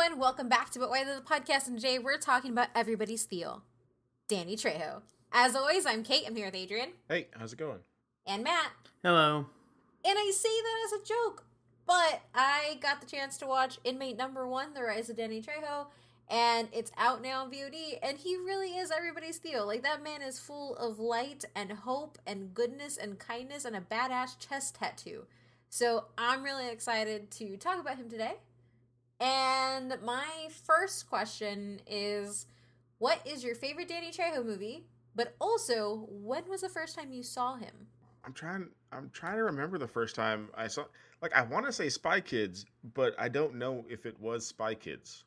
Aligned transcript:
everyone, 0.00 0.18
welcome 0.18 0.48
back 0.48 0.70
to 0.70 0.78
But 0.78 0.88
Why 0.88 1.04
the 1.04 1.20
Podcast. 1.20 1.66
And 1.66 1.76
today 1.76 1.98
we're 1.98 2.16
talking 2.16 2.52
about 2.52 2.68
everybody's 2.74 3.24
Theo, 3.24 3.62
Danny 4.28 4.56
Trejo. 4.56 5.02
As 5.30 5.54
always, 5.54 5.84
I'm 5.84 6.02
Kate. 6.04 6.24
I'm 6.26 6.34
here 6.34 6.46
with 6.46 6.54
Adrian 6.54 6.90
Hey, 7.08 7.26
how's 7.38 7.52
it 7.52 7.58
going? 7.58 7.80
and 8.26 8.42
Matt. 8.42 8.70
Hello. 9.02 9.46
And 10.04 10.18
I 10.18 10.30
say 10.34 10.48
that 10.48 10.86
as 10.86 11.02
a 11.02 11.04
joke, 11.04 11.44
but 11.86 12.22
I 12.34 12.78
got 12.80 13.00
the 13.02 13.06
chance 13.06 13.36
to 13.38 13.46
watch 13.46 13.78
Inmate 13.84 14.16
Number 14.16 14.46
One, 14.46 14.72
The 14.72 14.82
Rise 14.82 15.10
of 15.10 15.16
Danny 15.16 15.42
Trejo, 15.42 15.88
and 16.30 16.68
it's 16.72 16.92
out 16.96 17.20
now 17.20 17.42
on 17.44 17.50
VOD. 17.52 17.98
And 18.02 18.16
he 18.16 18.36
really 18.36 18.78
is 18.78 18.90
everybody's 18.90 19.36
Theo. 19.36 19.66
Like 19.66 19.82
that 19.82 20.02
man 20.02 20.22
is 20.22 20.38
full 20.38 20.76
of 20.76 20.98
light 20.98 21.44
and 21.54 21.72
hope 21.72 22.16
and 22.26 22.54
goodness 22.54 22.96
and 22.96 23.18
kindness 23.18 23.66
and 23.66 23.76
a 23.76 23.80
badass 23.80 24.38
chest 24.38 24.76
tattoo. 24.76 25.24
So 25.68 26.06
I'm 26.16 26.42
really 26.42 26.70
excited 26.70 27.30
to 27.32 27.58
talk 27.58 27.78
about 27.78 27.96
him 27.96 28.08
today. 28.08 28.36
And 29.20 29.94
my 30.02 30.48
first 30.64 31.08
question 31.08 31.80
is, 31.86 32.46
what 32.98 33.20
is 33.26 33.44
your 33.44 33.54
favorite 33.54 33.88
Danny 33.88 34.10
Trejo 34.10 34.44
movie? 34.44 34.86
But 35.14 35.34
also, 35.40 36.06
when 36.10 36.48
was 36.48 36.62
the 36.62 36.68
first 36.68 36.96
time 36.96 37.12
you 37.12 37.22
saw 37.22 37.56
him? 37.56 37.88
I'm 38.24 38.32
trying. 38.32 38.68
I'm 38.92 39.10
trying 39.12 39.36
to 39.36 39.44
remember 39.44 39.78
the 39.78 39.88
first 39.88 40.14
time 40.14 40.48
I 40.54 40.68
saw. 40.68 40.84
Like, 41.22 41.34
I 41.34 41.42
want 41.42 41.66
to 41.66 41.72
say 41.72 41.88
Spy 41.88 42.20
Kids, 42.20 42.64
but 42.94 43.14
I 43.18 43.28
don't 43.28 43.56
know 43.56 43.84
if 43.88 44.06
it 44.06 44.18
was 44.20 44.46
Spy 44.46 44.74
Kids. 44.74 45.24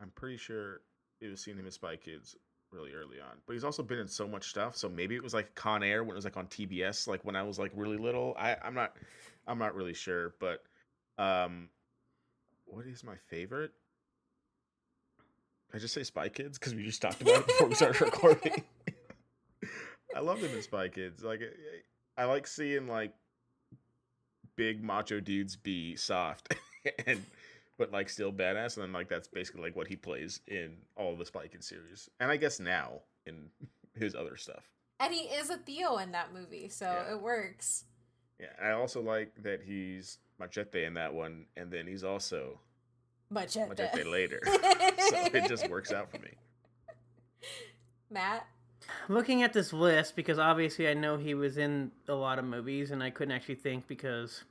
I'm 0.00 0.10
pretty 0.14 0.36
sure 0.36 0.80
it 1.20 1.28
was 1.28 1.40
seeing 1.40 1.56
him 1.56 1.66
as 1.66 1.74
Spy 1.74 1.96
Kids 1.96 2.36
really 2.70 2.92
early 2.92 3.18
on. 3.20 3.38
But 3.46 3.54
he's 3.54 3.64
also 3.64 3.82
been 3.82 3.98
in 3.98 4.08
so 4.08 4.28
much 4.28 4.48
stuff, 4.48 4.76
so 4.76 4.88
maybe 4.88 5.14
it 5.14 5.22
was 5.22 5.34
like 5.34 5.54
Con 5.54 5.82
Air 5.82 6.04
when 6.04 6.12
it 6.12 6.16
was 6.16 6.24
like 6.24 6.36
on 6.36 6.46
TBS, 6.46 7.06
like 7.08 7.24
when 7.24 7.36
I 7.36 7.42
was 7.42 7.58
like 7.58 7.72
really 7.74 7.96
little. 7.96 8.34
I, 8.38 8.56
I'm 8.62 8.74
not. 8.74 8.94
I'm 9.46 9.58
not 9.58 9.74
really 9.74 9.94
sure, 9.94 10.34
but 10.38 10.62
um, 11.16 11.70
what 12.68 12.86
is 12.86 13.02
my 13.04 13.16
favorite? 13.28 13.72
I 15.74 15.78
just 15.78 15.92
say 15.94 16.02
Spy 16.02 16.28
Kids 16.28 16.58
because 16.58 16.74
we 16.74 16.82
just 16.84 17.02
talked 17.02 17.20
about 17.20 17.40
it 17.40 17.46
before 17.46 17.68
we 17.68 17.74
started 17.74 18.00
recording. 18.00 18.62
I 20.16 20.20
love 20.20 20.40
them 20.40 20.52
in 20.54 20.62
Spy 20.62 20.88
Kids. 20.88 21.22
Like, 21.22 21.42
eh, 21.42 21.46
eh, 21.46 21.80
I 22.16 22.24
like 22.24 22.46
seeing 22.46 22.86
like 22.88 23.12
big 24.56 24.82
macho 24.82 25.20
dudes 25.20 25.56
be 25.56 25.94
soft 25.94 26.54
and 27.06 27.24
but 27.78 27.92
like 27.92 28.08
still 28.08 28.32
badass, 28.32 28.76
and 28.76 28.84
then 28.84 28.92
like 28.92 29.08
that's 29.08 29.28
basically 29.28 29.62
like 29.62 29.76
what 29.76 29.86
he 29.86 29.96
plays 29.96 30.40
in 30.48 30.76
all 30.96 31.14
the 31.16 31.26
Spy 31.26 31.46
Kids 31.48 31.66
series, 31.66 32.08
and 32.18 32.30
I 32.30 32.36
guess 32.36 32.58
now 32.60 33.00
in 33.26 33.50
his 33.94 34.14
other 34.14 34.36
stuff. 34.36 34.64
And 35.00 35.14
he 35.14 35.24
is 35.26 35.50
a 35.50 35.58
Theo 35.58 35.98
in 35.98 36.12
that 36.12 36.32
movie, 36.32 36.68
so 36.70 36.86
Yeah. 36.86 37.12
it 37.14 37.20
works. 37.22 37.84
Yeah, 38.40 38.46
I 38.62 38.72
also 38.72 39.02
like 39.02 39.32
that 39.42 39.62
he's 39.62 40.18
Machete 40.38 40.84
in 40.84 40.94
that 40.94 41.12
one, 41.12 41.46
and 41.56 41.70
then 41.70 41.86
he's 41.86 42.04
also 42.04 42.60
Machete. 43.30 43.68
Machete 43.68 44.04
later. 44.04 44.40
so 44.46 44.52
it 44.56 45.48
just 45.48 45.68
works 45.68 45.92
out 45.92 46.10
for 46.10 46.18
me. 46.18 46.30
Matt, 48.10 48.46
Looking 49.08 49.42
at 49.42 49.52
this 49.52 49.72
list, 49.72 50.16
because 50.16 50.38
obviously 50.38 50.88
I 50.88 50.94
know 50.94 51.16
he 51.16 51.34
was 51.34 51.58
in 51.58 51.90
a 52.08 52.14
lot 52.14 52.38
of 52.38 52.44
movies, 52.44 52.90
and 52.90 53.02
I 53.02 53.10
couldn't 53.10 53.34
actually 53.34 53.56
think 53.56 53.86
because 53.86 54.44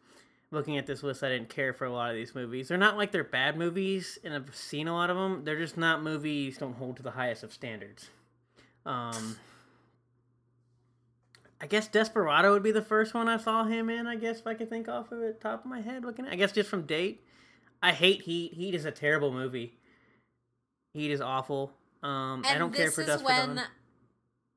looking 0.52 0.78
at 0.78 0.88
this 0.88 1.04
list, 1.04 1.24
I 1.24 1.30
didn't 1.30 1.50
care 1.50 1.74
for 1.74 1.86
a 1.86 1.92
lot 1.92 2.10
of 2.10 2.16
these 2.16 2.34
movies. 2.34 2.68
They're 2.68 2.78
not 2.78 2.98
like 2.98 3.12
they're 3.12 3.24
bad 3.24 3.58
movies, 3.58 4.18
and 4.24 4.34
I've 4.34 4.56
seen 4.56 4.88
a 4.88 4.94
lot 4.94 5.10
of 5.10 5.18
them. 5.18 5.44
They're 5.44 5.60
just 5.60 5.78
not 5.78 6.04
movies 6.04 6.58
don't 6.58 6.76
hold 6.76 6.98
to 6.98 7.04
the 7.04 7.12
highest 7.12 7.44
of 7.44 7.54
standards. 7.54 8.10
Um, 8.86 9.38
I 11.68 11.70
guess 11.70 11.90
Desperado 11.90 12.54
would 12.54 12.64
be 12.64 12.72
the 12.72 12.82
first 12.82 13.14
one 13.14 13.28
I 13.28 13.36
saw 13.36 13.66
him 13.66 13.90
in. 13.90 14.08
I 14.08 14.16
guess 14.16 14.40
if 14.40 14.48
I 14.48 14.54
could 14.54 14.70
think 14.70 14.88
off 14.88 15.12
of 15.12 15.20
the 15.20 15.34
top 15.34 15.66
of 15.66 15.70
my 15.70 15.82
head, 15.82 16.06
looking 16.06 16.26
at, 16.26 16.32
I 16.32 16.38
guess 16.38 16.54
just 16.54 16.70
from 16.70 16.84
date. 16.84 17.26
I 17.84 17.92
hate 17.92 18.22
Heat. 18.22 18.54
Heat 18.54 18.74
is 18.74 18.86
a 18.86 18.92
terrible 18.92 19.34
movie. 19.34 19.74
Heat 20.94 21.12
is 21.12 21.20
awful. 21.20 21.74
Um, 22.02 22.44
I 22.48 22.58
don't 22.58 22.74
care 22.74 22.90
for 22.90 23.02
is 23.02 23.08
Desperado. 23.08 23.56
when 23.56 23.64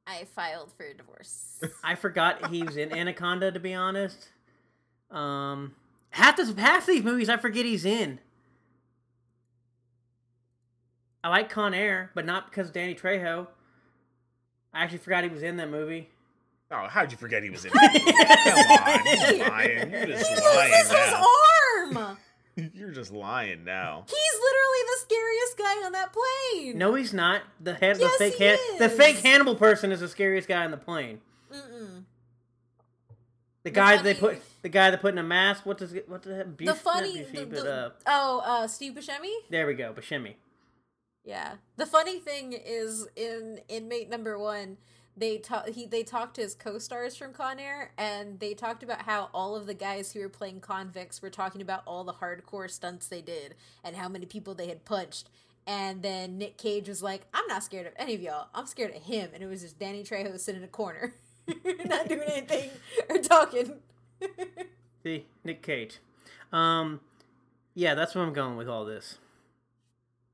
I 0.07 0.23
filed 0.23 0.71
for 0.77 0.87
a 0.87 0.95
divorce. 0.95 1.61
I 1.83 1.97
forgot 1.97 2.49
he 2.49 2.63
was 2.63 2.77
in 2.77 2.97
Anaconda. 2.97 3.51
To 3.51 3.59
be 3.59 3.75
honest, 3.75 4.29
um, 5.11 5.75
half 6.11 6.37
this 6.37 6.55
half 6.57 6.87
these 6.87 7.03
movies 7.03 7.29
I 7.29 7.39
forget 7.39 7.67
he's 7.67 7.85
in. 7.85 8.21
I 11.25 11.29
like 11.29 11.51
Con 11.51 11.75
Air, 11.75 12.13
but 12.15 12.25
not 12.25 12.51
because 12.51 12.69
of 12.69 12.75
Danny 12.75 12.95
Trejo. 12.95 13.49
I 14.73 14.85
actually 14.85 14.99
forgot 14.99 15.25
he 15.25 15.31
was 15.31 15.43
in 15.43 15.57
that 15.57 15.71
movie. 15.71 16.09
Oh, 16.73 16.87
how'd 16.89 17.11
you 17.11 17.19
forget 17.19 17.43
he 17.43 17.51
was 17.51 17.65
in 17.65 17.73
it? 17.75 18.05
Come 18.05 18.79
on, 18.79 19.37
you're 19.39 19.49
lying. 19.51 19.91
You're 19.91 20.07
just 20.07 20.31
this 20.31 20.45
lying 20.55 20.73
is 20.73 20.79
his 20.83 20.91
now. 20.93 21.27
arm. 22.07 22.17
You're 22.75 22.91
just 22.91 23.11
lying 23.13 23.65
now. 23.65 24.05
He's 24.07 24.41
literally 24.41 24.83
the 24.87 24.99
scariest 25.01 25.57
guy 25.59 25.87
on 25.87 25.93
that 25.93 26.13
plane. 26.13 26.77
No, 26.79 26.95
he's 26.95 27.15
not. 27.15 27.43
The 27.61 27.75
head, 27.75 27.97
Yes, 27.99 28.13
the 28.19 28.19
fake, 28.25 28.35
he 28.35 28.47
Han- 28.49 28.79
the 28.79 28.89
fake 28.91 29.19
Hannibal 29.19 29.55
person 29.55 29.93
is 29.93 30.01
the 30.01 30.09
scariest 30.09 30.47
guy 30.47 30.65
on 30.65 30.71
the 30.71 30.77
plane. 30.77 31.21
Mm-mm. 31.51 32.05
The 33.63 33.71
guy 33.71 34.01
they 34.03 34.15
put, 34.15 34.43
the 34.63 34.69
guy 34.69 34.91
that 34.91 35.01
put 35.01 35.13
in 35.15 35.19
a 35.19 35.23
mask. 35.23 35.65
What 35.65 35.79
does 35.79 35.95
it? 35.95 36.09
What 36.09 36.23
the 36.23 36.31
Busey, 36.57 36.67
The 36.67 36.75
funny, 36.75 37.19
Busey, 37.21 37.33
the, 37.33 37.47
but, 37.47 37.65
the- 37.65 37.73
uh, 37.87 37.91
oh, 38.07 38.43
uh, 38.45 38.67
Steve 38.69 38.93
Buscemi. 38.95 39.33
there 39.49 39.67
we 39.67 39.75
go, 39.75 39.93
Buscemi. 39.95 40.35
Yeah. 41.25 41.55
The 41.77 41.87
funny 41.87 42.19
thing 42.21 42.53
is 42.53 43.07
in 43.17 43.61
inmate 43.69 44.11
number 44.11 44.39
one, 44.39 44.77
they 45.21 45.39
talk 45.39 45.69
he 45.69 45.87
they 45.87 46.03
talked 46.03 46.35
to 46.35 46.41
his 46.41 46.55
co-stars 46.55 47.15
from 47.15 47.33
Con 47.33 47.61
Air 47.61 47.93
and 47.99 48.41
they 48.41 48.55
talked 48.55 48.83
about 48.83 49.03
how 49.03 49.29
all 49.33 49.55
of 49.55 49.67
the 49.67 49.75
guys 49.75 50.13
who 50.13 50.21
were 50.21 50.29
playing 50.29 50.61
convicts 50.61 51.23
were 51.23 51.31
talking 51.31 51.61
about 51.61 51.83
all 51.87 52.03
the 52.03 52.15
hardcore 52.15 52.71
stunts 52.71 53.07
they 53.07 53.21
did 53.21 53.55
and 53.85 53.97
how 53.97 54.09
many 54.09 54.27
people 54.27 54.55
they 54.55 54.69
had 54.69 54.85
punched. 54.85 55.29
And 55.67 56.03
then 56.03 56.39
Nick 56.39 56.57
Cage 56.57 56.89
was 56.89 57.03
like, 57.03 57.27
I'm 57.35 57.47
not 57.47 57.63
scared 57.63 57.87
of 57.87 57.93
any 57.97 58.15
of 58.15 58.23
y'all. 58.23 58.49
I'm 58.55 58.67
scared 58.67 58.97
of 58.97 59.03
him. 59.03 59.31
And 59.35 59.43
it 59.43 59.47
was 59.47 59.61
just 59.61 59.79
Danny 59.79 60.03
Trejo 60.03 60.37
sitting 60.41 60.63
in 60.63 60.65
a 60.65 60.71
corner. 60.71 61.13
not 61.85 62.09
doing 62.09 62.23
anything 62.23 62.71
or 63.09 63.19
talking. 63.19 63.75
See, 65.03 65.27
Nick 65.45 65.63
Cage. 65.63 65.99
Um, 66.53 67.01
yeah, 67.75 67.95
that's 67.95 68.15
where 68.15 68.25
I'm 68.25 68.33
going 68.33 68.57
with 68.57 68.69
all 68.69 68.85
this. 68.85 69.19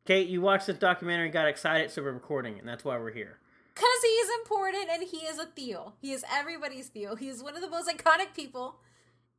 Kate, 0.06 0.28
you 0.28 0.40
watched 0.40 0.68
this 0.68 0.78
documentary 0.78 1.26
and 1.26 1.32
got 1.32 1.48
excited, 1.48 1.90
so 1.90 2.02
we're 2.02 2.12
recording, 2.12 2.58
and 2.58 2.68
that's 2.68 2.84
why 2.84 2.96
we're 2.96 3.12
here. 3.12 3.38
Because 3.76 4.02
he 4.02 4.08
is 4.08 4.30
important 4.40 4.88
and 4.90 5.02
he 5.02 5.18
is 5.18 5.38
a 5.38 5.44
Theo. 5.44 5.92
He 6.00 6.12
is 6.14 6.24
everybody's 6.32 6.88
Theo. 6.88 7.14
He 7.14 7.28
is 7.28 7.42
one 7.42 7.54
of 7.56 7.60
the 7.60 7.68
most 7.68 7.90
iconic 7.90 8.32
people. 8.34 8.76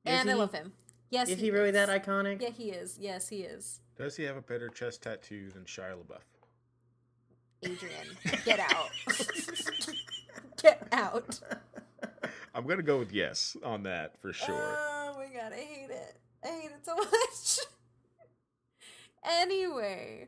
Is 0.06 0.14
and 0.14 0.30
I 0.30 0.36
love 0.36 0.54
him. 0.54 0.74
Yes, 1.10 1.28
Is 1.30 1.40
he 1.40 1.50
really 1.50 1.72
that 1.72 1.90
iconic? 1.90 2.40
Yeah, 2.40 2.50
he 2.52 2.70
is. 2.70 3.00
Yes, 3.02 3.30
he 3.30 3.38
is. 3.38 3.80
Does 3.98 4.16
he 4.16 4.24
have 4.26 4.38
a 4.38 4.42
better 4.42 4.70
chest 4.70 5.02
tattoo 5.02 5.50
than 5.50 5.64
Shia 5.64 5.96
LaBeouf? 5.96 6.22
Adrian, 7.64 8.08
get 8.46 8.60
out. 8.60 8.92
get 10.62 10.88
out. 10.92 11.40
I'm 12.54 12.68
gonna 12.68 12.84
go 12.84 13.00
with 13.00 13.12
yes 13.12 13.58
on 13.64 13.82
that 13.84 14.22
for 14.22 14.34
sure. 14.34 14.78
Oh 14.78 15.16
my 15.18 15.34
god, 15.36 15.52
I 15.52 15.56
hate 15.56 15.90
it. 15.90 16.16
I 16.44 16.48
hate 16.48 16.70
it 16.70 16.86
so 16.86 16.96
much. 16.96 17.60
anyway, 19.42 20.28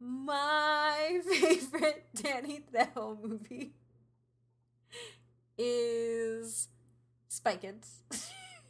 my 0.00 1.20
favorite 1.30 2.06
Danny 2.14 2.62
Trejo 2.72 3.22
movie 3.22 3.74
is 5.56 6.68
Spy 7.28 7.56
Kids. 7.56 8.02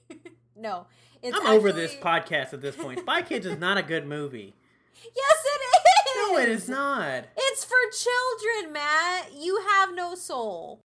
no, 0.57 0.87
it's 1.23 1.37
I'm 1.37 1.47
over 1.47 1.73
this 1.73 1.95
podcast 1.95 2.53
at 2.53 2.61
this 2.61 2.77
point. 2.77 3.01
Spy 3.01 3.23
Kids 3.23 3.47
is 3.47 3.59
not 3.59 3.79
a 3.79 3.83
good 3.83 4.07
movie. 4.07 4.55
Yes, 5.05 5.45
it 5.45 5.61
is. 5.61 5.75
No, 6.17 6.39
it 6.39 6.49
is 6.49 6.69
not. 6.69 7.25
It's 7.37 7.65
for 7.65 7.75
children, 7.93 8.73
Matt. 8.73 9.33
You 9.37 9.61
have 9.73 9.95
no 9.95 10.15
soul. 10.15 10.81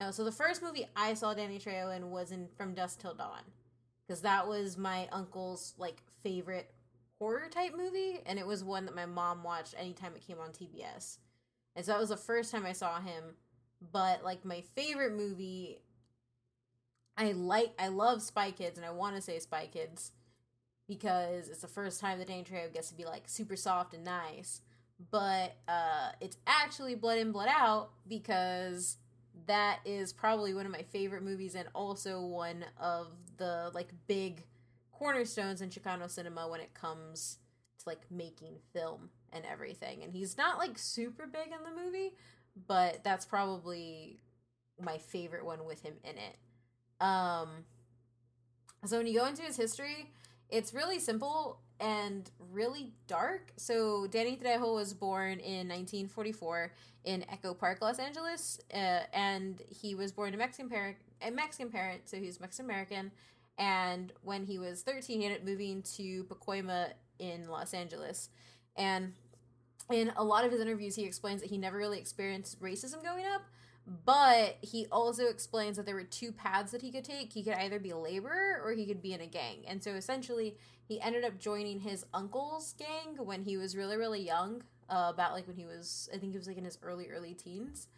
No, 0.00 0.10
so 0.10 0.24
the 0.24 0.30
first 0.30 0.62
movie 0.62 0.86
I 0.94 1.14
saw 1.14 1.34
Danny 1.34 1.58
Trejo 1.58 1.96
in 1.96 2.10
was 2.10 2.30
in 2.30 2.48
From 2.56 2.74
Dusk 2.74 3.00
Till 3.00 3.14
Dawn, 3.14 3.42
because 4.06 4.20
that 4.22 4.46
was 4.46 4.76
my 4.76 5.08
uncle's 5.10 5.74
like 5.78 6.02
favorite 6.22 6.70
horror 7.18 7.48
type 7.50 7.74
movie, 7.76 8.20
and 8.26 8.38
it 8.38 8.46
was 8.46 8.62
one 8.64 8.86
that 8.86 8.94
my 8.94 9.06
mom 9.06 9.42
watched 9.42 9.74
anytime 9.78 10.14
it 10.14 10.26
came 10.26 10.38
on 10.38 10.50
TBS, 10.50 11.18
and 11.76 11.84
so 11.84 11.92
that 11.92 12.00
was 12.00 12.10
the 12.10 12.16
first 12.16 12.52
time 12.52 12.66
I 12.66 12.72
saw 12.72 13.00
him. 13.00 13.36
But 13.92 14.24
like 14.24 14.44
my 14.44 14.62
favorite 14.74 15.14
movie, 15.14 15.82
I 17.16 17.32
like 17.32 17.72
I 17.78 17.88
love 17.88 18.22
Spy 18.22 18.50
Kids, 18.50 18.76
and 18.76 18.86
I 18.86 18.90
want 18.90 19.16
to 19.16 19.22
say 19.22 19.38
Spy 19.38 19.68
Kids 19.72 20.12
because 20.88 21.48
it's 21.48 21.60
the 21.60 21.68
first 21.68 22.00
time 22.00 22.18
the 22.18 22.24
Danny 22.24 22.44
Trejo 22.44 22.72
gets 22.72 22.88
to 22.88 22.94
be 22.96 23.04
like 23.04 23.28
super 23.28 23.56
soft 23.56 23.94
and 23.94 24.04
nice. 24.04 24.62
But 25.10 25.56
uh, 25.68 26.10
it's 26.20 26.38
actually 26.46 26.96
Blood 26.96 27.18
In 27.18 27.30
Blood 27.30 27.48
Out 27.50 27.90
because 28.08 28.96
that 29.46 29.80
is 29.84 30.12
probably 30.12 30.54
one 30.54 30.66
of 30.66 30.72
my 30.72 30.82
favorite 30.82 31.22
movies 31.22 31.54
and 31.54 31.68
also 31.74 32.20
one 32.20 32.64
of 32.80 33.08
the 33.36 33.70
like 33.74 33.88
big 34.08 34.42
cornerstones 34.98 35.60
in 35.60 35.70
Chicano 35.70 36.10
cinema 36.10 36.48
when 36.48 36.60
it 36.60 36.74
comes 36.74 37.38
to 37.78 37.88
like 37.88 38.00
making 38.10 38.56
film 38.72 39.10
and 39.32 39.44
everything. 39.50 40.02
And 40.02 40.12
he's 40.12 40.36
not 40.36 40.58
like 40.58 40.78
super 40.78 41.26
big 41.26 41.46
in 41.46 41.64
the 41.64 41.82
movie, 41.82 42.14
but 42.66 43.04
that's 43.04 43.24
probably 43.24 44.18
my 44.80 44.98
favorite 44.98 45.44
one 45.44 45.64
with 45.64 45.82
him 45.82 45.94
in 46.04 46.16
it. 46.16 46.36
Um 47.00 47.48
so 48.84 48.96
when 48.96 49.06
you 49.06 49.18
go 49.18 49.26
into 49.26 49.42
his 49.42 49.56
history, 49.56 50.10
it's 50.50 50.72
really 50.72 50.98
simple 50.98 51.60
and 51.80 52.30
really 52.52 52.92
dark. 53.06 53.52
So 53.56 54.06
Danny 54.06 54.36
Trejo 54.36 54.74
was 54.74 54.94
born 54.94 55.40
in 55.40 55.68
1944 55.68 56.72
in 57.04 57.24
Echo 57.30 57.54
Park, 57.54 57.80
Los 57.80 57.98
Angeles, 57.98 58.60
uh, 58.72 59.00
and 59.12 59.62
he 59.68 59.94
was 59.94 60.12
born 60.12 60.32
to 60.32 60.38
Mexican 60.38 60.68
parent, 60.68 60.96
a 61.22 61.30
Mexican 61.30 61.70
parent, 61.70 62.08
so 62.08 62.16
he's 62.16 62.40
Mexican 62.40 62.66
American. 62.66 63.10
And 63.58 64.12
when 64.22 64.44
he 64.44 64.58
was 64.58 64.82
13, 64.82 65.20
he 65.20 65.26
ended 65.26 65.40
up 65.40 65.46
moving 65.46 65.82
to 65.96 66.24
Pacoima 66.24 66.92
in 67.18 67.48
Los 67.48 67.74
Angeles, 67.74 68.30
and 68.76 69.14
in 69.90 70.12
a 70.16 70.24
lot 70.24 70.44
of 70.44 70.52
his 70.52 70.60
interviews, 70.60 70.94
he 70.96 71.04
explains 71.04 71.40
that 71.40 71.50
he 71.50 71.58
never 71.58 71.76
really 71.76 71.98
experienced 71.98 72.60
racism 72.60 73.02
growing 73.02 73.24
up, 73.26 73.42
but 74.04 74.58
he 74.60 74.86
also 74.92 75.26
explains 75.26 75.76
that 75.76 75.86
there 75.86 75.94
were 75.94 76.04
two 76.04 76.30
paths 76.30 76.72
that 76.72 76.82
he 76.82 76.92
could 76.92 77.04
take. 77.04 77.32
He 77.32 77.42
could 77.42 77.54
either 77.54 77.78
be 77.78 77.90
a 77.90 77.96
laborer 77.96 78.60
or 78.62 78.72
he 78.72 78.86
could 78.86 79.00
be 79.00 79.14
in 79.14 79.20
a 79.20 79.26
gang. 79.26 79.64
And 79.66 79.82
so 79.82 79.92
essentially, 79.92 80.56
he 80.86 81.00
ended 81.00 81.24
up 81.24 81.38
joining 81.38 81.80
his 81.80 82.04
uncle's 82.12 82.74
gang 82.78 83.16
when 83.24 83.42
he 83.42 83.56
was 83.56 83.76
really, 83.76 83.96
really 83.96 84.20
young, 84.20 84.62
uh, 84.90 85.10
about 85.12 85.32
like 85.32 85.46
when 85.46 85.56
he 85.56 85.64
was, 85.64 86.08
I 86.14 86.18
think 86.18 86.32
he 86.32 86.38
was 86.38 86.46
like 86.46 86.58
in 86.58 86.64
his 86.64 86.78
early, 86.82 87.08
early 87.08 87.32
teens. 87.32 87.88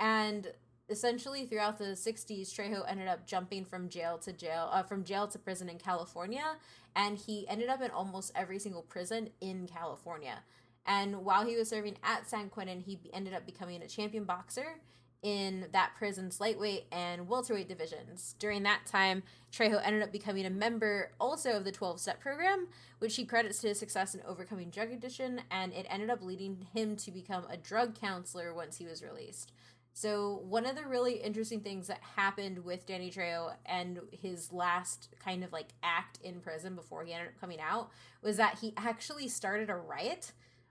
And 0.00 0.52
essentially, 0.88 1.46
throughout 1.46 1.78
the 1.78 1.96
60s, 1.96 2.52
Trejo 2.52 2.84
ended 2.88 3.08
up 3.08 3.26
jumping 3.26 3.64
from 3.64 3.88
jail 3.88 4.18
to 4.18 4.32
jail, 4.32 4.68
uh, 4.72 4.82
from 4.82 5.04
jail 5.04 5.26
to 5.28 5.38
prison 5.38 5.68
in 5.68 5.78
California. 5.78 6.56
And 6.96 7.18
he 7.18 7.46
ended 7.48 7.68
up 7.68 7.82
in 7.82 7.90
almost 7.90 8.32
every 8.34 8.58
single 8.58 8.82
prison 8.82 9.30
in 9.40 9.66
California. 9.66 10.42
And 10.86 11.24
while 11.24 11.44
he 11.46 11.56
was 11.56 11.68
serving 11.68 11.96
at 12.02 12.28
San 12.28 12.48
Quentin, 12.48 12.80
he 12.80 12.98
ended 13.12 13.34
up 13.34 13.44
becoming 13.44 13.82
a 13.82 13.86
champion 13.86 14.24
boxer 14.24 14.80
in 15.22 15.66
that 15.72 15.92
prison's 15.98 16.40
lightweight 16.40 16.86
and 16.92 17.28
welterweight 17.28 17.68
divisions. 17.68 18.36
During 18.38 18.62
that 18.62 18.86
time, 18.86 19.22
Trejo 19.52 19.80
ended 19.84 20.02
up 20.02 20.12
becoming 20.12 20.46
a 20.46 20.50
member 20.50 21.12
also 21.20 21.56
of 21.56 21.64
the 21.64 21.72
12 21.72 22.00
step 22.00 22.20
program, 22.20 22.68
which 23.00 23.16
he 23.16 23.24
credits 23.24 23.60
to 23.60 23.68
his 23.68 23.78
success 23.78 24.14
in 24.14 24.22
overcoming 24.26 24.70
drug 24.70 24.92
addiction, 24.92 25.42
and 25.50 25.72
it 25.72 25.86
ended 25.90 26.10
up 26.10 26.22
leading 26.22 26.66
him 26.72 26.96
to 26.96 27.10
become 27.10 27.44
a 27.50 27.56
drug 27.56 27.98
counselor 28.00 28.54
once 28.54 28.76
he 28.78 28.86
was 28.86 29.02
released. 29.02 29.52
So, 30.00 30.42
one 30.44 30.64
of 30.64 30.76
the 30.76 30.86
really 30.86 31.14
interesting 31.14 31.58
things 31.58 31.88
that 31.88 31.98
happened 32.14 32.64
with 32.64 32.86
Danny 32.86 33.10
Trejo 33.10 33.54
and 33.66 33.98
his 34.12 34.52
last 34.52 35.08
kind 35.18 35.42
of 35.42 35.52
like 35.52 35.70
act 35.82 36.20
in 36.22 36.38
prison 36.38 36.76
before 36.76 37.02
he 37.04 37.12
ended 37.12 37.30
up 37.30 37.40
coming 37.40 37.58
out 37.58 37.90
was 38.22 38.36
that 38.36 38.60
he 38.60 38.72
actually 38.76 39.26
started 39.26 39.70
a 39.70 39.74
riot 39.74 40.30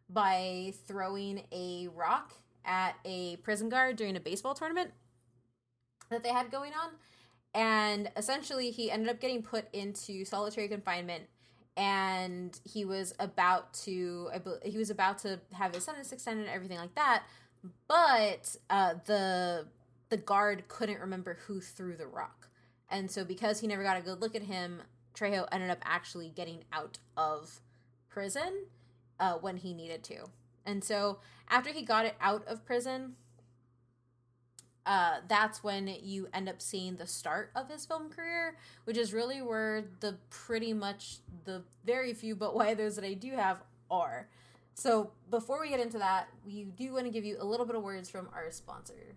by 0.10 0.72
throwing 0.88 1.42
a 1.52 1.90
rock 1.94 2.36
at 2.64 2.96
a 3.04 3.36
prison 3.44 3.68
guard 3.68 3.98
during 3.98 4.16
a 4.16 4.22
baseball 4.22 4.54
tournament 4.54 4.92
that 6.10 6.24
they 6.24 6.30
had 6.30 6.50
going 6.50 6.72
on. 6.72 6.92
And 7.54 8.10
essentially, 8.16 8.72
he 8.72 8.90
ended 8.90 9.10
up 9.10 9.20
getting 9.20 9.44
put 9.44 9.66
into 9.74 10.24
solitary 10.24 10.70
confinement 10.70 11.26
and 11.76 12.60
he 12.64 12.86
was 12.86 13.14
about 13.20 13.74
to 13.74 14.30
he 14.64 14.78
was 14.78 14.90
about 14.90 15.20
to 15.20 15.40
have 15.54 15.76
his 15.76 15.84
sentence 15.84 16.12
extended 16.12 16.46
and 16.46 16.56
everything 16.56 16.80
like 16.80 16.96
that 16.96 17.24
but 17.88 18.56
uh, 18.70 18.96
the 19.06 19.66
the 20.10 20.18
guard 20.18 20.68
couldn't 20.68 21.00
remember 21.00 21.38
who 21.48 21.60
threw 21.60 21.96
the 21.96 22.08
rock 22.08 22.48
and 22.90 23.12
so 23.12 23.26
because 23.26 23.60
he 23.60 23.68
never 23.68 23.84
got 23.84 23.98
a 23.98 24.02
good 24.02 24.22
look 24.22 24.36
at 24.36 24.44
him 24.44 24.82
trejo 25.18 25.48
ended 25.52 25.70
up 25.70 25.80
actually 25.84 26.30
getting 26.30 26.64
out 26.72 27.00
of 27.16 27.62
prison 28.10 28.66
uh, 29.20 29.36
when 29.36 29.58
he 29.58 29.74
needed 29.74 30.04
to. 30.04 30.26
And 30.66 30.84
so 30.84 31.20
after 31.50 31.72
he 31.72 31.84
got 31.84 32.06
it 32.06 32.16
out 32.22 32.46
of 32.48 32.66
prison, 32.66 33.16
uh, 34.86 35.18
that's 35.28 35.64
when 35.64 35.88
you 36.02 36.28
end 36.34 36.48
up 36.48 36.62
seeing 36.62 36.96
the 36.96 37.08
start 37.08 37.52
of 37.56 37.70
his 37.70 37.86
film 37.86 38.10
career, 38.10 38.58
which 38.86 38.98
is 38.98 39.14
really 39.14 39.42
where 39.42 39.84
the 40.00 40.18
pretty 40.30 40.74
much 40.74 41.18
the 41.46 41.62
very 41.86 42.14
few 42.14 42.36
but 42.36 42.56
why 42.56 42.74
those 42.74 42.96
that 42.96 43.06
I 43.06 43.14
do 43.14 43.32
have 43.32 43.62
are. 43.92 44.28
So 44.78 45.10
before 45.32 45.60
we 45.60 45.70
get 45.70 45.80
into 45.80 45.98
that, 45.98 46.28
we 46.46 46.66
do 46.66 46.94
want 46.94 47.06
to 47.06 47.12
give 47.12 47.26
you 47.26 47.38
a 47.40 47.44
little 47.44 47.66
bit 47.66 47.76
of 47.76 47.82
words 47.82 48.12
from 48.12 48.30
our 48.32 48.52
sponsor. 48.52 49.16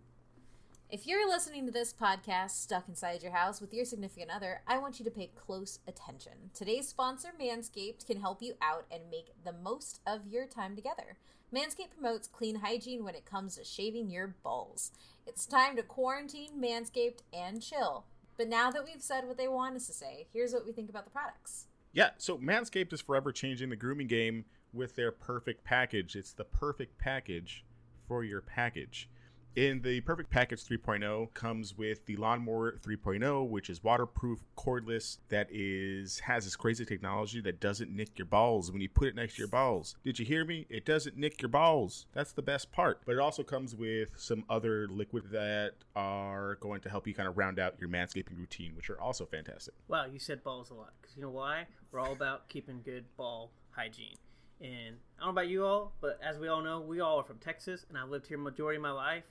If 0.88 1.06
you're 1.06 1.28
listening 1.28 1.66
to 1.66 1.70
this 1.70 1.92
podcast 1.92 2.52
stuck 2.52 2.88
inside 2.88 3.22
your 3.22 3.32
house 3.32 3.60
with 3.60 3.74
your 3.74 3.84
significant 3.84 4.30
other, 4.34 4.62
I 4.66 4.78
want 4.78 4.98
you 4.98 5.04
to 5.04 5.10
pay 5.10 5.30
close 5.36 5.78
attention. 5.86 6.32
Today's 6.54 6.88
sponsor, 6.88 7.28
Manscaped, 7.38 8.06
can 8.06 8.20
help 8.22 8.40
you 8.40 8.54
out 8.62 8.86
and 8.90 9.10
make 9.10 9.34
the 9.44 9.52
most 9.52 10.00
of 10.06 10.26
your 10.26 10.46
time 10.46 10.76
together. 10.76 11.18
Manscaped 11.54 11.90
promotes 11.94 12.26
clean 12.26 12.60
hygiene 12.60 13.04
when 13.04 13.14
it 13.14 13.26
comes 13.26 13.56
to 13.56 13.64
shaving 13.64 14.08
your 14.08 14.28
balls. 14.42 14.92
It's 15.26 15.44
time 15.44 15.76
to 15.76 15.82
quarantine, 15.82 16.52
Manscaped, 16.58 17.20
and 17.34 17.60
chill. 17.60 18.06
But 18.38 18.48
now 18.48 18.70
that 18.70 18.86
we've 18.86 19.02
said 19.02 19.28
what 19.28 19.36
they 19.36 19.46
want 19.46 19.76
us 19.76 19.86
to 19.88 19.92
say, 19.92 20.26
here's 20.32 20.54
what 20.54 20.64
we 20.64 20.72
think 20.72 20.88
about 20.88 21.04
the 21.04 21.10
products. 21.10 21.66
Yeah, 21.92 22.10
so 22.16 22.38
Manscaped 22.38 22.94
is 22.94 23.02
forever 23.02 23.30
changing 23.30 23.68
the 23.68 23.76
grooming 23.76 24.06
game 24.06 24.46
with 24.72 24.96
their 24.96 25.12
perfect 25.12 25.64
package. 25.64 26.16
It's 26.16 26.32
the 26.32 26.44
perfect 26.44 26.98
package 26.98 27.64
for 28.06 28.24
your 28.24 28.40
package. 28.40 29.08
In 29.56 29.82
the 29.82 30.00
Perfect 30.02 30.30
Package 30.30 30.64
3.0 30.64 31.34
comes 31.34 31.76
with 31.76 32.06
the 32.06 32.14
Lawnmower 32.14 32.78
3.0, 32.78 33.48
which 33.48 33.68
is 33.68 33.82
waterproof, 33.82 34.44
cordless, 34.56 35.18
that 35.28 35.48
is 35.50 36.20
has 36.20 36.44
this 36.44 36.54
crazy 36.54 36.84
technology 36.84 37.40
that 37.40 37.58
doesn't 37.58 37.90
nick 37.90 38.16
your 38.16 38.26
balls 38.26 38.70
when 38.70 38.80
you 38.80 38.88
put 38.88 39.08
it 39.08 39.16
next 39.16 39.34
to 39.34 39.38
your 39.40 39.48
balls. 39.48 39.96
Did 40.04 40.20
you 40.20 40.24
hear 40.24 40.44
me? 40.44 40.66
It 40.70 40.86
doesn't 40.86 41.16
nick 41.16 41.42
your 41.42 41.48
balls. 41.48 42.06
That's 42.12 42.30
the 42.30 42.42
best 42.42 42.70
part. 42.70 43.00
But 43.04 43.16
it 43.16 43.18
also 43.18 43.42
comes 43.42 43.74
with 43.74 44.10
some 44.16 44.44
other 44.48 44.86
liquid 44.86 45.24
that 45.32 45.72
are 45.96 46.54
going 46.60 46.80
to 46.82 46.88
help 46.88 47.08
you 47.08 47.14
kind 47.14 47.28
of 47.28 47.36
round 47.36 47.58
out 47.58 47.74
your 47.80 47.88
manscaping 47.88 48.38
routine, 48.38 48.76
which 48.76 48.88
are 48.88 49.00
also 49.00 49.26
fantastic. 49.26 49.74
Wow, 49.88 50.06
you 50.06 50.20
said 50.20 50.44
balls 50.44 50.70
a 50.70 50.74
lot. 50.74 50.92
Because 51.02 51.16
you 51.16 51.22
know 51.22 51.30
why? 51.30 51.66
We're 51.90 51.98
all 51.98 52.12
about 52.12 52.48
keeping 52.48 52.82
good 52.84 53.04
ball 53.16 53.50
hygiene. 53.72 54.16
And 54.60 54.96
I 55.18 55.24
don't 55.24 55.28
know 55.34 55.40
about 55.40 55.48
you 55.48 55.64
all, 55.64 55.94
but 56.00 56.18
as 56.22 56.38
we 56.38 56.48
all 56.48 56.62
know, 56.62 56.80
we 56.80 57.00
all 57.00 57.20
are 57.20 57.24
from 57.24 57.38
Texas, 57.38 57.86
and 57.88 57.96
I've 57.96 58.10
lived 58.10 58.26
here 58.26 58.36
majority 58.36 58.76
of 58.76 58.82
my 58.82 58.90
life 58.90 59.24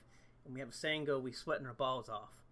and 0.44 0.54
we 0.54 0.60
have 0.60 0.70
a 0.70 0.72
saying 0.72 1.04
go, 1.04 1.18
we 1.18 1.32
sweating 1.32 1.66
our 1.66 1.74
balls 1.74 2.08
off. 2.08 2.42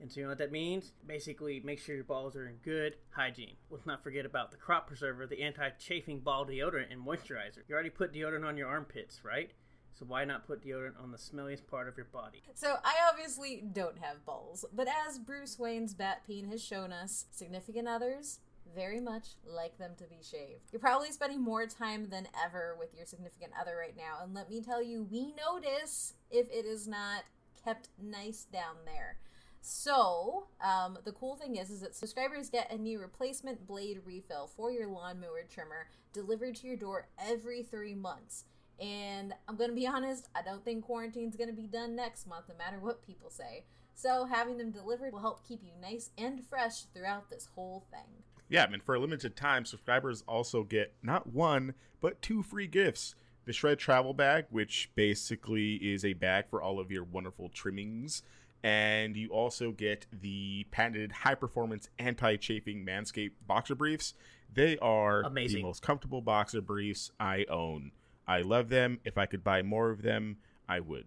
And 0.00 0.10
so 0.10 0.20
you 0.20 0.26
know 0.26 0.30
what 0.30 0.38
that 0.38 0.52
means? 0.52 0.92
Basically, 1.06 1.60
make 1.64 1.80
sure 1.80 1.94
your 1.94 2.04
balls 2.04 2.36
are 2.36 2.46
in 2.46 2.56
good 2.56 2.96
hygiene. 3.10 3.56
Let's 3.68 3.86
not 3.86 4.02
forget 4.02 4.24
about 4.24 4.52
the 4.52 4.56
crop 4.56 4.86
preserver, 4.86 5.26
the 5.26 5.42
anti-chafing 5.42 6.20
ball 6.20 6.46
deodorant 6.46 6.92
and 6.92 7.04
moisturizer. 7.04 7.58
You 7.66 7.74
already 7.74 7.90
put 7.90 8.12
deodorant 8.12 8.46
on 8.46 8.56
your 8.56 8.68
armpits, 8.68 9.24
right? 9.24 9.50
So 9.94 10.04
why 10.06 10.24
not 10.24 10.46
put 10.46 10.64
deodorant 10.64 11.02
on 11.02 11.10
the 11.10 11.18
smelliest 11.18 11.66
part 11.66 11.88
of 11.88 11.96
your 11.96 12.06
body? 12.06 12.44
So 12.54 12.76
I 12.84 12.94
obviously 13.10 13.64
don't 13.72 13.98
have 13.98 14.24
balls, 14.24 14.64
but 14.72 14.86
as 14.86 15.18
Bruce 15.18 15.56
Wayne's 15.58 15.94
Batpeen 15.94 16.48
has 16.50 16.62
shown 16.62 16.92
us, 16.92 17.26
significant 17.32 17.88
others 17.88 18.38
very 18.74 19.00
much 19.00 19.28
like 19.44 19.78
them 19.78 19.92
to 19.98 20.04
be 20.04 20.18
shaved. 20.22 20.70
You're 20.72 20.80
probably 20.80 21.10
spending 21.12 21.40
more 21.42 21.66
time 21.66 22.08
than 22.10 22.28
ever 22.44 22.76
with 22.78 22.94
your 22.94 23.06
significant 23.06 23.52
other 23.60 23.76
right 23.76 23.96
now, 23.96 24.22
and 24.22 24.34
let 24.34 24.48
me 24.48 24.60
tell 24.60 24.82
you, 24.82 25.06
we 25.10 25.32
notice 25.32 26.14
if 26.30 26.48
it 26.50 26.64
is 26.64 26.86
not 26.86 27.24
kept 27.64 27.88
nice 28.00 28.44
down 28.44 28.76
there. 28.84 29.18
So, 29.60 30.46
um, 30.64 30.98
the 31.04 31.12
cool 31.12 31.36
thing 31.36 31.56
is, 31.56 31.70
is 31.70 31.80
that 31.80 31.94
subscribers 31.94 32.48
get 32.48 32.72
a 32.72 32.78
new 32.78 33.00
replacement 33.00 33.66
blade 33.66 34.00
refill 34.04 34.46
for 34.46 34.70
your 34.70 34.86
lawnmower 34.88 35.44
trimmer 35.52 35.88
delivered 36.12 36.56
to 36.56 36.66
your 36.66 36.76
door 36.76 37.08
every 37.18 37.62
three 37.62 37.94
months. 37.94 38.44
And 38.80 39.34
I'm 39.48 39.56
to 39.70 39.76
be 39.76 39.86
honest, 39.86 40.28
I 40.34 40.42
don't 40.42 40.64
think 40.64 40.84
quarantine's 40.84 41.36
to 41.36 41.52
be 41.52 41.66
done 41.66 41.96
next 41.96 42.26
month, 42.26 42.44
no 42.48 42.54
matter 42.56 42.78
what 42.78 43.06
people 43.06 43.30
say. 43.30 43.64
So, 43.94 44.26
having 44.26 44.58
them 44.58 44.70
delivered 44.70 45.12
will 45.12 45.20
help 45.20 45.46
keep 45.46 45.62
you 45.62 45.72
nice 45.82 46.10
and 46.16 46.46
fresh 46.48 46.82
throughout 46.94 47.30
this 47.30 47.48
whole 47.54 47.84
thing. 47.90 48.22
Yeah, 48.48 48.66
and 48.72 48.82
for 48.82 48.94
a 48.94 48.98
limited 48.98 49.36
time, 49.36 49.64
subscribers 49.64 50.24
also 50.26 50.62
get 50.62 50.94
not 51.02 51.26
one, 51.26 51.74
but 52.00 52.22
two 52.22 52.42
free 52.42 52.66
gifts. 52.66 53.14
The 53.44 53.52
Shed 53.52 53.78
Travel 53.78 54.12
Bag, 54.12 54.46
which 54.50 54.90
basically 54.94 55.76
is 55.76 56.04
a 56.04 56.12
bag 56.12 56.48
for 56.50 56.60
all 56.60 56.78
of 56.78 56.90
your 56.90 57.04
wonderful 57.04 57.48
trimmings. 57.48 58.22
And 58.62 59.16
you 59.16 59.28
also 59.28 59.70
get 59.70 60.06
the 60.12 60.66
patented 60.70 61.12
high 61.12 61.34
performance 61.34 61.88
anti 61.98 62.36
chafing 62.36 62.84
Manscaped 62.84 63.32
boxer 63.46 63.74
briefs. 63.74 64.14
They 64.52 64.76
are 64.78 65.22
Amazing. 65.22 65.58
the 65.58 65.62
most 65.62 65.82
comfortable 65.82 66.20
boxer 66.20 66.60
briefs 66.60 67.10
I 67.20 67.46
own. 67.48 67.92
I 68.26 68.42
love 68.42 68.68
them. 68.68 69.00
If 69.04 69.16
I 69.16 69.26
could 69.26 69.44
buy 69.44 69.62
more 69.62 69.90
of 69.90 70.02
them, 70.02 70.38
I 70.68 70.80
would. 70.80 71.06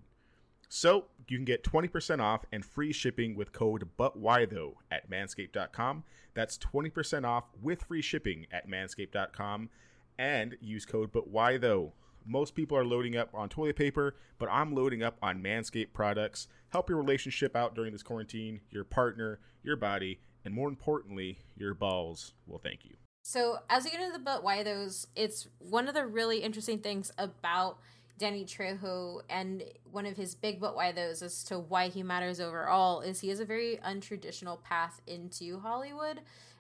So 0.74 1.08
you 1.28 1.38
can 1.38 1.44
get 1.44 1.66
20% 1.66 2.22
off 2.22 2.46
and 2.50 2.64
free 2.64 2.94
shipping 2.94 3.36
with 3.36 3.52
code 3.52 3.90
But 3.98 4.18
Why 4.18 4.46
Though 4.46 4.78
at 4.90 5.12
manscaped.com. 5.12 6.06
That's 6.34 6.58
20% 6.58 7.26
off 7.26 7.44
with 7.62 7.84
free 7.84 8.02
shipping 8.02 8.48
at 8.54 8.70
manscaped.com 8.70 9.70
and 10.18 10.56
use 10.62 10.86
code 10.86 11.12
But 11.12 11.28
Why 11.28 11.58
Though. 11.58 11.92
Most 12.26 12.56
people 12.56 12.78
are 12.78 12.86
loading 12.86 13.18
up 13.18 13.32
on 13.34 13.50
toilet 13.50 13.76
paper, 13.76 14.16
but 14.40 14.48
I'm 14.50 14.74
loading 14.74 15.04
up 15.04 15.18
on 15.22 15.44
Manscaped 15.44 15.92
products. 15.92 16.48
Help 16.70 16.88
your 16.88 17.00
relationship 17.00 17.54
out 17.54 17.76
during 17.76 17.92
this 17.92 18.04
quarantine, 18.04 18.62
your 18.70 18.86
partner, 18.86 19.40
your 19.64 19.76
body, 19.76 20.22
and 20.46 20.54
more 20.54 20.70
importantly, 20.70 21.40
your 21.58 21.74
balls 21.74 22.34
will 22.48 22.60
thank 22.60 22.86
you. 22.86 22.96
So, 23.24 23.58
as 23.70 23.84
we 23.84 23.90
get 23.90 24.00
into 24.00 24.14
the 24.14 24.24
but 24.24 24.42
why 24.42 24.64
those, 24.64 25.08
it's 25.18 25.50
one 25.60 25.90
of 25.90 25.96
the 25.96 26.06
really 26.06 26.40
interesting 26.40 26.80
things 26.80 27.12
about 27.18 27.78
Danny 28.22 28.46
Trejo 28.46 29.22
and 29.32 29.64
one 29.92 30.06
of 30.06 30.16
his 30.16 30.36
big 30.36 30.60
but 30.60 30.76
why 30.76 30.92
those 30.92 31.24
as 31.24 31.44
to 31.46 31.58
why 31.58 31.88
he 31.88 32.04
matters 32.04 32.40
overall 32.40 33.02
is 33.02 33.20
he 33.20 33.30
has 33.30 33.40
a 33.40 33.46
very 33.46 33.80
untraditional 33.84 34.62
path 34.62 35.02
into 35.08 35.60
Hollywood 35.60 36.20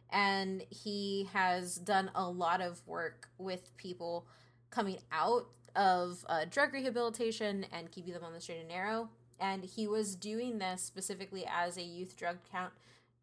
and 0.10 0.63
he 0.72 1.30
has 1.34 1.75
done 1.75 2.10
a 2.15 2.27
lot 2.27 2.62
of 2.62 2.82
work 2.88 3.30
with 3.38 3.77
people 3.77 4.25
coming 4.72 4.98
out 5.12 5.50
of 5.75 6.25
uh, 6.27 6.46
drug 6.50 6.74
rehabilitation 6.74 7.68
and 7.72 7.91
keeping 7.91 8.13
them 8.13 8.24
on 8.24 8.34
the 8.34 8.41
straight 8.41 8.62
and 8.62 8.68
narrow. 8.68 9.08
And 9.39 9.63
he 9.63 9.88
was 9.88 10.15
doing 10.15 10.58
this 10.58 10.82
specifically 10.82 11.46
as 11.46 11.77
a 11.77 11.84
youth 11.84 12.18
drug 12.18 12.38
count 12.51 12.74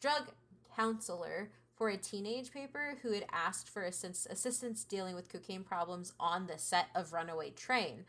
drug 0.01 0.31
counselor 0.77 1.51
for 1.75 1.89
a 1.89 1.97
teenage 1.97 2.53
paper 2.53 2.99
who 3.03 3.11
had 3.11 3.27
asked 3.33 3.69
for 3.69 3.83
assist- 3.83 4.29
assistance 4.31 4.85
dealing 4.85 5.17
with 5.17 5.29
cocaine 5.29 5.65
problems 5.65 6.13
on 6.21 6.47
the 6.47 6.57
set 6.57 6.87
of 6.95 7.13
Runaway 7.13 7.51
Train. 7.51 8.05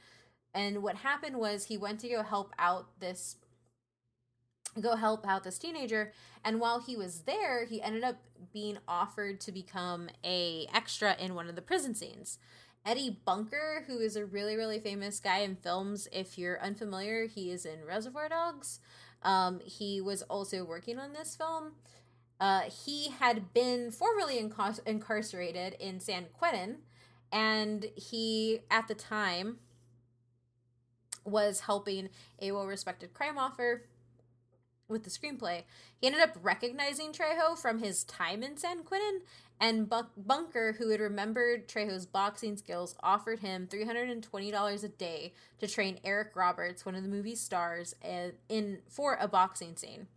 And 0.54 0.82
what 0.82 0.98
happened 0.98 1.38
was 1.38 1.66
he 1.66 1.78
went 1.78 2.00
to 2.02 2.10
go 2.10 2.24
help 2.24 2.54
out 2.58 2.88
this 3.00 3.38
go 4.80 4.96
help 4.96 5.28
out 5.28 5.44
this 5.44 5.58
teenager. 5.58 6.14
And 6.44 6.60
while 6.60 6.80
he 6.80 6.96
was 6.96 7.22
there 7.22 7.66
he 7.66 7.82
ended 7.82 8.04
up 8.04 8.18
being 8.54 8.78
offered 8.88 9.40
to 9.42 9.52
become 9.52 10.10
a 10.24 10.68
extra 10.74 11.16
in 11.20 11.36
one 11.36 11.50
of 11.50 11.56
the 11.56 11.62
prison 11.62 11.96
scenes. 11.96 12.38
Eddie 12.86 13.20
bunker 13.26 13.84
who 13.88 14.00
is 14.00 14.16
a 14.16 14.26
really 14.26 14.56
really 14.56 14.80
famous 14.80 15.20
guy 15.20 15.40
in 15.40 15.56
films 15.56 16.08
if 16.12 16.38
you're 16.38 16.62
unfamiliar 16.62 17.28
he 17.28 17.52
is 17.52 17.66
in 17.66 17.86
reservoir 17.86 18.30
dogs. 18.30 18.80
Um, 19.22 19.60
he 19.66 20.00
was 20.00 20.22
also 20.24 20.64
working 20.64 20.98
on 20.98 21.12
this 21.12 21.36
film. 21.36 21.74
Uh, 22.40 22.62
he 22.86 23.10
had 23.10 23.54
been 23.54 23.92
formerly 23.92 24.42
incar- 24.42 24.80
incarcerated 24.86 25.76
in 25.80 26.00
san 26.00 26.28
quentin 26.34 26.78
and 27.32 27.88
he 27.96 28.62
at 28.72 28.88
the 28.88 28.96
time 28.96 29.58
was 31.30 31.62
helping 31.62 32.10
a 32.42 32.52
well-respected 32.52 33.14
crime 33.14 33.38
author 33.38 33.84
with 34.88 35.04
the 35.04 35.10
screenplay. 35.10 35.64
He 36.00 36.08
ended 36.08 36.22
up 36.22 36.36
recognizing 36.42 37.14
Trejo 37.14 37.58
from 37.58 37.80
his 37.80 38.04
time 38.04 38.44
in 38.44 38.58
San 38.58 38.84
Quentin, 38.84 39.22
and 39.62 39.92
Bunker, 40.18 40.74
who 40.74 40.90
had 40.90 41.00
remembered 41.00 41.68
Trejo's 41.68 42.06
boxing 42.06 42.58
skills, 42.58 42.96
offered 43.04 43.40
him 43.40 43.68
$320 43.68 44.84
a 44.84 44.88
day 44.88 45.34
to 45.60 45.68
train 45.68 46.00
Eric 46.04 46.36
Roberts, 46.36 46.86
one 46.86 46.96
of 46.96 47.04
the 47.04 47.10
movie's 47.10 47.42
stars, 47.42 47.94
eh, 48.02 48.32
in 48.48 48.80
for 48.88 49.18
a 49.20 49.28
boxing 49.28 49.76
scene. 49.76 50.08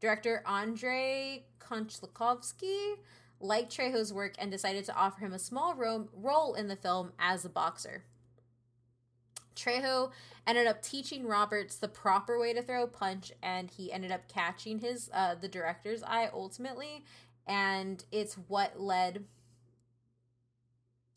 Director 0.00 0.42
Andrei 0.46 1.44
Konchalovsky 1.58 2.96
liked 3.40 3.76
Trejo's 3.76 4.12
work 4.12 4.34
and 4.38 4.50
decided 4.50 4.84
to 4.84 4.94
offer 4.94 5.20
him 5.20 5.32
a 5.32 5.38
small 5.38 5.74
ro- 5.74 6.08
role 6.12 6.54
in 6.54 6.68
the 6.68 6.76
film 6.76 7.12
as 7.18 7.44
a 7.44 7.48
boxer. 7.48 8.04
Trejo 9.54 10.10
ended 10.46 10.66
up 10.66 10.82
teaching 10.82 11.26
Roberts 11.26 11.76
the 11.76 11.88
proper 11.88 12.38
way 12.38 12.52
to 12.52 12.62
throw 12.62 12.82
a 12.84 12.88
punch, 12.88 13.32
and 13.42 13.70
he 13.70 13.92
ended 13.92 14.12
up 14.12 14.28
catching 14.28 14.78
his 14.78 15.10
uh, 15.12 15.34
the 15.34 15.48
director's 15.48 16.02
eye 16.02 16.30
ultimately, 16.32 17.04
and 17.46 18.04
it's 18.10 18.34
what 18.34 18.80
led 18.80 19.24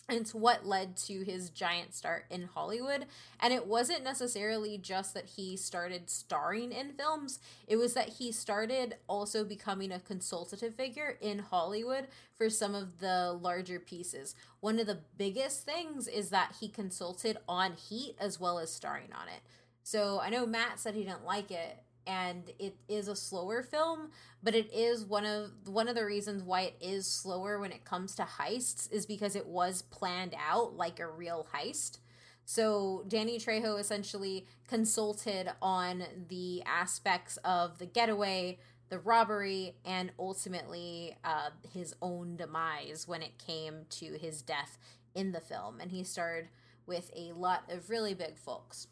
it's 0.08 0.36
what 0.36 0.68
led 0.68 0.96
to 0.98 1.24
his 1.24 1.50
giant 1.50 1.96
start 1.96 2.26
in 2.30 2.44
Hollywood. 2.44 3.06
And 3.40 3.54
it 3.54 3.66
wasn't 3.66 4.04
necessarily 4.04 4.78
just 4.78 5.14
that 5.16 5.26
he 5.36 5.58
started 5.58 6.10
starring 6.10 6.72
in 6.72 6.94
films, 6.94 7.40
it 7.68 7.78
was 7.78 7.94
that 7.96 8.10
he 8.10 8.32
started 8.32 8.98
also 9.08 9.44
becoming 9.44 9.92
a 9.92 10.00
consultative 10.00 10.76
figure 10.76 11.18
in 11.22 11.40
Hollywood 11.40 12.08
for 12.36 12.50
some 12.50 12.76
of 12.76 13.00
the 13.00 13.38
larger 13.42 13.80
pieces. 13.80 14.36
One 14.60 14.80
of 14.80 14.88
the 14.88 15.00
biggest 15.18 15.66
things 15.66 16.08
is 16.08 16.30
that 16.30 16.56
he 16.60 16.68
consulted 16.68 17.38
on 17.48 17.74
Heat 17.74 18.16
as 18.20 18.40
well 18.40 18.60
as 18.60 18.72
starring 18.72 19.12
on 19.14 19.28
it. 19.28 19.42
So 19.84 20.20
I 20.20 20.30
know 20.30 20.46
Matt 20.46 20.80
said 20.80 20.96
he 20.96 21.04
didn't 21.04 21.26
like 21.26 21.52
it, 21.52 21.78
and 22.08 22.52
it 22.60 22.76
is 22.88 23.08
a 23.08 23.16
slower 23.16 23.64
film 23.64 24.10
but 24.44 24.56
it 24.56 24.72
is 24.74 25.06
one 25.06 25.26
of 25.26 25.52
one 25.68 25.88
of 25.88 25.96
the 25.96 26.06
reasons 26.06 26.44
why 26.44 26.62
it 26.62 26.76
is 26.80 27.08
slower 27.08 27.60
when 27.60 27.72
it 27.72 27.84
comes 27.86 28.16
to 28.16 28.24
heists 28.24 28.92
is 28.92 29.06
because 29.06 29.36
it 29.36 29.48
was 29.48 29.82
planned 29.82 30.36
out 30.38 30.76
like 30.76 31.00
a 31.00 31.08
real 31.08 31.48
heist. 31.54 31.98
So 32.46 33.04
danny 33.08 33.40
trejo 33.40 33.80
essentially 33.80 34.46
consulted 34.68 35.52
on 35.62 36.04
the 36.30 36.62
aspects 36.66 37.38
of 37.44 37.80
the 37.80 37.88
getaway 37.88 38.60
the 38.90 39.00
robbery 39.00 39.76
and 39.84 40.12
ultimately 40.20 41.18
uh, 41.24 41.50
his 41.74 41.96
own 42.02 42.36
demise 42.36 43.08
when 43.08 43.24
it 43.24 43.38
came 43.38 43.86
to 43.90 44.14
his 44.14 44.42
death 44.42 44.78
in 45.16 45.32
the 45.32 45.40
film 45.40 45.80
and 45.80 45.92
he 45.92 46.04
starred 46.04 46.50
with 46.86 47.10
a 47.16 47.32
lot 47.32 47.64
of 47.70 47.90
really 47.90 48.14
big 48.14 48.38
folks. 48.38 48.88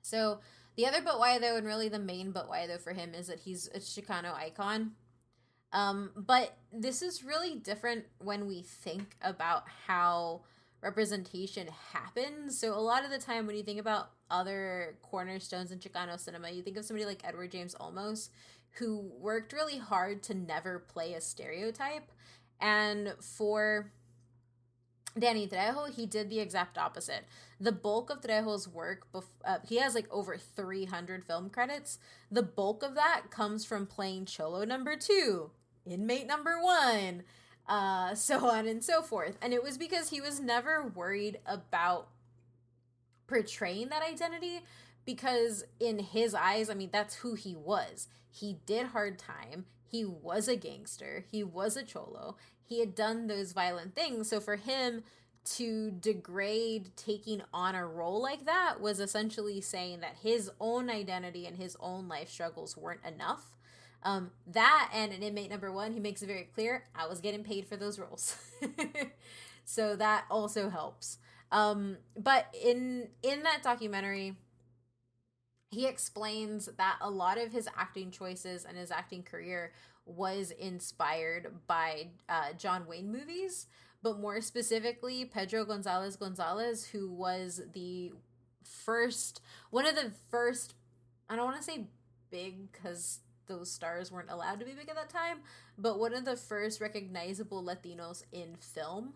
So 0.00 0.40
the 0.76 0.86
other 0.86 1.02
but 1.02 1.18
why 1.18 1.38
though, 1.38 1.56
and 1.56 1.66
really 1.66 1.88
the 1.88 1.98
main 1.98 2.32
but 2.32 2.48
why 2.48 2.66
though 2.66 2.78
for 2.78 2.92
him 2.92 3.14
is 3.14 3.26
that 3.26 3.40
he's 3.40 3.68
a 3.74 3.78
Chicano 3.78 4.34
icon. 4.34 4.92
Um, 5.72 6.10
but 6.14 6.56
this 6.72 7.02
is 7.02 7.24
really 7.24 7.56
different 7.56 8.04
when 8.18 8.46
we 8.46 8.62
think 8.62 9.16
about 9.22 9.64
how 9.86 10.42
representation 10.82 11.68
happens. 11.92 12.58
So 12.58 12.74
a 12.74 12.80
lot 12.80 13.04
of 13.04 13.10
the 13.10 13.18
time 13.18 13.46
when 13.46 13.56
you 13.56 13.62
think 13.62 13.80
about 13.80 14.10
other 14.30 14.98
cornerstones 15.02 15.70
in 15.70 15.78
Chicano 15.78 16.18
cinema, 16.18 16.50
you 16.50 16.62
think 16.62 16.76
of 16.76 16.84
somebody 16.84 17.06
like 17.06 17.22
Edward 17.24 17.52
James 17.52 17.74
Olmos, 17.80 18.28
who 18.72 19.10
worked 19.18 19.52
really 19.52 19.78
hard 19.78 20.22
to 20.24 20.34
never 20.34 20.80
play 20.80 21.14
a 21.14 21.20
stereotype. 21.20 22.10
And 22.60 23.14
for 23.20 23.92
Danny 25.18 25.46
Trejo, 25.46 25.92
he 25.92 26.06
did 26.06 26.30
the 26.30 26.40
exact 26.40 26.78
opposite. 26.78 27.24
The 27.60 27.72
bulk 27.72 28.10
of 28.10 28.20
Trejo's 28.22 28.66
work, 28.66 29.06
bef- 29.12 29.24
uh, 29.44 29.58
he 29.68 29.76
has 29.76 29.94
like 29.94 30.06
over 30.10 30.36
300 30.36 31.24
film 31.24 31.50
credits. 31.50 31.98
The 32.30 32.42
bulk 32.42 32.82
of 32.82 32.94
that 32.94 33.24
comes 33.30 33.64
from 33.64 33.86
playing 33.86 34.26
Cholo 34.26 34.64
number 34.64 34.96
two, 34.96 35.50
inmate 35.84 36.26
number 36.26 36.60
one, 36.60 37.24
uh, 37.68 38.14
so 38.14 38.48
on 38.48 38.66
and 38.66 38.82
so 38.82 39.02
forth. 39.02 39.36
And 39.42 39.52
it 39.52 39.62
was 39.62 39.76
because 39.76 40.10
he 40.10 40.20
was 40.20 40.40
never 40.40 40.82
worried 40.82 41.38
about 41.44 42.08
portraying 43.26 43.88
that 43.88 44.02
identity 44.02 44.60
because 45.04 45.64
in 45.78 45.98
his 45.98 46.34
eyes, 46.34 46.70
I 46.70 46.74
mean, 46.74 46.90
that's 46.92 47.16
who 47.16 47.34
he 47.34 47.54
was. 47.54 48.08
He 48.30 48.58
did 48.66 48.86
hard 48.88 49.18
time. 49.18 49.66
He 49.84 50.04
was 50.04 50.48
a 50.48 50.56
gangster. 50.56 51.26
He 51.30 51.44
was 51.44 51.76
a 51.76 51.82
cholo 51.82 52.36
he 52.72 52.80
had 52.80 52.94
done 52.94 53.26
those 53.26 53.52
violent 53.52 53.94
things. 53.94 54.30
So 54.30 54.40
for 54.40 54.56
him 54.56 55.02
to 55.44 55.90
degrade 55.90 56.90
taking 56.96 57.42
on 57.52 57.74
a 57.74 57.86
role 57.86 58.22
like 58.22 58.46
that 58.46 58.80
was 58.80 58.98
essentially 58.98 59.60
saying 59.60 60.00
that 60.00 60.16
his 60.22 60.50
own 60.58 60.88
identity 60.88 61.46
and 61.46 61.56
his 61.56 61.76
own 61.80 62.08
life 62.08 62.30
struggles 62.30 62.76
weren't 62.76 63.04
enough. 63.04 63.44
Um, 64.04 64.30
that 64.46 64.90
and 64.94 65.12
an 65.12 65.22
inmate 65.22 65.50
number 65.50 65.70
one, 65.70 65.92
he 65.92 66.00
makes 66.00 66.22
it 66.22 66.26
very 66.26 66.48
clear 66.54 66.84
I 66.94 67.06
was 67.06 67.20
getting 67.20 67.44
paid 67.44 67.66
for 67.66 67.76
those 67.76 67.98
roles. 67.98 68.36
so 69.64 69.94
that 69.96 70.24
also 70.30 70.70
helps. 70.70 71.18
Um, 71.50 71.98
but 72.16 72.46
in 72.64 73.08
in 73.22 73.42
that 73.42 73.62
documentary, 73.62 74.36
he 75.70 75.86
explains 75.86 76.66
that 76.78 76.96
a 77.00 77.10
lot 77.10 77.38
of 77.38 77.52
his 77.52 77.68
acting 77.76 78.10
choices 78.10 78.64
and 78.64 78.78
his 78.78 78.90
acting 78.90 79.22
career 79.22 79.72
was 80.04 80.50
inspired 80.52 81.48
by 81.66 82.08
uh, 82.28 82.52
John 82.58 82.86
Wayne 82.86 83.10
movies, 83.10 83.66
but 84.02 84.18
more 84.18 84.40
specifically, 84.40 85.24
Pedro 85.24 85.64
Gonzalez 85.64 86.16
Gonzalez, 86.16 86.86
who 86.86 87.08
was 87.10 87.60
the 87.72 88.12
first, 88.64 89.40
one 89.70 89.86
of 89.86 89.94
the 89.94 90.12
first, 90.30 90.74
I 91.28 91.36
don't 91.36 91.44
want 91.44 91.58
to 91.58 91.62
say 91.62 91.86
big 92.30 92.72
because 92.72 93.20
those 93.46 93.70
stars 93.70 94.10
weren't 94.10 94.30
allowed 94.30 94.58
to 94.60 94.66
be 94.66 94.72
big 94.72 94.88
at 94.88 94.96
that 94.96 95.10
time, 95.10 95.38
but 95.78 95.98
one 95.98 96.14
of 96.14 96.24
the 96.24 96.36
first 96.36 96.80
recognizable 96.80 97.62
Latinos 97.62 98.24
in 98.32 98.56
film. 98.56 99.14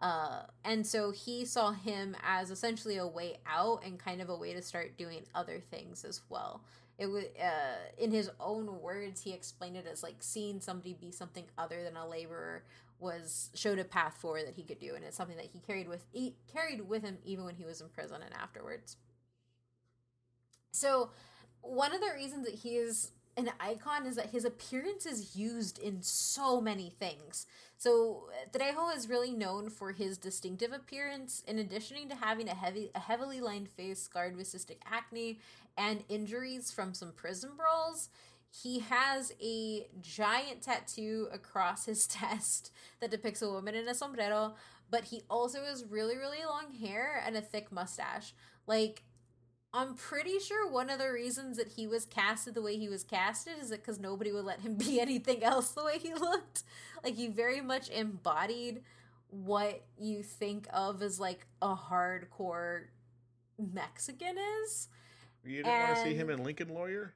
Uh, 0.00 0.42
and 0.64 0.86
so 0.86 1.10
he 1.10 1.44
saw 1.44 1.72
him 1.72 2.16
as 2.22 2.52
essentially 2.52 2.98
a 2.98 3.06
way 3.06 3.38
out 3.46 3.82
and 3.84 3.98
kind 3.98 4.20
of 4.20 4.28
a 4.28 4.36
way 4.36 4.54
to 4.54 4.62
start 4.62 4.96
doing 4.96 5.24
other 5.34 5.58
things 5.58 6.04
as 6.04 6.20
well 6.28 6.62
it 6.98 7.06
was 7.06 7.24
uh, 7.40 7.76
in 7.96 8.10
his 8.10 8.30
own 8.40 8.80
words 8.82 9.22
he 9.22 9.32
explained 9.32 9.76
it 9.76 9.86
as 9.90 10.02
like 10.02 10.16
seeing 10.20 10.60
somebody 10.60 10.94
be 10.94 11.10
something 11.12 11.44
other 11.56 11.82
than 11.82 11.96
a 11.96 12.06
laborer 12.06 12.64
was 13.00 13.50
showed 13.54 13.78
a 13.78 13.84
path 13.84 14.16
forward 14.16 14.42
that 14.46 14.54
he 14.54 14.64
could 14.64 14.80
do 14.80 14.94
and 14.94 15.04
it's 15.04 15.16
something 15.16 15.36
that 15.36 15.46
he 15.52 15.60
carried 15.60 15.88
with 15.88 16.04
he 16.12 16.34
carried 16.52 16.88
with 16.88 17.02
him 17.02 17.18
even 17.24 17.44
when 17.44 17.54
he 17.54 17.64
was 17.64 17.80
in 17.80 17.88
prison 17.88 18.20
and 18.24 18.34
afterwards. 18.34 18.96
So 20.72 21.10
one 21.60 21.94
of 21.94 22.00
the 22.00 22.10
reasons 22.14 22.44
that 22.46 22.54
he 22.54 22.76
is 22.76 23.12
an 23.38 23.50
icon 23.60 24.04
is 24.04 24.16
that 24.16 24.30
his 24.30 24.44
appearance 24.44 25.06
is 25.06 25.36
used 25.36 25.78
in 25.78 26.02
so 26.02 26.60
many 26.60 26.90
things. 26.90 27.46
So 27.78 28.24
Trejo 28.52 28.94
is 28.94 29.08
really 29.08 29.30
known 29.30 29.70
for 29.70 29.92
his 29.92 30.18
distinctive 30.18 30.72
appearance, 30.72 31.44
in 31.46 31.60
addition 31.60 32.08
to 32.08 32.16
having 32.16 32.48
a 32.48 32.54
heavy, 32.54 32.90
a 32.96 32.98
heavily 32.98 33.40
lined 33.40 33.68
face 33.68 34.02
scarred 34.02 34.36
with 34.36 34.48
cystic 34.48 34.78
acne 34.84 35.38
and 35.76 36.02
injuries 36.08 36.72
from 36.72 36.92
some 36.92 37.12
prison 37.12 37.50
brawls. 37.56 38.08
He 38.50 38.80
has 38.80 39.32
a 39.40 39.86
giant 40.00 40.62
tattoo 40.62 41.28
across 41.32 41.86
his 41.86 42.06
chest 42.08 42.72
that 43.00 43.12
depicts 43.12 43.42
a 43.42 43.50
woman 43.50 43.76
in 43.76 43.86
a 43.86 43.94
sombrero, 43.94 44.54
but 44.90 45.04
he 45.04 45.22
also 45.30 45.62
has 45.62 45.84
really, 45.84 46.16
really 46.16 46.44
long 46.44 46.72
hair 46.72 47.22
and 47.24 47.36
a 47.36 47.40
thick 47.40 47.70
mustache. 47.70 48.34
Like 48.66 49.04
I'm 49.72 49.94
pretty 49.94 50.38
sure 50.38 50.70
one 50.70 50.88
of 50.88 50.98
the 50.98 51.10
reasons 51.12 51.58
that 51.58 51.68
he 51.68 51.86
was 51.86 52.06
casted 52.06 52.54
the 52.54 52.62
way 52.62 52.78
he 52.78 52.88
was 52.88 53.04
casted 53.04 53.54
is 53.60 53.68
that 53.68 53.82
because 53.82 53.98
nobody 54.00 54.32
would 54.32 54.44
let 54.44 54.60
him 54.60 54.74
be 54.78 55.00
anything 55.00 55.42
else 55.44 55.70
the 55.70 55.84
way 55.84 55.98
he 55.98 56.14
looked. 56.14 56.62
Like 57.04 57.14
he 57.16 57.28
very 57.28 57.60
much 57.60 57.90
embodied 57.90 58.82
what 59.30 59.84
you 59.98 60.22
think 60.22 60.66
of 60.72 61.02
as 61.02 61.20
like 61.20 61.46
a 61.60 61.74
hardcore 61.74 62.84
Mexican 63.58 64.36
is. 64.64 64.88
You 65.44 65.62
didn't 65.62 65.78
want 65.80 65.96
to 65.96 66.02
see 66.02 66.14
him 66.14 66.30
in 66.30 66.42
Lincoln 66.42 66.74
Lawyer? 66.74 67.14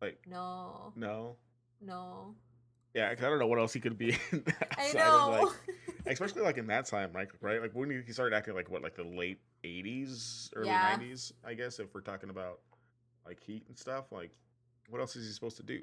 Like, 0.00 0.18
No, 0.28 0.92
no. 0.96 1.36
no. 1.80 2.34
Yeah, 2.94 3.14
'cause 3.14 3.24
I 3.24 3.30
don't 3.30 3.38
know 3.38 3.46
what 3.46 3.58
else 3.58 3.72
he 3.72 3.80
could 3.80 3.96
be 3.96 4.10
in 4.32 4.44
I 4.78 4.92
outside 4.92 5.14
of, 5.14 5.24
know. 5.24 5.30
like, 5.30 5.48
especially 6.06 6.42
like 6.42 6.58
in 6.58 6.66
that 6.66 6.86
time, 6.86 7.12
right? 7.12 7.28
Right, 7.40 7.60
like 7.60 7.72
when 7.72 7.90
he 7.90 8.02
he 8.06 8.12
started 8.12 8.36
acting 8.36 8.54
like 8.54 8.70
what, 8.70 8.82
like 8.82 8.94
the 8.94 9.04
late 9.04 9.40
'80s, 9.64 10.50
early 10.54 10.68
Yeah. 10.68 10.96
'90s, 10.98 11.32
I 11.44 11.54
guess. 11.54 11.78
If 11.78 11.94
we're 11.94 12.00
talking 12.02 12.30
about 12.30 12.60
like 13.26 13.40
Heat 13.42 13.64
and 13.68 13.78
stuff, 13.78 14.12
like 14.12 14.32
what 14.88 15.00
else 15.00 15.16
is 15.16 15.26
he 15.26 15.32
supposed 15.32 15.56
to 15.58 15.62
do 15.62 15.80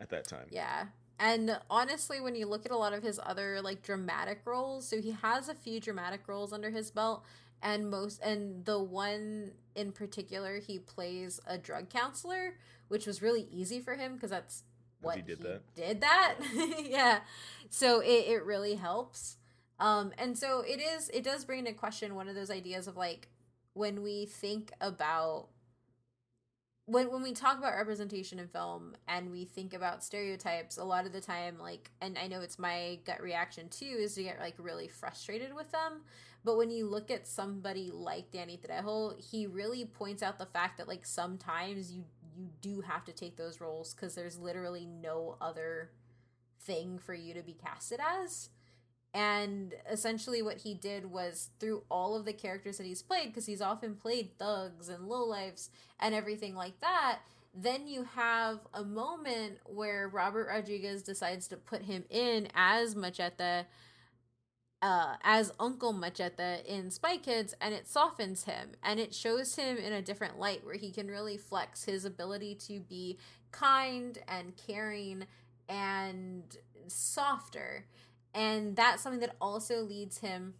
at 0.00 0.08
that 0.10 0.26
time? 0.26 0.46
Yeah. 0.50 0.86
And 1.20 1.58
honestly, 1.68 2.20
when 2.20 2.36
you 2.36 2.46
look 2.46 2.64
at 2.64 2.70
a 2.72 2.76
lot 2.76 2.92
of 2.92 3.02
his 3.02 3.20
other 3.22 3.60
like 3.60 3.82
dramatic 3.82 4.42
roles, 4.44 4.88
so 4.88 5.00
he 5.00 5.10
has 5.10 5.48
a 5.48 5.54
few 5.54 5.80
dramatic 5.80 6.26
roles 6.28 6.52
under 6.52 6.70
his 6.70 6.90
belt, 6.90 7.24
and 7.60 7.90
most 7.90 8.22
and 8.22 8.64
the 8.64 8.78
one 8.78 9.52
in 9.74 9.92
particular, 9.92 10.60
he 10.60 10.78
plays 10.78 11.40
a 11.46 11.58
drug 11.58 11.90
counselor, 11.90 12.54
which 12.86 13.04
was 13.06 13.20
really 13.20 13.48
easy 13.50 13.80
for 13.80 13.96
him 13.96 14.14
because 14.14 14.30
that's 14.30 14.62
what 15.00 15.16
he 15.16 15.22
did 15.22 15.40
that. 15.42 15.62
Did 15.74 16.00
that, 16.00 16.34
yeah. 16.84 17.20
So 17.70 18.00
it 18.00 18.26
it 18.28 18.44
really 18.44 18.74
helps. 18.74 19.36
Um, 19.80 20.12
and 20.18 20.36
so 20.36 20.60
it 20.66 20.80
is. 20.80 21.08
It 21.10 21.22
does 21.22 21.44
bring 21.44 21.60
into 21.60 21.72
question 21.72 22.14
one 22.14 22.28
of 22.28 22.34
those 22.34 22.50
ideas 22.50 22.88
of 22.88 22.96
like 22.96 23.28
when 23.74 24.02
we 24.02 24.26
think 24.26 24.72
about 24.80 25.48
when 26.88 27.12
when 27.12 27.22
we 27.22 27.32
talk 27.32 27.58
about 27.58 27.76
representation 27.76 28.38
in 28.38 28.48
film 28.48 28.96
and 29.06 29.30
we 29.30 29.44
think 29.44 29.74
about 29.74 30.02
stereotypes 30.02 30.78
a 30.78 30.84
lot 30.84 31.04
of 31.04 31.12
the 31.12 31.20
time 31.20 31.58
like 31.58 31.90
and 32.00 32.16
i 32.18 32.26
know 32.26 32.40
it's 32.40 32.58
my 32.58 32.98
gut 33.04 33.20
reaction 33.22 33.68
too 33.68 33.84
is 33.84 34.14
to 34.14 34.22
get 34.22 34.40
like 34.40 34.54
really 34.58 34.88
frustrated 34.88 35.54
with 35.54 35.70
them 35.70 36.00
but 36.44 36.56
when 36.56 36.70
you 36.70 36.88
look 36.88 37.10
at 37.10 37.26
somebody 37.26 37.90
like 37.92 38.30
danny 38.30 38.58
trejo 38.58 39.14
he 39.22 39.46
really 39.46 39.84
points 39.84 40.22
out 40.22 40.38
the 40.38 40.46
fact 40.46 40.78
that 40.78 40.88
like 40.88 41.04
sometimes 41.04 41.92
you 41.92 42.04
you 42.38 42.50
do 42.60 42.80
have 42.80 43.04
to 43.06 43.12
take 43.12 43.36
those 43.36 43.60
roles 43.60 43.94
because 43.94 44.14
there's 44.14 44.38
literally 44.38 44.86
no 44.86 45.36
other 45.40 45.90
thing 46.60 46.98
for 46.98 47.14
you 47.14 47.34
to 47.34 47.42
be 47.42 47.54
casted 47.54 48.00
as. 48.22 48.50
And 49.14 49.74
essentially 49.90 50.42
what 50.42 50.58
he 50.58 50.74
did 50.74 51.06
was 51.06 51.50
through 51.58 51.82
all 51.90 52.14
of 52.14 52.24
the 52.24 52.32
characters 52.32 52.78
that 52.78 52.86
he's 52.86 53.02
played 53.02 53.28
because 53.28 53.46
he's 53.46 53.62
often 53.62 53.94
played 53.94 54.38
thugs 54.38 54.88
and 54.88 55.08
lowlifes 55.08 55.70
and 55.98 56.14
everything 56.14 56.54
like 56.54 56.80
that 56.80 57.20
then 57.54 57.88
you 57.88 58.04
have 58.04 58.60
a 58.74 58.84
moment 58.84 59.58
where 59.64 60.08
robert 60.08 60.48
rodriguez 60.48 61.02
decides 61.02 61.48
to 61.48 61.56
put 61.56 61.82
him 61.82 62.04
in 62.10 62.46
as 62.54 62.94
machete 62.94 63.62
uh, 64.80 65.16
as 65.22 65.52
Uncle 65.58 65.92
Machete 65.92 66.62
in 66.66 66.90
Spy 66.90 67.16
Kids, 67.16 67.54
and 67.60 67.74
it 67.74 67.88
softens 67.88 68.44
him 68.44 68.72
and 68.82 69.00
it 69.00 69.14
shows 69.14 69.56
him 69.56 69.76
in 69.76 69.92
a 69.92 70.02
different 70.02 70.38
light 70.38 70.64
where 70.64 70.76
he 70.76 70.90
can 70.90 71.08
really 71.08 71.36
flex 71.36 71.84
his 71.84 72.04
ability 72.04 72.54
to 72.54 72.80
be 72.80 73.18
kind 73.50 74.18
and 74.28 74.54
caring 74.56 75.24
and 75.68 76.56
softer. 76.86 77.86
And 78.34 78.76
that's 78.76 79.02
something 79.02 79.20
that 79.20 79.36
also 79.40 79.82
leads 79.82 80.18
him 80.18 80.54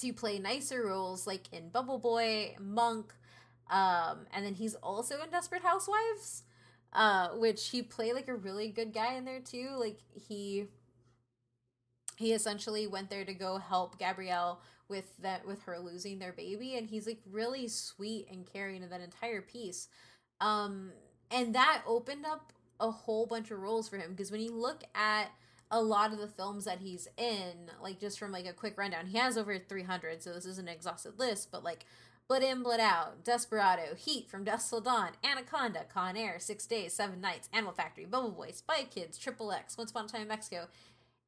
to 0.00 0.12
play 0.12 0.38
nicer 0.38 0.84
roles 0.84 1.26
like 1.26 1.52
in 1.52 1.70
Bubble 1.70 1.98
Boy, 1.98 2.54
Monk, 2.60 3.14
um, 3.68 4.26
and 4.32 4.44
then 4.44 4.54
he's 4.54 4.74
also 4.76 5.22
in 5.22 5.30
Desperate 5.30 5.62
Housewives, 5.62 6.44
uh, 6.92 7.30
which 7.30 7.70
he 7.70 7.82
played 7.82 8.14
like 8.14 8.28
a 8.28 8.34
really 8.34 8.68
good 8.68 8.92
guy 8.92 9.14
in 9.14 9.24
there 9.24 9.40
too. 9.40 9.70
Like 9.78 9.98
he 10.28 10.66
he 12.16 12.32
essentially 12.32 12.86
went 12.86 13.10
there 13.10 13.24
to 13.24 13.34
go 13.34 13.58
help 13.58 13.98
Gabrielle 13.98 14.60
with 14.88 15.16
that 15.18 15.46
with 15.46 15.62
her 15.62 15.78
losing 15.78 16.18
their 16.18 16.32
baby 16.32 16.76
and 16.76 16.88
he's 16.88 17.06
like 17.06 17.20
really 17.30 17.68
sweet 17.68 18.26
and 18.30 18.50
caring 18.50 18.82
in 18.82 18.90
that 18.90 19.00
entire 19.00 19.42
piece. 19.42 19.88
Um 20.40 20.92
and 21.30 21.54
that 21.54 21.82
opened 21.86 22.24
up 22.24 22.52
a 22.78 22.90
whole 22.90 23.26
bunch 23.26 23.50
of 23.50 23.60
roles 23.60 23.88
for 23.88 23.96
him 23.96 24.12
because 24.12 24.30
when 24.30 24.40
you 24.40 24.52
look 24.52 24.84
at 24.94 25.30
a 25.70 25.82
lot 25.82 26.12
of 26.12 26.18
the 26.18 26.28
films 26.28 26.64
that 26.64 26.78
he's 26.78 27.08
in 27.16 27.70
like 27.82 27.98
just 27.98 28.18
from 28.18 28.30
like 28.30 28.46
a 28.46 28.52
quick 28.52 28.78
rundown 28.78 29.06
he 29.06 29.18
has 29.18 29.36
over 29.36 29.58
300 29.58 30.22
so 30.22 30.32
this 30.32 30.44
is 30.44 30.58
an 30.58 30.68
exhausted 30.68 31.18
list 31.18 31.50
but 31.50 31.64
like 31.64 31.84
Blood 32.28 32.42
In, 32.42 32.64
Blood 32.64 32.80
Out, 32.80 33.22
Desperado, 33.22 33.94
Heat 33.96 34.28
from 34.28 34.42
Dusk 34.42 34.70
Till 34.70 34.80
Dawn, 34.80 35.10
Anaconda, 35.22 35.84
Con 35.92 36.16
Air, 36.16 36.40
Six 36.40 36.66
Days, 36.66 36.92
Seven 36.92 37.20
Nights, 37.20 37.48
Animal 37.52 37.72
Factory, 37.72 38.04
Bubble 38.04 38.32
Boy, 38.32 38.50
Spy 38.50 38.82
Kids, 38.82 39.16
Triple 39.16 39.52
X, 39.52 39.78
Once 39.78 39.92
Upon 39.92 40.06
a 40.06 40.08
Time 40.08 40.22
in 40.22 40.28
Mexico, 40.28 40.66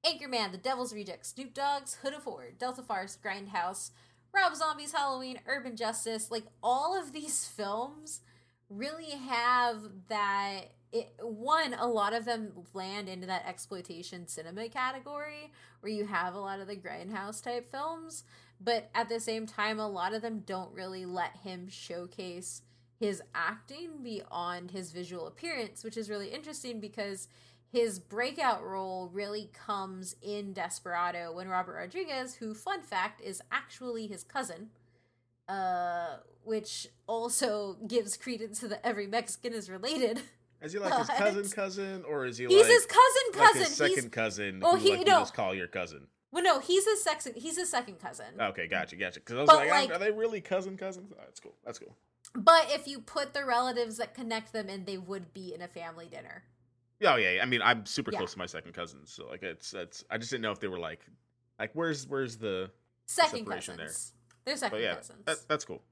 Anchorman, 0.05 0.53
The 0.53 0.59
Devil's 0.59 0.95
Rejects, 0.95 1.31
Snoop 1.31 1.55
Dogg's, 1.55 1.95
Hood 2.03 2.15
of 2.15 2.25
Horror, 2.25 2.53
Delta 2.59 2.83
Farce, 2.83 3.19
Grindhouse, 3.23 3.91
Rob 4.35 4.55
Zombie's 4.55 4.93
Halloween, 4.93 5.41
Urban 5.47 5.77
Justice, 5.77 6.31
like 6.31 6.45
all 6.63 6.99
of 6.99 7.13
these 7.13 7.47
films 7.57 8.21
really 8.71 9.11
have 9.11 9.79
that 10.09 10.73
it, 10.93 11.13
one 11.21 11.75
a 11.75 11.87
lot 11.87 12.13
of 12.15 12.25
them 12.25 12.53
land 12.73 13.09
into 13.09 13.27
that 13.27 13.47
exploitation 13.47 14.27
cinema 14.27 14.69
category 14.69 15.53
where 15.81 15.93
you 15.93 16.07
have 16.07 16.35
a 16.35 16.41
lot 16.41 16.61
of 16.61 16.67
the 16.67 16.77
grindhouse 16.77 17.43
type 17.43 17.71
films 17.71 18.25
but 18.61 18.91
at 18.95 19.09
the 19.09 19.21
same 19.21 19.47
time 19.47 19.79
a 19.79 19.89
lot 19.89 20.15
of 20.15 20.23
them 20.23 20.43
don't 20.47 20.73
really 20.73 21.05
let 21.05 21.37
him 21.39 21.69
showcase 21.69 22.63
his 22.99 23.23
acting 23.35 24.03
beyond 24.03 24.71
his 24.71 24.93
visual 24.93 25.27
appearance 25.27 25.85
which 25.85 25.97
is 25.97 26.09
really 26.11 26.29
interesting 26.29 26.81
because 26.81 27.29
his 27.71 27.99
breakout 27.99 28.65
role 28.65 29.11
really 29.13 29.51
comes 29.53 30.17
in 30.23 30.53
Desperado 30.53 31.33
when 31.35 31.49
Robert 31.49 31.75
Rodriguez, 31.77 32.35
who 32.37 32.55
fun 32.55 32.83
fact 32.83 33.21
is 33.21 33.43
actually 33.53 34.07
his 34.07 34.25
cousin, 34.25 34.71
uh, 35.49 36.17
which 36.45 36.89
also 37.07 37.77
gives 37.87 38.17
credence 38.17 38.61
to 38.61 38.69
the 38.69 38.85
every 38.87 39.07
Mexican 39.07 39.53
is 39.53 39.69
related. 39.71 40.21
Is 40.61 40.73
he 40.73 40.79
like 40.79 40.93
his 40.99 41.09
cousin 41.19 41.49
cousin, 41.51 42.05
or 42.09 42.27
is 42.27 42.39
he 42.39 42.47
He's 42.47 42.63
like, 42.63 42.71
his 42.71 42.87
cousin 42.87 43.41
like 43.41 43.47
cousin. 43.47 43.63
his 43.63 43.77
second 43.77 43.95
he's 44.05 44.09
cousin? 44.09 44.61
Oh, 44.65 44.77
who, 44.77 44.83
he- 44.83 44.91
like, 44.91 44.99
you 45.01 45.05
no. 45.05 45.21
just 45.21 45.35
call 45.35 45.55
your 45.55 45.69
cousin. 45.69 46.09
well, 46.33 46.43
no, 46.43 46.59
he's 46.61 46.85
his 46.85 47.03
second. 47.03 47.35
He's 47.37 47.57
his 47.57 47.71
second 47.71 48.01
cousin. 48.01 48.27
Okay, 48.41 48.67
gotcha, 48.67 48.97
gotcha. 48.97 49.21
Because 49.21 49.37
I 49.37 49.41
was 49.43 49.49
like, 49.49 49.71
like- 49.71 49.93
are 49.93 49.99
they 49.99 50.11
really 50.11 50.41
cousin 50.41 50.77
cousins? 50.77 51.13
Oh, 51.13 51.21
that's 51.21 51.39
cool. 51.41 51.55
That's 51.65 51.79
cool. 51.79 51.95
But 52.35 52.67
if 52.71 52.87
you 52.89 53.01
put 53.01 53.35
the 53.35 53.45
relatives 53.45 53.97
that 53.99 54.15
connect 54.15 54.53
them 54.53 54.69
in, 54.69 54.85
they 54.85 54.99
would 54.99 55.33
be 55.33 55.55
in 55.55 55.63
a 55.63 55.69
family 55.69 56.07
dinner. 56.11 56.43
Oh, 57.05 57.17
yeah. 57.17 57.41
I 57.43 57.47
mean, 57.47 57.63
I'm 57.63 57.87
super 57.87 58.11
Yeah. 58.11 58.19
close 58.19 58.33
to 58.33 58.39
my 58.39 58.47
second 58.47 58.73
cousins, 58.73 59.13
so 59.13 59.27
like 59.29 59.43
it's 59.43 59.71
that's. 59.71 60.05
I 60.11 60.19
just 60.19 60.31
didn't 60.31 60.43
know 60.43 60.53
if 60.53 60.61
they 60.61 60.69
were 60.69 60.79
like, 60.79 61.01
like 61.59 61.71
where's 61.75 62.07
where's 62.07 62.37
the? 62.37 62.71
Second 63.07 63.41
separation 63.47 63.77
cousins. 63.79 64.13
They're 64.45 64.57
second 64.57 64.79
But 64.79 64.83
yeah, 64.83 64.95
cousins. 64.97 65.25
that, 65.25 65.37
that's 65.49 65.65
cool. 65.65 65.83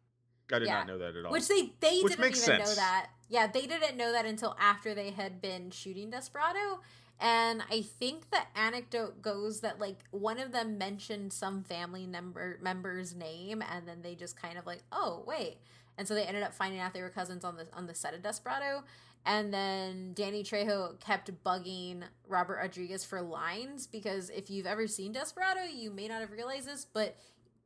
I 0.53 0.59
did 0.59 0.67
Yeah. 0.69 0.75
not 0.79 0.87
know 0.87 0.99
that 0.99 1.17
at 1.17 1.25
all. 1.25 1.33
Which 1.33 1.49
they 1.49 1.73
they 1.81 2.01
Which 2.03 2.17
didn't 2.17 2.37
even 2.37 2.59
know 2.59 2.75
that. 2.75 3.09
Yeah, 3.29 3.47
they 3.47 3.67
didn't 3.67 3.97
know 3.97 4.13
that 4.13 4.25
until 4.27 4.57
after 4.61 4.95
they 4.95 5.11
had 5.11 5.41
been 5.41 5.71
shooting 5.71 6.11
Desperado. 6.11 6.81
And 7.19 7.63
I 7.71 7.81
think 7.83 8.31
the 8.31 8.41
anecdote 8.55 9.23
goes 9.23 9.61
that 9.61 9.79
like 9.81 10.01
one 10.11 10.39
of 10.39 10.53
them 10.53 10.77
mentioned 10.77 11.33
some 11.33 11.63
family 11.63 12.07
member 12.07 12.59
member's 12.61 13.15
name, 13.15 13.63
and 13.63 13.89
then 13.89 14.03
they 14.03 14.15
just 14.15 14.41
kind 14.41 14.59
of 14.59 14.67
like, 14.67 14.83
oh 14.93 15.25
wait, 15.27 15.57
and 15.97 16.07
so 16.07 16.15
they 16.15 16.25
ended 16.25 16.43
up 16.43 16.53
finding 16.53 16.79
out 16.81 16.93
they 16.93 17.01
were 17.03 17.09
cousins 17.09 17.43
on 17.45 17.57
the 17.57 17.67
on 17.73 17.87
the 17.87 17.95
set 17.95 18.13
of 18.13 18.23
Desperado. 18.23 18.85
And 19.27 19.53
then 19.53 20.13
Danny 20.15 20.45
Trejo 20.45 21.01
kept 21.01 21.33
bugging 21.43 22.05
Robert 22.29 22.59
Rodriguez 22.63 23.05
for 23.05 23.21
lines 23.21 23.89
because 23.89 24.31
if 24.31 24.49
you've 24.51 24.67
ever 24.67 24.87
seen 24.87 25.11
Desperado, 25.11 25.63
you 25.63 25.91
may 25.91 26.07
not 26.07 26.21
have 26.21 26.31
realized 26.31 26.69
this, 26.69 26.85
but 26.85 27.17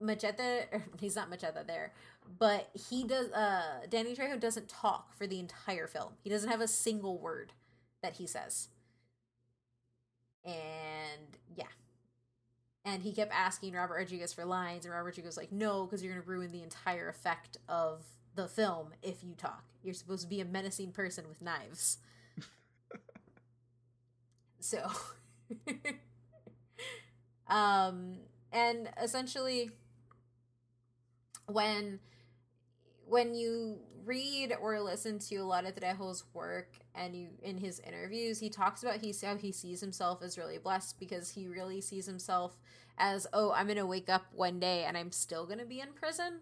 Machete, 0.00 0.62
he's 0.98 1.14
not 1.14 1.28
Machete 1.28 1.60
there, 1.66 1.92
but 2.38 2.70
he 2.88 3.04
does. 3.04 3.30
Uh, 3.32 3.80
Danny 3.90 4.16
Trejo 4.16 4.40
doesn't 4.40 4.70
talk 4.70 5.14
for 5.14 5.26
the 5.26 5.38
entire 5.38 5.86
film. 5.86 6.14
He 6.24 6.30
doesn't 6.30 6.48
have 6.48 6.62
a 6.62 6.68
single 6.68 7.18
word 7.18 7.52
that 8.02 8.14
he 8.14 8.26
says. 8.26 8.68
And 10.42 11.36
yeah, 11.54 11.64
and 12.86 13.02
he 13.02 13.12
kept 13.12 13.32
asking 13.34 13.74
Robert 13.74 13.96
Rodriguez 13.96 14.32
for 14.32 14.46
lines, 14.46 14.86
and 14.86 14.94
Robert 14.94 15.08
Rodriguez 15.08 15.28
was 15.28 15.36
like, 15.36 15.52
"No, 15.52 15.84
because 15.84 16.02
you're 16.02 16.14
gonna 16.14 16.24
ruin 16.26 16.52
the 16.52 16.62
entire 16.62 17.10
effect 17.10 17.58
of 17.68 18.06
the 18.42 18.48
film 18.48 18.88
if 19.02 19.22
you 19.22 19.34
talk. 19.36 19.64
You're 19.82 19.94
supposed 19.94 20.22
to 20.22 20.28
be 20.28 20.40
a 20.40 20.44
menacing 20.44 20.92
person 20.92 21.28
with 21.28 21.42
knives." 21.42 21.98
so, 24.60 24.90
um, 27.48 28.16
and 28.52 28.88
essentially, 29.02 29.70
when 31.46 32.00
when 33.06 33.34
you 33.34 33.78
read 34.04 34.54
or 34.60 34.80
listen 34.80 35.18
to 35.18 35.36
a 35.36 35.44
lot 35.44 35.66
of 35.66 35.74
Trejo's 35.74 36.24
work 36.32 36.78
and 36.94 37.14
you 37.14 37.28
in 37.42 37.58
his 37.58 37.80
interviews, 37.80 38.38
he 38.38 38.48
talks 38.48 38.82
about 38.82 38.96
he's 38.96 39.20
how 39.22 39.36
he 39.36 39.52
sees 39.52 39.80
himself 39.80 40.22
as 40.22 40.38
really 40.38 40.58
blessed 40.58 40.98
because 40.98 41.30
he 41.30 41.46
really 41.46 41.80
sees 41.80 42.06
himself 42.06 42.56
as, 42.98 43.26
oh, 43.32 43.52
I'm 43.52 43.66
gonna 43.66 43.86
wake 43.86 44.08
up 44.08 44.26
one 44.32 44.60
day 44.60 44.84
and 44.84 44.96
I'm 44.96 45.12
still 45.12 45.46
gonna 45.46 45.64
be 45.66 45.80
in 45.80 45.92
prison. 45.92 46.40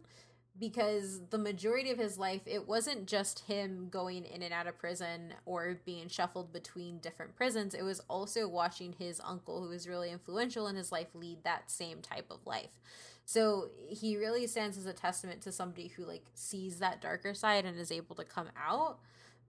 Because 0.59 1.21
the 1.31 1.39
majority 1.39 1.91
of 1.91 1.99
his 1.99 2.19
life 2.19 2.43
it 2.47 2.67
wasn't 2.67 3.07
just 3.07 3.41
him 3.41 3.89
going 3.91 4.25
in 4.25 4.43
and 4.43 4.53
out 4.53 4.67
of 4.67 4.79
prison 4.79 5.35
or 5.47 5.81
being 5.85 6.09
shuffled 6.09 6.53
between 6.53 6.99
different 6.99 7.37
prisons. 7.37 7.75
It 7.75 7.83
was 7.83 8.01
also 8.09 8.49
watching 8.49 8.95
his 8.99 9.21
uncle 9.25 9.63
who 9.63 9.69
was 9.69 9.89
really 9.89 10.11
influential 10.11 10.67
in 10.67 10.77
his 10.77 10.91
life 10.91 11.09
lead 11.15 11.45
that 11.45 11.71
same 11.71 12.01
type 12.01 12.27
of 12.31 12.47
life. 12.47 12.81
So 13.25 13.69
he 13.89 14.17
really 14.17 14.47
stands 14.47 14.79
as 14.79 14.87
a 14.87 14.93
testament 14.93 15.43
to 15.43 15.53
somebody 15.53 15.89
who 15.89 16.05
like 16.05 16.25
sees 16.35 16.79
that 16.79 17.01
darker 17.01 17.35
side 17.35 17.65
and 17.65 17.79
is 17.79 17.93
able 17.93 18.17
to 18.17 18.25
come 18.25 18.49
out 18.57 18.99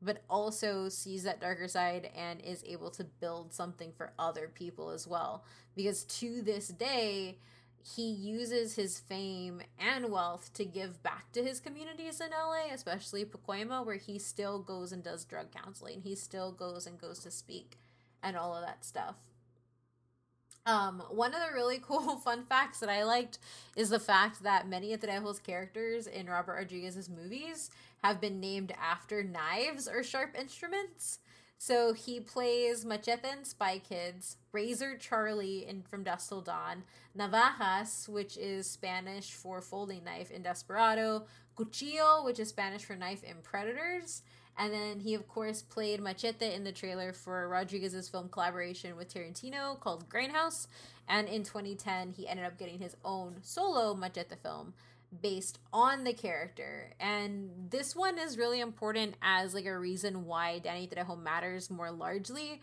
but 0.01 0.23
also 0.29 0.89
sees 0.89 1.23
that 1.23 1.41
darker 1.41 1.67
side 1.67 2.09
and 2.15 2.39
is 2.41 2.63
able 2.65 2.89
to 2.91 3.03
build 3.03 3.53
something 3.53 3.91
for 3.97 4.13
other 4.17 4.49
people 4.53 4.89
as 4.91 5.05
well. 5.05 5.43
Because 5.75 6.03
to 6.05 6.41
this 6.41 6.69
day 6.69 7.37
he 7.83 8.09
uses 8.09 8.75
his 8.75 8.99
fame 8.99 9.61
and 9.79 10.11
wealth 10.11 10.51
to 10.53 10.65
give 10.65 11.01
back 11.03 11.31
to 11.31 11.43
his 11.43 11.59
communities 11.59 12.21
in 12.21 12.31
LA, 12.31 12.73
especially 12.73 13.25
Pacoima, 13.25 13.85
where 13.85 13.95
he 13.95 14.19
still 14.19 14.59
goes 14.59 14.91
and 14.91 15.03
does 15.03 15.25
drug 15.25 15.51
counseling. 15.51 16.01
He 16.01 16.15
still 16.15 16.51
goes 16.51 16.85
and 16.85 16.99
goes 16.99 17.19
to 17.19 17.31
speak 17.31 17.77
and 18.21 18.35
all 18.37 18.55
of 18.55 18.65
that 18.65 18.83
stuff. 18.83 19.15
Um, 20.65 21.01
one 21.09 21.33
of 21.33 21.39
the 21.39 21.53
really 21.53 21.79
cool 21.83 22.17
fun 22.17 22.45
facts 22.45 22.79
that 22.79 22.89
I 22.89 23.03
liked 23.03 23.39
is 23.75 23.89
the 23.89 23.99
fact 23.99 24.43
that 24.43 24.67
many 24.67 24.93
of 24.93 25.01
the 25.01 25.07
Trejo's 25.07 25.39
characters 25.39 26.07
in 26.07 26.27
Robert 26.27 26.55
Rodriguez's 26.55 27.09
movies 27.09 27.71
have 28.03 28.21
been 28.21 28.39
named 28.39 28.73
after 28.79 29.23
knives 29.23 29.87
or 29.87 30.03
sharp 30.03 30.35
instruments. 30.39 31.19
So 31.61 31.91
he 31.91 32.21
plays 32.21 32.85
Machete 32.85 33.27
in 33.29 33.43
Spy 33.43 33.79
Kids, 33.79 34.37
Razor 34.53 34.95
Charlie 34.97 35.67
in 35.67 35.81
From 35.81 36.03
Dusk 36.03 36.29
Till 36.29 36.39
Dawn, 36.39 36.83
Navajas, 37.13 38.07
which 38.07 38.37
is 38.37 38.65
Spanish 38.65 39.33
for 39.33 39.59
folding 39.59 40.05
knife 40.05 40.31
in 40.31 40.41
Desperado, 40.41 41.25
Cuchillo, 41.57 42.23
which 42.23 42.39
is 42.39 42.47
Spanish 42.47 42.85
for 42.85 42.95
knife 42.95 43.25
in 43.25 43.35
Predators, 43.43 44.21
and 44.57 44.73
then 44.73 45.01
he 45.01 45.13
of 45.13 45.27
course 45.27 45.61
played 45.61 45.99
Machete 45.99 46.53
in 46.53 46.63
the 46.63 46.71
trailer 46.71 47.11
for 47.11 47.49
Rodriguez's 47.49 48.07
film 48.07 48.29
collaboration 48.29 48.95
with 48.95 49.13
Tarantino 49.13 49.77
called 49.81 50.07
Grindhouse, 50.07 50.67
and 51.09 51.27
in 51.27 51.43
2010 51.43 52.13
he 52.13 52.25
ended 52.25 52.45
up 52.45 52.57
getting 52.57 52.79
his 52.79 52.95
own 53.03 53.35
solo 53.41 53.93
Machete 53.93 54.37
film 54.41 54.73
based 55.21 55.59
on 55.73 56.03
the 56.03 56.13
character. 56.13 56.93
And 56.99 57.49
this 57.69 57.95
one 57.95 58.17
is 58.19 58.37
really 58.37 58.59
important 58.59 59.15
as 59.21 59.53
like 59.53 59.65
a 59.65 59.77
reason 59.77 60.25
why 60.25 60.59
Danny 60.59 60.87
Trejo 60.87 61.21
matters 61.21 61.69
more 61.69 61.91
largely 61.91 62.61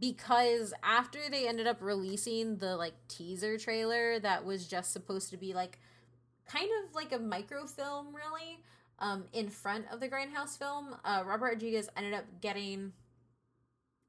because 0.00 0.72
after 0.82 1.18
they 1.30 1.48
ended 1.48 1.66
up 1.66 1.82
releasing 1.82 2.58
the 2.58 2.76
like 2.76 2.94
teaser 3.08 3.58
trailer 3.58 4.18
that 4.20 4.44
was 4.44 4.68
just 4.68 4.92
supposed 4.92 5.30
to 5.30 5.36
be 5.36 5.54
like 5.54 5.78
kind 6.46 6.68
of 6.84 6.94
like 6.94 7.12
a 7.12 7.18
microfilm 7.18 8.14
really 8.14 8.60
um 9.00 9.24
in 9.32 9.48
front 9.48 9.84
of 9.92 10.00
the 10.00 10.08
Grindhouse 10.08 10.58
film, 10.58 10.94
uh 11.04 11.22
Robert 11.26 11.52
Rodriguez 11.54 11.88
ended 11.96 12.14
up 12.14 12.24
getting 12.40 12.92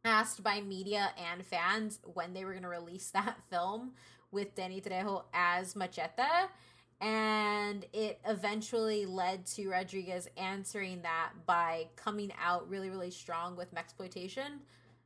asked 0.06 0.44
by 0.44 0.62
media 0.62 1.10
and 1.32 1.46
fans 1.46 2.00
when 2.14 2.34
they 2.34 2.46
were 2.46 2.52
going 2.52 2.64
to 2.64 2.70
release 2.70 3.10
that 3.14 3.38
film 3.50 3.92
with 4.32 4.56
Danny 4.56 4.80
Trejo 4.80 5.24
as 5.34 5.76
Machete 5.76 6.48
and 7.02 7.86
it 7.94 8.20
eventually 8.28 9.06
led 9.06 9.46
to 9.46 9.70
Rodriguez 9.70 10.28
answering 10.36 11.02
that 11.04 11.32
by 11.46 11.88
coming 11.96 12.32
out 12.42 12.70
really, 12.70 12.90
really 12.90 13.12
strong 13.12 13.56
with 13.56 13.74
Mexploitation, 13.74 14.60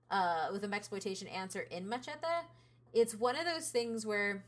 uh, 0.10 0.48
with 0.52 0.64
a 0.64 0.68
Mexploitation 0.68 1.32
answer 1.32 1.62
in 1.70 1.88
Machete. 1.88 2.48
It's 2.94 3.16
one 3.16 3.36
of 3.36 3.46
those 3.46 3.70
things 3.70 4.06
where 4.06 4.44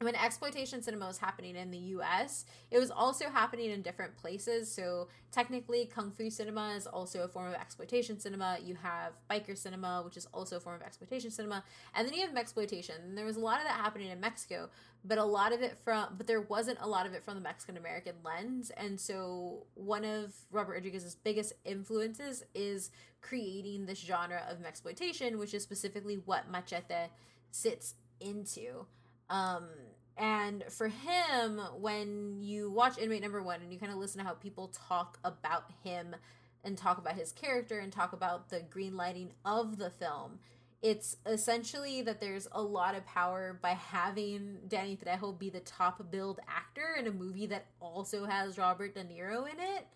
when 0.00 0.14
exploitation 0.14 0.80
cinema 0.80 1.06
was 1.06 1.18
happening 1.18 1.56
in 1.56 1.70
the 1.70 1.78
US, 1.78 2.44
it 2.70 2.78
was 2.78 2.90
also 2.90 3.28
happening 3.28 3.70
in 3.70 3.82
different 3.82 4.16
places. 4.16 4.70
So 4.70 5.08
technically, 5.32 5.86
kung 5.86 6.12
fu 6.12 6.30
cinema 6.30 6.74
is 6.76 6.86
also 6.86 7.24
a 7.24 7.28
form 7.28 7.48
of 7.48 7.54
exploitation 7.54 8.20
cinema. 8.20 8.58
You 8.62 8.76
have 8.76 9.14
biker 9.28 9.58
cinema, 9.58 10.02
which 10.04 10.16
is 10.16 10.26
also 10.32 10.56
a 10.56 10.60
form 10.60 10.76
of 10.76 10.82
exploitation 10.82 11.30
cinema, 11.30 11.64
and 11.94 12.06
then 12.06 12.14
you 12.14 12.24
have 12.26 12.36
exploitation. 12.36 12.94
And 13.02 13.18
there 13.18 13.24
was 13.24 13.36
a 13.36 13.40
lot 13.40 13.58
of 13.58 13.66
that 13.66 13.74
happening 13.74 14.10
in 14.10 14.20
Mexico, 14.20 14.70
but 15.04 15.18
a 15.18 15.24
lot 15.24 15.52
of 15.52 15.62
it 15.62 15.78
from, 15.84 16.14
but 16.16 16.28
there 16.28 16.42
wasn't 16.42 16.78
a 16.80 16.88
lot 16.88 17.06
of 17.06 17.12
it 17.14 17.24
from 17.24 17.34
the 17.34 17.40
Mexican 17.40 17.76
American 17.76 18.14
lens. 18.24 18.70
And 18.76 19.00
so 19.00 19.66
one 19.74 20.04
of 20.04 20.32
Robert 20.52 20.74
Rodriguez's 20.74 21.16
biggest 21.16 21.54
influences 21.64 22.44
is 22.54 22.90
creating 23.20 23.86
this 23.86 23.98
genre 23.98 24.42
of 24.48 24.64
exploitation, 24.64 25.38
which 25.38 25.54
is 25.54 25.64
specifically 25.64 26.18
what 26.24 26.48
Machete 26.48 27.10
sits 27.50 27.94
into. 28.20 28.86
Um, 29.30 29.68
and 30.16 30.64
for 30.68 30.88
him, 30.88 31.60
when 31.78 32.42
you 32.42 32.70
watch 32.70 32.98
Inmate 32.98 33.22
Number 33.22 33.42
One 33.42 33.60
and 33.62 33.72
you 33.72 33.78
kind 33.78 33.92
of 33.92 33.98
listen 33.98 34.20
to 34.20 34.26
how 34.26 34.34
people 34.34 34.72
talk 34.88 35.18
about 35.22 35.70
him 35.84 36.16
and 36.64 36.76
talk 36.76 36.98
about 36.98 37.14
his 37.14 37.30
character 37.30 37.78
and 37.78 37.92
talk 37.92 38.12
about 38.12 38.48
the 38.48 38.60
green 38.60 38.96
lighting 38.96 39.32
of 39.44 39.78
the 39.78 39.90
film, 39.90 40.40
it's 40.82 41.16
essentially 41.26 42.02
that 42.02 42.20
there's 42.20 42.48
a 42.52 42.62
lot 42.62 42.96
of 42.96 43.06
power 43.06 43.58
by 43.60 43.70
having 43.70 44.58
Danny 44.66 44.96
Trejo 44.96 45.36
be 45.36 45.50
the 45.50 45.60
top 45.60 46.10
billed 46.10 46.40
actor 46.48 46.96
in 46.98 47.06
a 47.06 47.12
movie 47.12 47.46
that 47.46 47.66
also 47.80 48.24
has 48.24 48.58
Robert 48.58 48.94
De 48.94 49.04
Niro 49.04 49.42
in 49.48 49.58
it, 49.58 49.86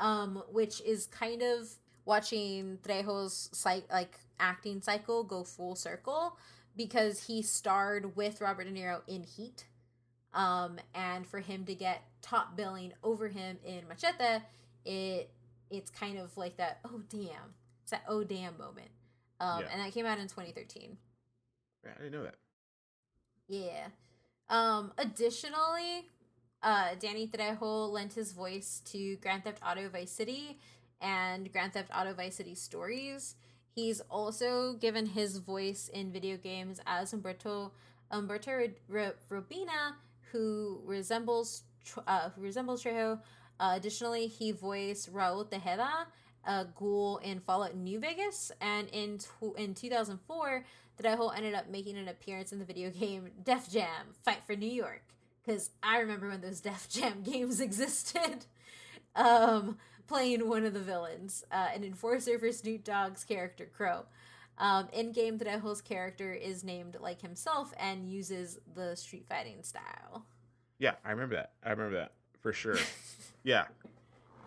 um, 0.00 0.42
which 0.50 0.80
is 0.82 1.06
kind 1.06 1.42
of 1.42 1.68
watching 2.04 2.78
Trejo's 2.82 3.50
like 3.90 4.18
acting 4.40 4.80
cycle 4.80 5.24
go 5.24 5.44
full 5.44 5.74
circle 5.74 6.38
because 6.78 7.26
he 7.26 7.42
starred 7.42 8.16
with 8.16 8.40
Robert 8.40 8.64
De 8.64 8.70
Niro 8.70 9.00
in 9.06 9.24
Heat. 9.24 9.66
Um, 10.32 10.78
and 10.94 11.26
for 11.26 11.40
him 11.40 11.64
to 11.64 11.74
get 11.74 12.04
top 12.22 12.56
billing 12.56 12.92
over 13.02 13.28
him 13.28 13.58
in 13.64 13.86
Machete, 13.88 14.44
it 14.84 15.30
it's 15.70 15.90
kind 15.90 16.18
of 16.18 16.34
like 16.36 16.56
that. 16.56 16.78
Oh 16.84 17.02
damn! 17.10 17.54
It's 17.82 17.90
that 17.90 18.04
oh 18.08 18.24
damn 18.24 18.56
moment. 18.56 18.88
Um, 19.40 19.60
yeah. 19.60 19.68
and 19.72 19.80
that 19.82 19.92
came 19.92 20.06
out 20.06 20.18
in 20.18 20.28
2013. 20.28 20.96
Yeah, 21.84 21.90
I 21.94 22.02
didn't 22.02 22.12
know 22.12 22.24
that. 22.24 22.34
Yeah. 23.48 23.88
Um, 24.48 24.92
additionally, 24.98 26.08
uh, 26.62 26.90
Danny 26.98 27.26
Trejo 27.26 27.90
lent 27.90 28.14
his 28.14 28.32
voice 28.32 28.82
to 28.86 29.16
Grand 29.16 29.44
Theft 29.44 29.60
Auto 29.66 29.88
Vice 29.88 30.10
City 30.10 30.58
and 31.00 31.50
Grand 31.52 31.72
Theft 31.72 31.90
Auto 31.94 32.14
Vice 32.14 32.36
City 32.36 32.54
Stories. 32.54 33.36
He's 33.78 34.00
also 34.10 34.72
given 34.72 35.06
his 35.06 35.36
voice 35.36 35.88
in 35.88 36.10
video 36.10 36.36
games 36.36 36.80
as 36.84 37.12
Umberto 37.12 37.70
Umberto 38.10 38.66
Robina, 38.88 39.94
who 40.32 40.80
resembles 40.84 41.62
uh, 42.04 42.30
who 42.30 42.42
resembles 42.42 42.82
Trejo. 42.82 43.20
Uh, 43.60 43.74
additionally, 43.76 44.26
he 44.26 44.50
voiced 44.50 45.14
Raul 45.14 45.48
Tejada, 45.48 46.08
a 46.44 46.66
ghoul 46.74 47.18
in 47.18 47.38
Fallout 47.38 47.76
New 47.76 48.00
Vegas, 48.00 48.50
and 48.60 48.88
in 48.88 49.18
t- 49.18 49.28
in 49.56 49.74
2004, 49.74 50.64
Trejo 51.00 51.36
ended 51.36 51.54
up 51.54 51.68
making 51.70 51.96
an 51.96 52.08
appearance 52.08 52.50
in 52.50 52.58
the 52.58 52.64
video 52.64 52.90
game 52.90 53.30
Def 53.44 53.70
Jam: 53.70 54.06
Fight 54.24 54.42
for 54.44 54.56
New 54.56 54.66
York. 54.66 55.04
Because 55.46 55.70
I 55.84 56.00
remember 56.00 56.28
when 56.28 56.40
those 56.40 56.60
Def 56.68 56.88
Jam 56.88 57.22
games 57.22 57.60
existed. 57.68 58.46
um, 59.14 59.78
playing 60.08 60.48
one 60.48 60.64
of 60.64 60.74
the 60.74 60.80
villains, 60.80 61.44
uh, 61.52 61.68
an 61.72 61.84
enforcer 61.84 62.38
for 62.38 62.50
Snoop 62.50 62.82
Dogg's 62.82 63.24
character 63.24 63.66
Crow. 63.66 64.06
Um, 64.56 64.88
in 64.92 65.12
game, 65.12 65.38
Trejo's 65.38 65.80
character 65.80 66.32
is 66.32 66.64
named 66.64 66.96
like 67.00 67.22
himself 67.22 67.72
and 67.78 68.10
uses 68.10 68.58
the 68.74 68.96
street 68.96 69.26
fighting 69.28 69.62
style. 69.62 70.26
Yeah, 70.78 70.94
I 71.04 71.10
remember 71.10 71.36
that. 71.36 71.52
I 71.62 71.70
remember 71.70 71.96
that 71.98 72.12
for 72.40 72.52
sure. 72.52 72.76
yeah, 73.44 73.66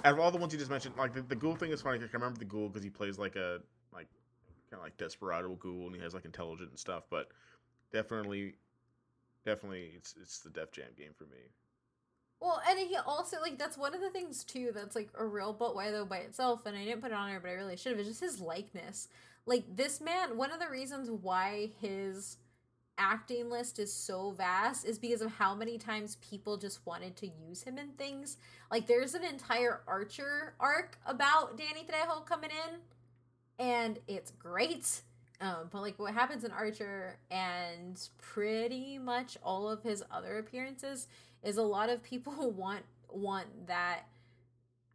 out 0.03 0.13
of 0.13 0.19
all 0.19 0.31
the 0.31 0.37
ones 0.37 0.51
you 0.51 0.59
just 0.59 0.71
mentioned, 0.71 0.95
like 0.97 1.13
the, 1.13 1.21
the 1.21 1.35
ghoul 1.35 1.55
thing 1.55 1.71
is 1.71 1.81
funny. 1.81 1.99
I 1.99 2.07
remember 2.11 2.39
the 2.39 2.45
ghoul 2.45 2.67
because 2.67 2.83
he 2.83 2.89
plays 2.89 3.17
like 3.17 3.35
a 3.35 3.59
like 3.93 4.07
kind 4.69 4.79
of 4.79 4.81
like 4.81 4.97
desperado 4.97 5.55
ghoul 5.55 5.87
and 5.87 5.95
he 5.95 6.01
has 6.01 6.13
like 6.13 6.25
intelligent 6.25 6.69
and 6.69 6.79
stuff. 6.79 7.03
But 7.09 7.27
definitely, 7.93 8.55
definitely, 9.45 9.91
it's 9.95 10.15
it's 10.21 10.39
the 10.39 10.49
Def 10.49 10.71
Jam 10.71 10.89
game 10.97 11.11
for 11.17 11.25
me. 11.25 11.39
Well, 12.41 12.59
and 12.67 12.79
he 12.79 12.95
also 12.95 13.39
like 13.39 13.59
that's 13.59 13.77
one 13.77 13.93
of 13.93 14.01
the 14.01 14.09
things 14.09 14.43
too 14.43 14.71
that's 14.73 14.95
like 14.95 15.09
a 15.13 15.23
real 15.23 15.53
but 15.53 15.75
why 15.75 15.91
though 15.91 16.05
by 16.05 16.17
itself, 16.17 16.65
and 16.65 16.75
I 16.75 16.83
didn't 16.83 17.01
put 17.01 17.11
it 17.11 17.13
on 17.13 17.29
there, 17.29 17.39
but 17.39 17.49
I 17.49 17.53
really 17.53 17.77
should 17.77 17.91
have. 17.91 17.99
It's 17.99 18.09
just 18.09 18.21
his 18.21 18.41
likeness. 18.41 19.07
Like 19.45 19.75
this 19.75 20.01
man, 20.01 20.37
one 20.37 20.51
of 20.51 20.59
the 20.59 20.67
reasons 20.67 21.09
why 21.09 21.69
his 21.79 22.37
acting 22.97 23.49
list 23.49 23.77
is 23.77 23.93
so 23.93 24.31
vast 24.31 24.85
is 24.85 24.97
because 24.97 25.21
of 25.21 25.31
how 25.33 25.53
many 25.53 25.77
times 25.77 26.17
people 26.17 26.57
just 26.57 26.85
wanted 26.85 27.15
to 27.17 27.27
use 27.27 27.61
him 27.61 27.77
in 27.77 27.89
things. 27.91 28.37
Like 28.71 28.87
there's 28.87 29.13
an 29.13 29.23
entire 29.23 29.81
Archer 29.87 30.55
arc 30.59 30.97
about 31.05 31.57
Danny 31.57 31.85
Trejo 31.87 32.25
coming 32.25 32.49
in, 32.49 32.79
and 33.63 33.99
it's 34.07 34.31
great. 34.31 35.01
Um, 35.41 35.69
but 35.71 35.81
like 35.81 35.99
what 35.99 36.13
happens 36.13 36.43
in 36.43 36.51
Archer 36.51 37.17
and 37.29 37.99
pretty 38.19 38.97
much 38.97 39.37
all 39.43 39.69
of 39.69 39.83
his 39.83 40.03
other 40.11 40.39
appearances 40.39 41.07
is 41.43 41.57
a 41.57 41.63
lot 41.63 41.89
of 41.89 42.03
people 42.03 42.51
want 42.57 42.83
want 43.09 43.67
that 43.67 44.03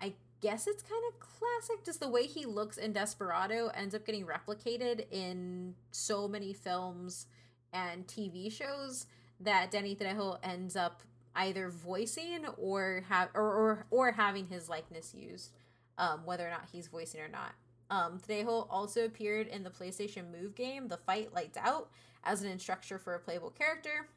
I 0.00 0.14
guess 0.40 0.66
it's 0.66 0.82
kind 0.82 1.02
of 1.12 1.20
classic 1.20 1.84
just 1.84 2.00
the 2.00 2.08
way 2.08 2.26
he 2.26 2.46
looks 2.46 2.78
in 2.78 2.92
Desperado 2.92 3.68
ends 3.68 3.94
up 3.94 4.06
getting 4.06 4.26
replicated 4.26 5.06
in 5.10 5.74
so 5.90 6.26
many 6.26 6.52
films 6.52 7.26
and 7.72 8.06
TV 8.06 8.50
shows 8.50 9.06
that 9.40 9.70
Danny 9.70 9.94
Trejo 9.94 10.38
ends 10.42 10.76
up 10.76 11.02
either 11.34 11.68
voicing 11.68 12.46
or 12.56 13.04
have 13.08 13.28
or, 13.34 13.42
or 13.42 13.86
or 13.90 14.12
having 14.12 14.46
his 14.46 14.68
likeness 14.68 15.14
used, 15.14 15.52
um, 15.98 16.24
whether 16.24 16.46
or 16.46 16.50
not 16.50 16.66
he's 16.72 16.88
voicing 16.88 17.20
or 17.20 17.28
not. 17.28 17.52
Um, 17.90 18.18
Trejo 18.18 18.66
also 18.70 19.04
appeared 19.04 19.46
in 19.46 19.62
the 19.62 19.70
PlayStation 19.70 20.32
Move 20.32 20.54
game, 20.54 20.88
The 20.88 20.96
Fight 20.96 21.32
Lights 21.32 21.58
Out, 21.58 21.90
as 22.24 22.42
an 22.42 22.50
instructor 22.50 22.98
for 22.98 23.14
a 23.14 23.20
playable 23.20 23.50
character 23.50 24.08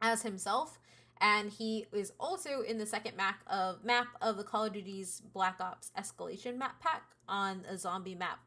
as 0.00 0.22
himself, 0.22 0.78
and 1.20 1.50
he 1.50 1.86
is 1.92 2.12
also 2.18 2.62
in 2.62 2.78
the 2.78 2.86
second 2.86 3.16
map 3.16 3.36
of 3.46 3.84
map 3.84 4.08
of 4.20 4.36
the 4.36 4.44
Call 4.44 4.64
of 4.64 4.72
Duty's 4.72 5.22
Black 5.32 5.60
Ops 5.60 5.90
Escalation 5.98 6.56
map 6.56 6.80
pack 6.80 7.02
on 7.28 7.64
a 7.68 7.76
zombie 7.76 8.14
map, 8.14 8.40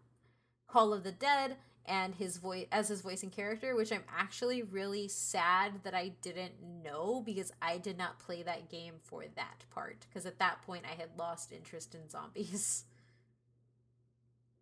Call 0.67 0.93
of 0.93 1.03
the 1.03 1.12
Dead, 1.12 1.58
and 1.86 2.13
his 2.13 2.38
voice 2.38 2.67
as 2.71 2.89
his 2.89 3.01
voicing 3.01 3.30
character, 3.30 3.75
which 3.75 3.91
I'm 3.91 4.03
actually 4.13 4.62
really 4.62 5.08
sad 5.08 5.84
that 5.84 5.93
I 5.93 6.10
didn't 6.21 6.53
know 6.84 7.21
because 7.25 7.51
I 7.62 7.77
did 7.77 7.97
not 7.97 8.19
play 8.19 8.43
that 8.43 8.69
game 8.69 8.95
for 9.01 9.23
that 9.36 9.63
part 9.73 10.06
because 10.10 10.25
at 10.25 10.39
that 10.39 10.62
point 10.63 10.84
I 10.86 10.99
had 10.99 11.10
lost 11.17 11.51
interest 11.51 11.95
in 11.95 12.10
zombies. 12.10 12.84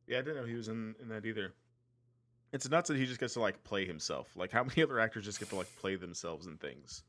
Yeah, 0.07 0.19
I 0.19 0.21
didn't 0.21 0.35
know 0.35 0.45
he 0.45 0.53
was 0.53 0.67
in, 0.67 0.93
in 1.01 1.09
that 1.09 1.25
either. 1.25 1.51
It's 2.53 2.69
nuts 2.69 2.89
that 2.89 2.97
he 2.97 3.07
just 3.07 3.19
gets 3.19 3.33
to 3.33 3.39
like 3.39 3.63
play 3.63 3.85
himself. 3.85 4.29
Like 4.35 4.51
how 4.51 4.63
many 4.63 4.83
other 4.83 4.99
actors 4.99 5.25
just 5.25 5.39
get 5.39 5.49
to 5.49 5.55
like 5.55 5.75
play 5.77 5.95
themselves 5.95 6.45
in 6.45 6.57
things? 6.57 7.01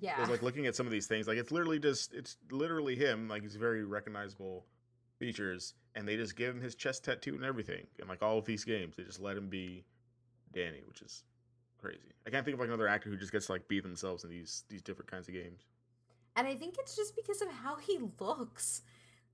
Yeah. 0.00 0.16
Because 0.16 0.30
like 0.30 0.42
looking 0.42 0.66
at 0.66 0.74
some 0.74 0.86
of 0.86 0.92
these 0.92 1.06
things, 1.06 1.26
like 1.26 1.38
it's 1.38 1.50
literally 1.50 1.78
just 1.78 2.14
it's 2.14 2.36
literally 2.50 2.96
him. 2.96 3.28
Like 3.28 3.42
he's 3.42 3.56
very 3.56 3.84
recognizable 3.84 4.66
features, 5.18 5.74
and 5.94 6.06
they 6.06 6.16
just 6.16 6.36
give 6.36 6.54
him 6.54 6.60
his 6.60 6.74
chest 6.74 7.04
tattoo 7.04 7.34
and 7.34 7.44
everything. 7.44 7.86
And 8.00 8.08
like 8.08 8.22
all 8.22 8.38
of 8.38 8.44
these 8.44 8.64
games, 8.64 8.96
they 8.96 9.04
just 9.04 9.20
let 9.20 9.36
him 9.36 9.48
be 9.48 9.84
Danny, 10.52 10.82
which 10.86 11.02
is 11.02 11.24
crazy. 11.78 12.14
I 12.26 12.30
can't 12.30 12.44
think 12.44 12.54
of 12.54 12.60
like 12.60 12.68
another 12.68 12.88
actor 12.88 13.10
who 13.10 13.16
just 13.16 13.32
gets 13.32 13.46
to 13.46 13.52
like 13.52 13.68
be 13.68 13.80
themselves 13.80 14.24
in 14.24 14.30
these 14.30 14.64
these 14.68 14.82
different 14.82 15.10
kinds 15.10 15.28
of 15.28 15.34
games. 15.34 15.66
And 16.36 16.46
I 16.46 16.54
think 16.54 16.76
it's 16.78 16.96
just 16.96 17.16
because 17.16 17.40
of 17.40 17.48
how 17.48 17.76
he 17.76 17.98
looks. 18.20 18.82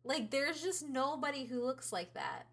Like 0.04 0.30
there's 0.30 0.62
just 0.62 0.88
nobody 0.88 1.44
who 1.44 1.64
looks 1.64 1.92
like 1.92 2.14
that. 2.14 2.44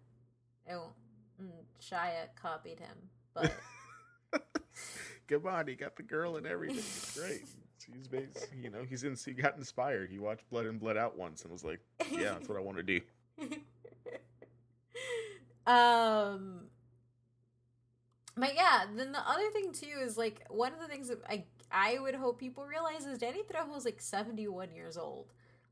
Oh, 0.70 0.92
mm, 1.40 1.50
Shia 1.80 2.28
copied 2.40 2.78
him, 2.78 2.96
but 3.34 3.52
Come 5.30 5.46
on, 5.46 5.68
he 5.68 5.76
got 5.76 5.96
the 5.96 6.02
girl 6.02 6.36
and 6.36 6.46
everything. 6.46 6.78
It's 6.78 7.18
great. 7.18 7.42
He's 7.94 8.08
bas- 8.08 8.48
you 8.60 8.70
know, 8.70 8.84
he's 8.88 9.04
in, 9.04 9.16
he 9.16 9.32
got 9.32 9.56
inspired. 9.56 10.10
He 10.10 10.18
watched 10.18 10.48
Blood 10.50 10.66
and 10.66 10.78
Blood 10.80 10.96
Out 10.96 11.16
once 11.18 11.42
and 11.42 11.52
was 11.52 11.64
like, 11.64 11.80
yeah, 12.10 12.32
that's 12.32 12.48
what 12.48 12.58
I 12.58 12.60
want 12.60 12.76
to 12.78 12.82
do. 12.82 13.00
um 15.66 16.62
but 18.36 18.54
yeah 18.54 18.84
then 18.96 19.12
the 19.12 19.28
other 19.28 19.50
thing 19.50 19.72
too 19.72 19.98
is 20.02 20.16
like 20.16 20.42
one 20.48 20.72
of 20.72 20.80
the 20.80 20.86
things 20.86 21.08
that 21.08 21.18
i 21.28 21.44
i 21.70 21.98
would 21.98 22.14
hope 22.14 22.38
people 22.38 22.64
realize 22.64 23.04
is 23.06 23.18
danny 23.18 23.42
trejo 23.42 23.76
is 23.76 23.84
like 23.84 24.00
71 24.00 24.72
years 24.74 24.96
old 24.96 25.26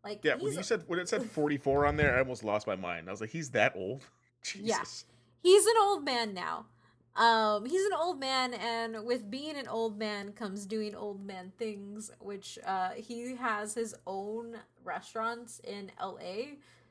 like 0.05 0.21
Yeah, 0.23 0.37
when 0.37 0.53
you 0.53 0.63
said 0.63 0.85
when 0.87 0.99
it 0.99 1.09
said 1.09 1.23
44 1.31 1.87
on 1.87 1.97
there, 1.97 2.15
I 2.15 2.21
almost 2.21 2.45
lost 2.45 2.67
my 2.69 2.77
mind. 2.77 3.09
I 3.09 3.11
was 3.11 3.21
like, 3.21 3.31
he's 3.31 3.51
that 3.51 3.75
old? 3.75 4.05
Jesus. 4.43 5.05
Yeah. 5.43 5.51
he's 5.51 5.67
an 5.67 5.75
old 5.81 6.05
man 6.05 6.33
now 6.35 6.67
um 7.19 7.67
he's 7.67 7.85
an 7.85 7.93
old 7.99 8.19
man 8.19 8.55
and 8.55 9.05
with 9.05 9.31
being 9.31 9.57
an 9.57 9.69
old 9.69 9.99
man 9.99 10.33
comes 10.33 10.65
doing 10.65 10.95
old 10.95 11.25
man 11.27 11.53
things 11.59 12.11
which 12.21 12.59
uh 12.65 12.91
he 12.97 13.35
has 13.35 13.75
his 13.75 13.95
own 14.07 14.57
restaurants 14.85 15.61
in 15.65 15.91
la 16.01 16.17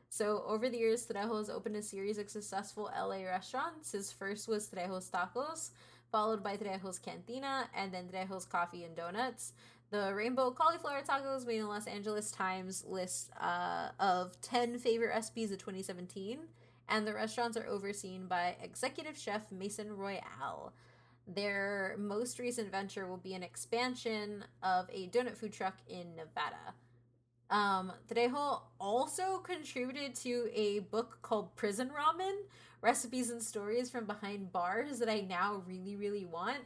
so 0.09 0.43
over 0.47 0.69
the 0.69 0.77
years 0.77 1.05
trejo 1.05 1.37
has 1.37 1.49
opened 1.49 1.75
a 1.75 1.81
series 1.81 2.17
of 2.17 2.29
successful 2.29 2.89
la 2.95 3.23
restaurants. 3.23 3.91
His 3.91 4.11
first 4.11 4.47
was 4.47 4.69
trejo's 4.69 5.09
tacos 5.09 5.71
followed 6.11 6.41
by 6.43 6.55
trejo's 6.55 6.99
cantina 6.99 7.69
and 7.75 7.91
then 7.91 8.07
trejo's 8.07 8.45
coffee 8.45 8.83
and 8.83 8.95
donuts. 8.95 9.53
The 9.89 10.13
rainbow 10.13 10.51
cauliflower 10.51 11.01
tacos 11.01 11.45
made 11.45 11.59
in 11.59 11.67
los 11.67 11.87
angeles 11.87 12.31
times 12.31 12.85
list 12.87 13.31
uh, 13.39 13.89
of 13.99 14.39
10 14.41 14.79
favorite 14.79 15.09
recipes 15.09 15.51
of 15.51 15.59
2017 15.59 16.39
and 16.89 17.05
the 17.05 17.13
restaurants 17.13 17.57
are 17.57 17.67
overseen 17.67 18.27
by 18.27 18.55
executive 18.61 19.17
chef 19.17 19.51
Mason 19.51 19.95
Royal. 19.95 20.73
Their 21.27 21.95
most 21.99 22.39
recent 22.39 22.71
venture 22.71 23.07
will 23.07 23.17
be 23.17 23.33
an 23.33 23.43
expansion 23.43 24.45
of 24.63 24.89
a 24.91 25.07
donut 25.07 25.35
food 25.35 25.51
truck 25.51 25.75
in 25.87 26.15
Nevada. 26.15 26.73
Um, 27.49 27.91
Trejo 28.09 28.61
also 28.79 29.39
contributed 29.39 30.15
to 30.15 30.49
a 30.53 30.79
book 30.79 31.19
called 31.21 31.55
Prison 31.55 31.89
Ramen 31.89 32.35
Recipes 32.81 33.29
and 33.29 33.41
Stories 33.41 33.89
from 33.89 34.05
Behind 34.05 34.51
Bars 34.51 34.99
that 34.99 35.09
I 35.09 35.21
now 35.21 35.63
really, 35.65 35.95
really 35.95 36.25
want. 36.25 36.59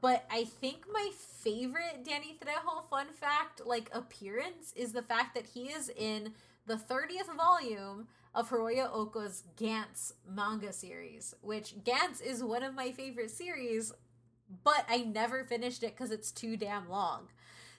But 0.00 0.26
I 0.30 0.44
think 0.44 0.84
my 0.92 1.10
favorite 1.16 2.04
Danny 2.04 2.38
Trejo 2.40 2.88
fun 2.90 3.06
fact, 3.14 3.62
like 3.64 3.90
appearance, 3.92 4.72
is 4.76 4.92
the 4.92 5.02
fact 5.02 5.34
that 5.34 5.46
he 5.46 5.64
is 5.66 5.90
in 5.96 6.34
the 6.66 6.76
30th 6.76 7.34
volume 7.36 8.06
of 8.38 8.48
Hiroya 8.50 8.88
Oku's 8.94 9.42
Gantz 9.56 10.12
manga 10.24 10.72
series, 10.72 11.34
which 11.42 11.74
Gantz 11.82 12.22
is 12.22 12.40
one 12.40 12.62
of 12.62 12.72
my 12.72 12.92
favorite 12.92 13.32
series, 13.32 13.92
but 14.62 14.84
I 14.88 14.98
never 14.98 15.42
finished 15.42 15.82
it 15.82 15.96
because 15.96 16.12
it's 16.12 16.30
too 16.30 16.56
damn 16.56 16.88
long. 16.88 17.26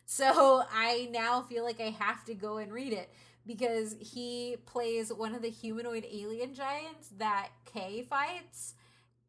So 0.06 0.63
I 0.69 1.08
now 1.13 1.43
feel 1.43 1.63
like 1.63 1.80
I 1.80 1.91
have 1.91 2.26
to 2.26 2.34
go 2.34 2.58
and 2.58 2.74
read 2.74 2.91
it 2.91 3.10
because 3.48 3.95
he 4.02 4.58
plays 4.65 5.13
one 5.13 5.34
of 5.34 5.41
the 5.41 5.50
humanoid 5.50 6.06
alien 6.12 6.54
giants 6.54 7.08
that 7.17 7.52
Kei 7.63 8.02
fights. 8.02 8.74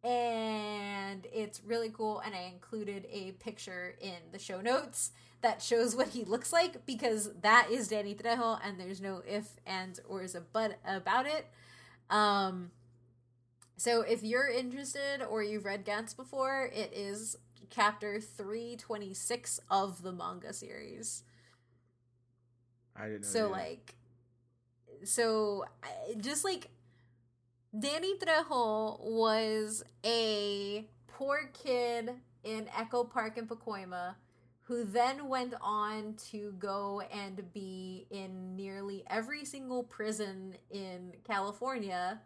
And 0.02 1.28
it's 1.32 1.62
really 1.64 1.90
cool. 1.90 2.18
And 2.20 2.34
I 2.34 2.50
included 2.52 3.06
a 3.08 3.32
picture 3.32 3.94
in 4.00 4.16
the 4.32 4.38
show 4.40 4.60
notes 4.60 5.12
that 5.42 5.62
shows 5.62 5.96
what 5.96 6.08
he 6.08 6.24
looks 6.24 6.52
like 6.52 6.84
because 6.86 7.30
that 7.40 7.68
is 7.70 7.88
Danny 7.88 8.14
Trejo 8.14 8.58
and 8.64 8.78
there's 8.78 9.00
no 9.00 9.22
if, 9.26 9.56
and, 9.66 9.98
or 10.08 10.22
is 10.22 10.34
a 10.34 10.40
but 10.40 10.78
about 10.84 11.26
it. 11.26 11.46
Um, 12.10 12.70
so 13.76 14.02
if 14.02 14.22
you're 14.22 14.48
interested 14.48 15.22
or 15.22 15.42
you've 15.42 15.64
read 15.64 15.86
Gantz 15.86 16.14
before, 16.14 16.70
it 16.74 16.92
is 16.94 17.36
chapter 17.70 18.20
326 18.20 19.60
of 19.70 20.02
the 20.02 20.12
manga 20.12 20.52
series. 20.52 21.22
I 22.94 23.06
didn't 23.06 23.22
know. 23.22 23.28
So 23.28 23.42
that. 23.44 23.50
like 23.50 23.94
so 25.04 25.64
just 26.18 26.44
like 26.44 26.68
Danny 27.78 28.18
Trejo 28.18 29.00
was 29.00 29.82
a 30.04 30.84
poor 31.06 31.50
kid 31.62 32.10
in 32.42 32.68
Echo 32.76 33.04
Park 33.04 33.38
in 33.38 33.46
Pacoima 33.46 34.16
who 34.70 34.84
then 34.84 35.26
went 35.26 35.52
on 35.60 36.14
to 36.14 36.54
go 36.60 37.02
and 37.12 37.52
be 37.52 38.06
in 38.08 38.54
nearly 38.54 39.02
every 39.10 39.44
single 39.44 39.82
prison 39.82 40.54
in 40.70 41.12
California 41.24 42.20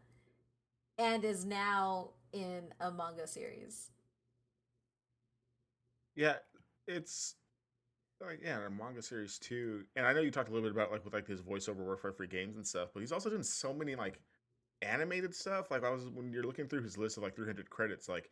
and 0.99 1.25
is 1.25 1.47
now 1.47 2.11
in 2.35 2.65
a 2.81 2.91
manga 2.91 3.27
series. 3.27 3.93
Yeah, 6.15 6.35
it's 6.87 7.37
like 8.21 8.41
yeah, 8.45 8.67
a 8.67 8.69
manga 8.69 9.01
series 9.01 9.39
too. 9.39 9.85
And 9.97 10.05
I 10.05 10.13
know 10.13 10.21
you 10.21 10.31
talked 10.31 10.51
a 10.51 10.53
little 10.53 10.69
bit 10.69 10.77
about 10.77 10.93
like 10.93 11.03
with 11.03 11.15
like 11.15 11.27
his 11.27 11.41
voiceover 11.41 11.77
work 11.77 12.03
for 12.03 12.13
free 12.13 12.27
games 12.27 12.57
and 12.57 12.67
stuff, 12.67 12.91
but 12.93 13.01
he's 13.01 13.11
also 13.11 13.31
doing 13.31 13.43
so 13.43 13.73
many 13.73 13.95
like 13.95 14.21
animated 14.83 15.35
stuff. 15.35 15.71
Like 15.71 15.83
I 15.83 15.89
was 15.89 16.11
when 16.11 16.31
you're 16.31 16.45
looking 16.45 16.69
through 16.69 16.83
his 16.83 16.99
list 16.99 17.17
of 17.17 17.23
like 17.23 17.37
300 17.37 17.71
credits, 17.71 18.07
like 18.07 18.29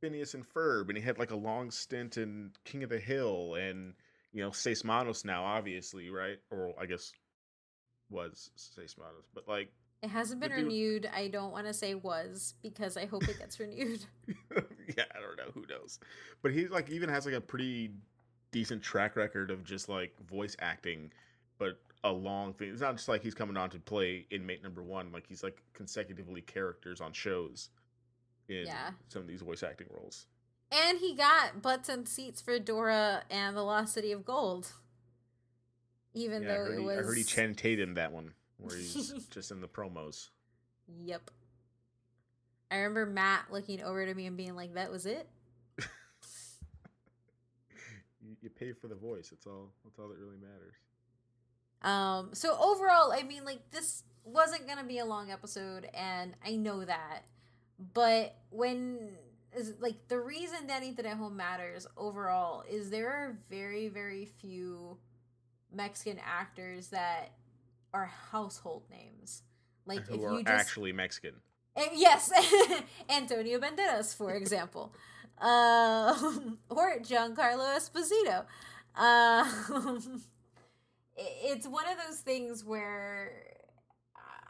Phineas 0.00 0.34
and 0.34 0.44
Ferb, 0.48 0.88
and 0.88 0.96
he 0.98 1.02
had 1.04 1.18
like 1.18 1.30
a 1.30 1.36
long 1.36 1.70
stint 1.70 2.16
in 2.16 2.52
King 2.64 2.82
of 2.82 2.90
the 2.90 2.98
Hill, 2.98 3.54
and 3.54 3.94
you 4.32 4.42
know 4.42 4.50
Seis 4.50 4.84
Manos 4.84 5.24
now, 5.24 5.44
obviously, 5.44 6.10
right? 6.10 6.38
Or 6.50 6.74
I 6.80 6.86
guess 6.86 7.12
was 8.10 8.50
Seis 8.56 8.94
Manos, 8.98 9.24
but 9.34 9.48
like 9.48 9.70
It 10.02 10.08
hasn't 10.10 10.40
been 10.40 10.50
The 10.50 10.56
dude- 10.58 10.66
renewed. 10.66 11.10
I 11.14 11.28
don't 11.28 11.50
want 11.52 11.66
to 11.66 11.72
say 11.74 11.94
was 11.94 12.54
because 12.62 12.96
I 12.96 13.06
hope 13.06 13.28
it 13.28 13.38
gets 13.38 13.58
renewed. 13.58 14.04
yeah, 14.54 15.04
I 15.14 15.20
don't 15.20 15.36
know. 15.36 15.50
Who 15.54 15.64
knows? 15.68 15.98
But 16.42 16.52
he 16.52 16.68
like 16.68 16.90
even 16.90 17.08
has 17.08 17.26
like 17.26 17.34
a 17.34 17.40
pretty 17.40 17.90
decent 18.52 18.82
track 18.82 19.16
record 19.16 19.50
of 19.50 19.64
just 19.64 19.88
like 19.88 20.14
voice 20.28 20.56
acting, 20.60 21.10
but 21.58 21.80
a 22.04 22.12
long 22.12 22.52
thing. 22.52 22.68
It's 22.70 22.80
not 22.82 22.96
just 22.96 23.08
like 23.08 23.22
he's 23.22 23.34
coming 23.34 23.56
on 23.56 23.70
to 23.70 23.80
play 23.80 24.26
inmate 24.30 24.62
number 24.62 24.82
one. 24.82 25.10
Like 25.10 25.26
he's 25.26 25.42
like 25.42 25.60
consecutively 25.72 26.42
characters 26.42 27.00
on 27.00 27.12
shows 27.12 27.70
in 28.48 28.66
Yeah. 28.66 28.92
some 29.08 29.22
of 29.22 29.28
these 29.28 29.42
voice 29.42 29.62
acting 29.62 29.88
roles. 29.90 30.26
And 30.70 30.98
he 30.98 31.14
got 31.14 31.62
butts 31.62 31.88
and 31.88 32.08
seats 32.08 32.40
for 32.42 32.58
Dora 32.58 33.22
and 33.30 33.56
the 33.56 33.62
Lost 33.62 33.94
City 33.94 34.12
of 34.12 34.24
Gold. 34.24 34.72
Even 36.14 36.42
Yeah, 36.42 36.48
though 36.56 36.64
it 36.72 36.78
he, 36.78 36.84
was 36.84 36.98
I 36.98 37.02
heard 37.02 37.16
he 37.16 37.24
Channing 37.24 37.54
Tatum 37.54 37.94
that 37.94 38.10
one 38.12 38.32
where 38.58 38.76
he's 38.76 39.12
just 39.30 39.50
in 39.50 39.60
the 39.60 39.68
promos. 39.68 40.30
Yep. 41.04 41.30
I 42.70 42.76
remember 42.76 43.06
Matt 43.06 43.52
looking 43.52 43.80
over 43.82 44.04
to 44.04 44.14
me 44.14 44.26
and 44.26 44.36
being 44.36 44.56
like, 44.56 44.74
"That 44.74 44.90
was 44.90 45.06
it." 45.06 45.28
You, 48.22 48.36
you 48.42 48.50
pay 48.50 48.72
for 48.72 48.88
the 48.88 48.94
voice. 48.94 49.28
That's 49.30 49.46
all. 49.46 49.72
That's 49.84 49.98
all 49.98 50.08
that 50.08 50.18
really 50.18 50.36
matters. 50.36 50.74
Um. 51.82 52.30
So 52.34 52.56
overall, 52.58 53.12
I 53.12 53.22
mean, 53.22 53.44
like 53.44 53.70
this 53.70 54.02
wasn't 54.24 54.66
gonna 54.66 54.84
be 54.84 54.98
a 54.98 55.04
long 55.04 55.30
episode, 55.30 55.88
and 55.94 56.34
I 56.44 56.56
know 56.56 56.84
that. 56.84 57.22
But 57.78 58.36
when 58.50 59.16
is 59.54 59.74
like 59.80 60.08
the 60.08 60.18
reason 60.20 60.66
that 60.68 60.82
Ethan 60.82 61.06
at 61.06 61.16
Home 61.16 61.36
matters 61.36 61.86
overall 61.96 62.64
is 62.68 62.90
there 62.90 63.08
are 63.10 63.38
very 63.50 63.88
very 63.88 64.26
few 64.26 64.98
Mexican 65.72 66.18
actors 66.24 66.88
that 66.88 67.32
are 67.92 68.06
household 68.30 68.84
names. 68.90 69.42
Like 69.86 70.06
who 70.06 70.14
if 70.14 70.20
are 70.20 70.32
you 70.34 70.44
just 70.44 70.48
actually 70.60 70.92
Mexican. 70.92 71.34
and 71.76 71.88
yes, 71.94 72.30
Antonio 73.08 73.58
Banderas, 73.58 74.14
for 74.16 74.34
example, 74.34 74.92
um, 75.40 76.58
or 76.70 76.98
Giancarlo 77.00 77.76
Esposito. 77.76 78.44
It- 81.16 81.52
it's 81.52 81.66
one 81.66 81.86
of 81.88 81.96
those 82.06 82.20
things 82.20 82.62
where 82.64 83.32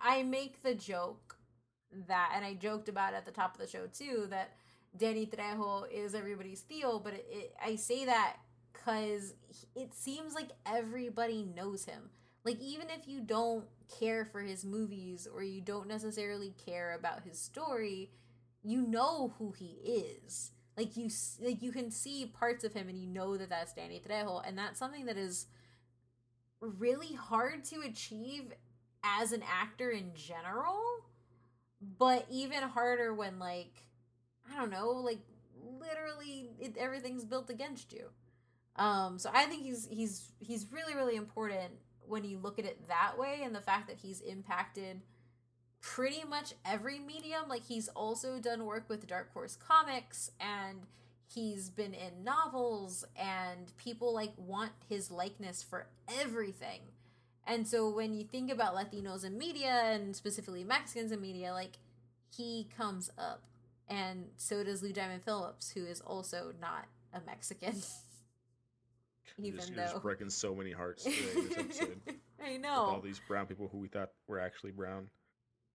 I 0.03 0.23
make 0.25 0.62
the 0.65 0.75
joke 0.75 1.36
that, 2.09 2.33
and 2.35 2.45
I 2.45 2.55
joked 2.55 2.89
about 2.89 3.15
at 3.15 3.25
the 3.25 3.31
top 3.31 3.55
of 3.55 3.61
the 3.61 3.67
show 3.67 3.87
too, 3.87 4.27
that 4.31 4.57
Danny 4.97 5.27
Trejo 5.27 5.91
is 5.91 6.15
everybody's 6.15 6.61
Theo, 6.61 6.99
but 6.99 7.15
it, 7.15 7.27
it, 7.31 7.55
I 7.63 7.77
say 7.77 8.05
that 8.07 8.37
because 8.73 9.35
it 9.75 9.95
seems 9.95 10.35
like 10.35 10.51
everybody 10.65 11.45
knows 11.55 11.85
him. 11.85 12.11
Like, 12.45 12.61
even 12.61 12.87
if 12.91 13.09
you 13.09 13.21
don't 13.21 13.65
care 13.99 14.25
for 14.25 14.41
his 14.41 14.65
movies 14.65 15.27
or 15.33 15.43
you 15.43 15.61
don't 15.61 15.89
necessarily 15.89 16.55
care 16.65 16.95
about 16.95 17.25
his 17.25 17.39
story, 17.39 18.11
you 18.63 18.83
know 18.83 19.35
who 19.39 19.53
he 19.53 19.79
is. 19.85 20.53
Like 20.77 20.97
you, 20.97 21.09
like 21.41 21.63
you 21.63 21.73
can 21.73 21.91
see 21.91 22.27
parts 22.27 22.63
of 22.63 22.75
him, 22.75 22.89
and 22.89 22.99
you 22.99 23.09
know 23.09 23.37
that 23.37 23.49
that's 23.49 23.73
Danny 23.73 24.01
Trejo, 24.07 24.47
and 24.47 24.59
that's 24.59 24.79
something 24.79 25.07
that 25.07 25.17
is 25.17 25.47
really 26.61 27.15
hard 27.15 27.65
to 27.65 27.81
achieve 27.81 28.53
as 29.03 29.33
an 29.33 29.43
actor 29.49 29.91
in 29.91 30.13
general, 30.15 31.06
but 31.81 32.27
even 32.31 32.62
harder 32.62 33.12
when 33.15 33.39
like 33.39 33.83
I 34.51 34.59
don't 34.59 34.71
know, 34.71 34.91
like 34.91 35.21
literally 35.81 36.51
it, 36.59 36.77
everything's 36.79 37.25
built 37.25 37.51
against 37.51 37.93
you. 37.93 38.07
Um, 38.77 39.19
so 39.19 39.31
I 39.33 39.45
think 39.45 39.62
he's 39.62 39.89
he's 39.91 40.33
he's 40.39 40.67
really 40.71 40.95
really 40.95 41.17
important 41.17 41.73
when 42.07 42.25
you 42.25 42.39
look 42.39 42.59
at 42.59 42.65
it 42.65 42.89
that 42.89 43.19
way, 43.19 43.41
and 43.43 43.55
the 43.55 43.61
fact 43.61 43.89
that 43.89 43.99
he's 43.99 44.21
impacted 44.21 45.01
pretty 45.81 46.23
much 46.29 46.55
every 46.65 46.99
medium. 46.99 47.49
Like 47.49 47.65
he's 47.65 47.89
also 47.89 48.39
done 48.39 48.65
work 48.65 48.89
with 48.89 49.07
Dark 49.07 49.33
Horse 49.33 49.57
Comics, 49.57 50.31
and 50.41 50.81
he's 51.33 51.71
been 51.71 51.95
in 51.95 52.25
novels, 52.25 53.05
and 53.17 53.77
people 53.77 54.15
like 54.15 54.33
want 54.37 54.73
his 54.89 55.11
likeness 55.11 55.62
for 55.62 55.87
everything. 56.21 56.81
And 57.47 57.67
so 57.67 57.89
when 57.89 58.13
you 58.13 58.25
think 58.25 58.51
about 58.51 58.75
Latinos 58.75 59.25
in 59.25 59.39
media 59.39 59.83
and 59.85 60.17
specifically 60.17 60.65
Mexicans 60.65 61.13
in 61.13 61.21
media, 61.21 61.53
like 61.53 61.79
he 62.35 62.69
comes 62.77 63.11
up. 63.17 63.45
And 63.89 64.27
so 64.37 64.65
does 64.65 64.83
Lou 64.83 64.93
Diamond 64.93 65.23
Phillips, 65.23 65.71
who 65.71 65.85
is 65.85 66.01
also 66.01 66.53
not 66.61 66.87
a 67.13 67.21
Mexican. 67.25 67.75
You're 69.39 69.49
Even 69.49 69.61
just, 69.61 69.71
you're 69.71 69.83
just 69.83 69.95
though 69.95 70.01
breaking 70.01 70.31
so 70.31 70.55
many 70.55 70.73
hearts 70.73 71.05
today. 71.05 71.19
I 72.43 72.53
with 72.57 72.65
all 72.65 73.01
these 73.03 73.21
brown 73.29 73.47
people 73.47 73.69
who 73.71 73.79
we 73.79 73.89
thought 73.89 74.11
were 74.29 74.41
actually 74.41 74.71
brown. 74.71 75.11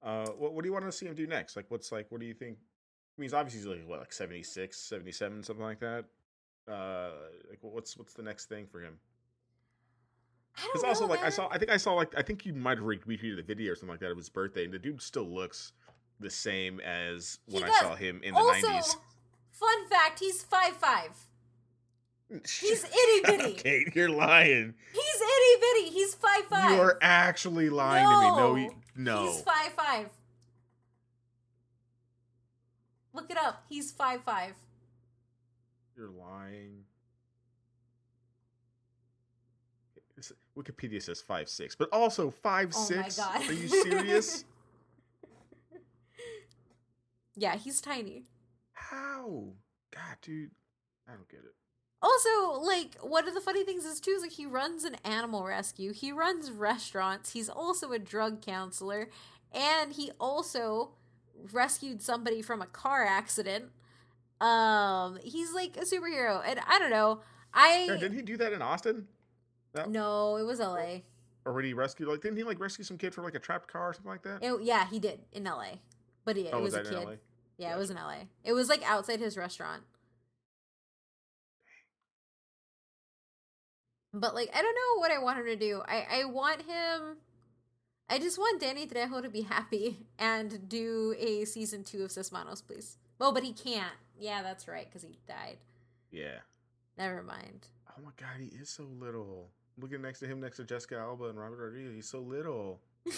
Uh, 0.01 0.27
what, 0.29 0.53
what 0.53 0.63
do 0.63 0.67
you 0.67 0.73
want 0.73 0.85
to 0.85 0.91
see 0.91 1.05
him 1.05 1.13
do 1.13 1.27
next? 1.27 1.55
Like, 1.55 1.65
what's 1.69 1.91
like, 1.91 2.07
what 2.09 2.19
do 2.21 2.25
you 2.25 2.33
think? 2.33 2.57
I 2.57 3.21
mean, 3.21 3.25
he's 3.25 3.33
obviously 3.33 3.77
like 3.77 3.87
what, 3.87 3.99
like 3.99 4.13
76, 4.13 4.75
77, 4.79 5.43
something 5.43 5.63
like 5.63 5.79
that. 5.81 6.05
Uh, 6.67 7.11
like, 7.49 7.59
what's 7.61 7.97
what's 7.97 8.13
the 8.13 8.23
next 8.23 8.47
thing 8.47 8.65
for 8.65 8.81
him? 8.81 8.97
I 10.57 10.61
Because 10.67 10.81
don't 10.81 10.89
also, 10.89 11.05
know, 11.07 11.11
like, 11.13 11.23
I 11.23 11.29
saw, 11.29 11.47
I 11.49 11.57
think 11.57 11.71
I 11.71 11.77
saw, 11.77 11.93
like, 11.93 12.13
I 12.17 12.21
think 12.21 12.45
you 12.45 12.53
might 12.53 12.77
have 12.77 12.85
retweeted 12.85 13.39
a 13.39 13.43
video 13.43 13.71
or 13.71 13.75
something 13.75 13.89
like 13.93 13.99
that 14.01 14.11
of 14.11 14.17
his 14.17 14.29
birthday, 14.29 14.65
and 14.65 14.73
the 14.73 14.79
dude 14.79 15.01
still 15.01 15.23
looks 15.27 15.71
the 16.19 16.29
same 16.29 16.79
as 16.81 17.39
when 17.47 17.63
I 17.63 17.71
saw 17.79 17.95
him 17.95 18.21
in 18.23 18.33
the 18.33 18.39
also, 18.39 18.67
nineties. 18.67 18.95
fun 19.51 19.87
fact: 19.89 20.19
he's 20.19 20.43
five 20.43 20.75
five. 20.75 21.17
He's 22.29 22.83
itty 22.85 23.21
bitty. 23.25 23.53
Kate, 23.57 23.95
you're 23.95 24.09
lying. 24.09 24.73
He's 24.93 25.21
itty 25.21 25.61
bitty. 25.61 25.89
He's 25.93 26.13
five 26.15 26.43
five. 26.45 26.71
You 26.71 26.81
are 26.81 26.97
actually 27.01 27.69
lying 27.69 28.05
to 28.05 28.19
me. 28.21 28.37
No, 28.37 28.55
he- 28.55 28.69
no. 28.95 29.23
He's 29.31 29.41
five 29.41 29.71
five. 29.73 30.09
Look 33.13 33.29
it 33.31 33.37
up. 33.37 33.63
He's 33.67 33.91
five 33.91 34.21
five. 34.23 34.53
You're 35.97 36.09
lying. 36.11 36.83
This- 40.15 40.31
Wikipedia 40.61 41.01
says 41.01 41.21
five 41.21 41.49
six, 41.49 41.75
but 41.75 41.89
also 41.91 42.29
five 42.29 42.71
Oh 42.75 42.83
six. 42.83 43.17
my 43.17 43.39
god. 43.39 43.49
Are 43.49 43.53
you 43.53 43.67
serious? 43.67 44.45
yeah, 47.35 47.55
he's 47.55 47.81
tiny. 47.81 48.25
How? 48.73 49.53
God, 49.93 50.17
dude, 50.21 50.51
I 51.07 51.13
don't 51.13 51.29
get 51.29 51.41
it. 51.41 51.53
Also, 52.03 52.59
like, 52.59 52.95
one 53.01 53.27
of 53.27 53.35
the 53.35 53.41
funny 53.41 53.63
things 53.63 53.85
is 53.85 53.99
too 53.99 54.11
is 54.11 54.23
like 54.23 54.31
he 54.31 54.45
runs 54.45 54.83
an 54.83 54.95
animal 55.03 55.43
rescue. 55.45 55.93
He 55.93 56.11
runs 56.11 56.49
restaurants. 56.49 57.33
He's 57.33 57.49
also 57.49 57.91
a 57.91 57.99
drug 57.99 58.41
counselor, 58.41 59.09
and 59.53 59.93
he 59.93 60.11
also 60.19 60.91
rescued 61.51 62.01
somebody 62.01 62.41
from 62.41 62.61
a 62.61 62.65
car 62.65 63.05
accident. 63.05 63.65
Um, 64.39 65.19
he's 65.23 65.53
like 65.53 65.77
a 65.77 65.81
superhero, 65.81 66.41
and 66.43 66.59
I 66.67 66.79
don't 66.79 66.89
know. 66.89 67.21
I 67.53 67.85
Yeah, 67.87 67.97
didn't 67.97 68.15
he 68.15 68.23
do 68.23 68.37
that 68.37 68.53
in 68.53 68.61
Austin? 68.63 69.07
That, 69.73 69.89
no, 69.89 70.37
it 70.37 70.43
was 70.43 70.59
L.A. 70.59 71.03
He 71.63 71.73
rescued, 71.73 72.07
like, 72.09 72.21
didn't 72.21 72.37
he 72.37 72.43
like 72.43 72.59
rescue 72.59 72.83
some 72.83 72.97
kid 72.97 73.13
from 73.15 73.23
like 73.23 73.35
a 73.35 73.39
trapped 73.39 73.67
car 73.67 73.89
or 73.89 73.93
something 73.93 74.11
like 74.11 74.23
that? 74.23 74.43
It, 74.43 74.61
yeah, 74.61 74.87
he 74.87 74.99
did 74.99 75.21
in 75.31 75.47
L.A. 75.47 75.79
But 76.25 76.37
yeah, 76.37 76.49
it 76.49 76.53
oh, 76.53 76.61
was, 76.61 76.75
a 76.75 76.83
kid. 76.83 77.19
Yeah, 77.57 77.75
it 77.75 77.77
was 77.77 77.89
in 77.89 77.97
L.A. 77.97 78.27
It 78.43 78.53
was 78.53 78.69
like 78.69 78.83
outside 78.83 79.19
his 79.19 79.37
restaurant. 79.37 79.83
But 84.13 84.35
like, 84.35 84.49
I 84.53 84.61
don't 84.61 84.75
know 84.75 84.99
what 84.99 85.11
I 85.11 85.19
want 85.19 85.39
him 85.39 85.45
to 85.45 85.55
do. 85.55 85.81
I 85.87 86.05
I 86.11 86.25
want 86.25 86.63
him. 86.63 87.17
I 88.09 88.19
just 88.19 88.37
want 88.37 88.59
Danny 88.59 88.85
Trejo 88.85 89.21
to 89.21 89.29
be 89.29 89.41
happy 89.49 90.05
and 90.19 90.67
do 90.67 91.15
a 91.17 91.45
season 91.45 91.83
two 91.83 92.03
of 92.03 92.11
Sismanos, 92.11 92.65
please. 92.65 92.97
Oh, 93.21 93.31
but 93.31 93.43
he 93.43 93.53
can't. 93.53 93.93
Yeah, 94.19 94.43
that's 94.43 94.67
right, 94.67 94.85
because 94.87 95.03
he 95.03 95.17
died. 95.27 95.57
Yeah. 96.11 96.39
Never 96.97 97.23
mind. 97.23 97.67
Oh 97.89 98.01
my 98.03 98.11
God, 98.17 98.39
he 98.39 98.47
is 98.47 98.69
so 98.69 98.83
little. 98.99 99.49
Looking 99.81 100.01
next 100.01 100.19
to 100.19 100.27
him, 100.27 100.39
next 100.39 100.57
to 100.57 100.63
Jessica 100.63 100.97
Alba 100.97 101.25
and 101.25 101.39
Robert 101.39 101.57
Rodriguez, 101.57 101.93
he's 101.93 102.07
so 102.07 102.19
little. 102.19 102.79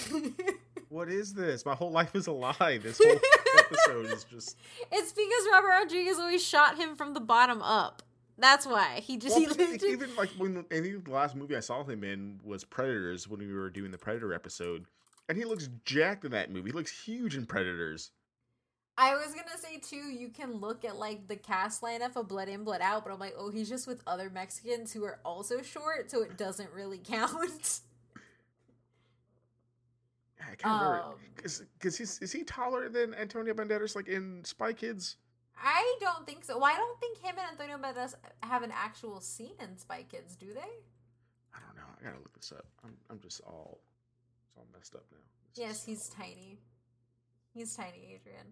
What 0.93 1.09
is 1.09 1.33
this? 1.33 1.65
My 1.65 1.73
whole 1.73 1.89
life 1.89 2.15
is 2.15 2.27
a 2.27 2.31
lie. 2.31 2.79
This 2.83 2.99
whole 3.03 3.19
episode 3.57 4.05
is 4.13 4.25
just. 4.25 4.57
it's 4.91 5.11
because 5.11 5.47
Robert 5.51 5.69
Rodriguez 5.69 6.19
always 6.19 6.45
shot 6.45 6.77
him 6.77 6.95
from 6.95 7.15
the 7.15 7.19
bottom 7.19 7.63
up. 7.63 8.03
That's 8.37 8.67
why 8.67 8.99
he 8.99 9.17
just 9.17 9.35
Well, 9.35 9.55
he 9.55 9.87
even 9.87 10.15
like 10.15 10.29
when 10.37 10.65
I 10.71 10.81
think 10.81 11.05
the 11.05 11.11
last 11.11 11.35
movie 11.35 11.55
I 11.57 11.61
saw 11.61 11.83
him 11.83 12.03
in 12.03 12.39
was 12.43 12.63
Predators 12.63 13.27
when 13.27 13.39
we 13.39 13.51
were 13.51 13.71
doing 13.71 13.89
the 13.89 13.97
Predator 13.97 14.35
episode, 14.35 14.85
and 15.29 15.35
he 15.35 15.45
looks 15.45 15.67
jacked 15.83 16.25
in 16.25 16.31
that 16.31 16.51
movie. 16.51 16.69
He 16.69 16.73
looks 16.73 16.91
huge 16.91 17.35
in 17.35 17.47
Predators. 17.47 18.11
I 18.97 19.15
was 19.15 19.33
gonna 19.33 19.57
say 19.57 19.77
too, 19.79 20.11
you 20.11 20.29
can 20.29 20.53
look 20.53 20.85
at 20.85 20.97
like 20.97 21.27
the 21.27 21.35
cast 21.35 21.81
lineup 21.81 22.15
of 22.15 22.27
Blood 22.27 22.47
In, 22.47 22.63
Blood 22.63 22.81
Out, 22.81 23.03
but 23.03 23.11
I'm 23.11 23.19
like, 23.19 23.33
oh, 23.37 23.49
he's 23.49 23.67
just 23.67 23.87
with 23.87 24.03
other 24.05 24.29
Mexicans 24.29 24.93
who 24.93 25.03
are 25.03 25.19
also 25.25 25.61
short, 25.63 26.11
so 26.11 26.21
it 26.21 26.37
doesn't 26.37 26.69
really 26.71 26.97
count. 27.03 27.79
I 30.41 30.55
can't 30.55 30.63
remember 30.65 31.01
Um, 31.05 31.13
because 31.79 31.97
he's 31.97 32.19
is 32.19 32.31
he 32.31 32.43
taller 32.43 32.89
than 32.89 33.13
Antonio 33.15 33.53
Banderas 33.53 33.95
like 33.95 34.07
in 34.07 34.43
Spy 34.43 34.73
Kids? 34.73 35.17
I 35.57 35.95
don't 35.99 36.25
think 36.25 36.43
so. 36.43 36.57
Well, 36.57 36.65
I 36.65 36.75
don't 36.75 36.99
think 36.99 37.17
him 37.19 37.35
and 37.39 37.59
Antonio 37.59 37.77
Banderas 37.77 38.15
have 38.41 38.63
an 38.63 38.71
actual 38.73 39.21
scene 39.21 39.53
in 39.59 39.77
Spy 39.77 40.03
Kids, 40.09 40.35
do 40.35 40.47
they? 40.53 40.59
I 41.53 41.59
don't 41.65 41.75
know. 41.77 41.83
I 41.99 42.03
gotta 42.03 42.19
look 42.19 42.33
this 42.35 42.51
up. 42.51 42.65
I'm 42.83 42.95
I'm 43.09 43.19
just 43.19 43.41
all 43.41 43.79
it's 44.47 44.57
all 44.57 44.67
messed 44.75 44.95
up 44.95 45.05
now. 45.11 45.17
This 45.55 45.63
Yes, 45.65 45.85
he's 45.85 46.09
all- 46.11 46.23
tiny. 46.25 46.59
He's 47.53 47.75
tiny, 47.75 48.13
Adrian. 48.15 48.47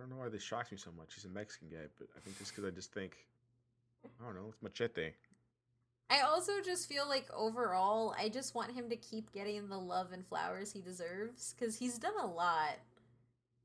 I 0.00 0.02
don't 0.02 0.16
know 0.16 0.22
why 0.22 0.30
this 0.30 0.42
shocks 0.42 0.72
me 0.72 0.78
so 0.78 0.90
much. 0.96 1.14
He's 1.14 1.26
a 1.26 1.28
Mexican 1.28 1.68
guy, 1.68 1.84
but 1.98 2.08
I 2.16 2.20
think 2.20 2.38
just 2.38 2.54
because 2.54 2.64
I 2.64 2.74
just 2.74 2.90
think 2.94 3.16
I 4.04 4.24
don't 4.24 4.34
know. 4.34 4.46
It's 4.48 4.62
machete. 4.62 5.10
I 6.08 6.20
also 6.22 6.52
just 6.64 6.88
feel 6.88 7.06
like 7.06 7.26
overall, 7.36 8.14
I 8.18 8.30
just 8.30 8.54
want 8.54 8.72
him 8.72 8.88
to 8.88 8.96
keep 8.96 9.30
getting 9.30 9.68
the 9.68 9.76
love 9.76 10.12
and 10.12 10.26
flowers 10.26 10.72
he 10.72 10.80
deserves 10.80 11.54
because 11.54 11.76
he's 11.76 11.98
done 11.98 12.14
a 12.20 12.26
lot. 12.26 12.78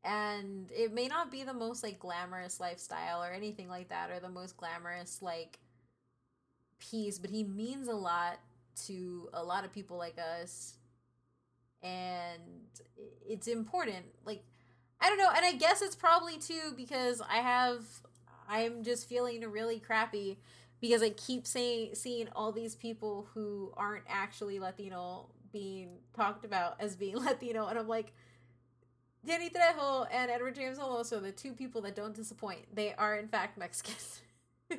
And 0.04 0.70
it 0.76 0.94
may 0.94 1.08
not 1.08 1.32
be 1.32 1.44
the 1.44 1.54
most 1.54 1.84
like 1.84 2.00
glamorous 2.00 2.60
lifestyle 2.60 3.24
or 3.24 3.32
anything 3.32 3.70
like 3.70 3.88
that, 3.90 4.12
or 4.12 4.20
the 4.20 4.30
most 4.30 4.58
glamorous 4.58 5.22
like 5.22 5.58
piece, 6.80 7.18
but 7.18 7.30
he 7.30 7.46
means 7.46 7.88
a 7.88 7.96
lot 7.96 8.40
to 8.88 9.30
a 9.34 9.42
lot 9.42 9.64
of 9.64 9.72
people 9.72 9.98
like 9.98 10.18
us. 10.20 10.76
And 11.82 12.42
it's 13.28 13.48
important. 13.48 14.06
Like, 14.26 14.44
I 15.02 15.10
don't 15.10 15.18
know. 15.18 15.30
And 15.36 15.46
I 15.46 15.54
guess 15.54 15.82
it's 15.82 15.96
probably 15.96 16.38
too 16.38 16.74
because 16.76 17.22
I 17.22 17.38
have, 17.38 17.84
I'm 18.48 18.84
just 18.84 19.08
feeling 19.08 19.42
really 19.50 19.80
crappy 19.80 20.38
because 20.82 21.02
I 21.02 21.10
keep 21.10 21.48
saying 21.48 21.96
seeing 21.96 22.28
all 22.36 22.52
these 22.52 22.76
people 22.76 23.28
who 23.34 23.72
aren't 23.76 24.06
actually 24.08 24.60
Latino 24.60 25.30
being 25.52 25.98
talked 26.16 26.46
about 26.46 26.76
as 26.80 26.96
being 26.96 27.18
Latino, 27.24 27.68
and 27.68 27.80
I'm 27.80 27.88
like, 27.88 28.14
Danny 29.26 29.50
Trejo 29.50 30.06
and 30.12 30.30
Edward 30.30 30.56
James 30.56 30.78
Olmos, 30.78 31.10
the 31.10 31.32
two 31.32 31.54
people 31.54 31.82
that 31.82 31.96
don't 31.96 32.14
disappoint. 32.14 32.60
They 32.74 32.94
are 32.94 33.16
in 33.16 33.28
fact 33.28 33.58
Mexican. 33.58 33.96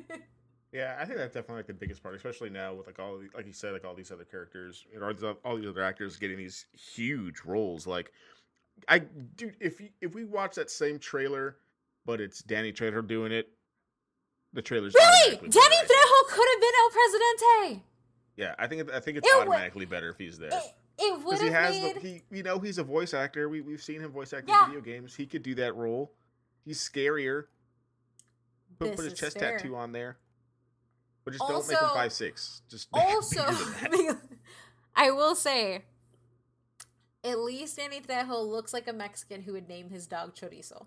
Yeah, 0.73 0.97
I 0.99 1.05
think 1.05 1.17
that's 1.17 1.33
definitely 1.33 1.57
like 1.57 1.67
the 1.67 1.73
biggest 1.73 2.03
part, 2.03 2.13
especially 2.15 2.49
now 2.49 2.73
with 2.73 2.87
like 2.87 2.99
all 2.99 3.21
like 3.33 3.45
you 3.45 3.53
said, 3.53 3.71
like 3.71 3.85
all 3.85 3.95
these 3.95 4.11
other 4.11 4.25
characters 4.25 4.85
and 4.93 5.01
all 5.01 5.55
these 5.55 5.67
other 5.67 5.83
actors 5.83 6.17
getting 6.17 6.37
these 6.37 6.65
huge 6.73 7.41
roles. 7.45 7.87
Like, 7.87 8.11
I 8.87 8.99
dude, 8.99 9.55
if 9.59 9.79
you, 9.81 9.89
if 10.01 10.13
we 10.15 10.25
watch 10.25 10.55
that 10.55 10.69
same 10.69 10.99
trailer, 10.99 11.57
but 12.05 12.21
it's 12.21 12.41
Danny 12.41 12.71
Trejo 12.71 13.05
doing 13.05 13.31
it, 13.31 13.49
the 14.53 14.61
trailer's 14.61 14.93
Really? 14.93 15.35
Danny 15.37 15.49
Trejo 15.49 16.27
could 16.29 16.47
have 16.49 16.61
been 16.61 16.71
El 16.81 16.89
Presidente. 16.91 17.83
Yeah, 18.37 18.55
I 18.59 18.67
think 18.67 18.91
I 18.91 18.99
think 18.99 19.17
it's 19.17 19.27
It 19.27 19.35
automatically 19.35 19.85
better 19.85 20.09
if 20.09 20.17
he's 20.17 20.37
there. 20.37 20.49
It, 20.51 20.63
it 20.99 21.13
would 21.23 21.23
Because 21.25 21.41
he 21.41 21.47
have 21.47 21.73
has 21.73 21.81
made. 21.81 21.95
the 21.95 21.99
he 21.99 22.21
you 22.31 22.43
know 22.43 22.59
he's 22.59 22.77
a 22.77 22.83
voice 22.83 23.13
actor. 23.13 23.49
We 23.49 23.61
we've 23.61 23.81
seen 23.81 23.99
him 24.01 24.11
voice 24.11 24.33
act 24.33 24.47
Yeah. 24.47 24.65
in 24.65 24.71
video 24.71 24.81
games. 24.81 25.15
He 25.15 25.25
could 25.25 25.43
do 25.43 25.55
that 25.55 25.75
role. 25.75 26.11
He's 26.65 26.79
scarier. 26.79 27.45
Put, 28.79 28.95
put 28.95 29.05
his 29.05 29.13
chest 29.15 29.39
fair. 29.39 29.57
tattoo 29.57 29.75
on 29.75 29.91
there. 29.91 30.17
But 31.25 31.33
just 31.33 31.47
don't 31.47 31.67
make 31.67 31.77
him 31.79 31.89
five 31.93 32.13
six. 32.13 32.61
Just 32.69 32.87
also. 32.93 33.43
I 34.95 35.11
will 35.11 35.35
say, 35.35 35.83
at 37.27 37.39
least 37.39 37.77
Danny 37.77 37.99
Trejo 37.99 38.47
looks 38.47 38.73
like 38.73 38.87
a 38.87 38.93
Mexican 38.93 39.41
who 39.41 39.53
would 39.53 39.67
name 39.67 39.89
his 39.89 40.07
dog 40.07 40.35
Chorizo. 40.35 40.85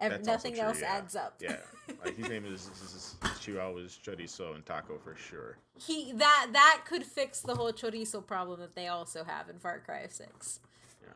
That's 0.00 0.26
nothing 0.26 0.54
true, 0.54 0.62
else 0.62 0.80
yeah. 0.80 0.92
adds 0.92 1.16
up. 1.16 1.36
Yeah, 1.40 1.56
like 2.04 2.16
his 2.16 2.28
name 2.28 2.44
is, 2.44 2.68
is, 2.68 2.82
is, 2.82 3.16
Chihuahua's 3.40 3.98
chorizo 4.04 4.54
and 4.54 4.64
taco 4.66 4.98
for 4.98 5.16
sure. 5.16 5.56
he 5.78 6.12
that 6.12 6.48
that 6.52 6.82
could 6.86 7.04
fix 7.04 7.40
the 7.40 7.54
whole 7.54 7.72
chorizo 7.72 8.26
problem 8.26 8.60
that 8.60 8.74
they 8.74 8.88
also 8.88 9.24
have 9.24 9.48
in 9.48 9.58
Far 9.58 9.80
Cry 9.80 10.06
Six. 10.08 10.60
Yeah. 11.02 11.12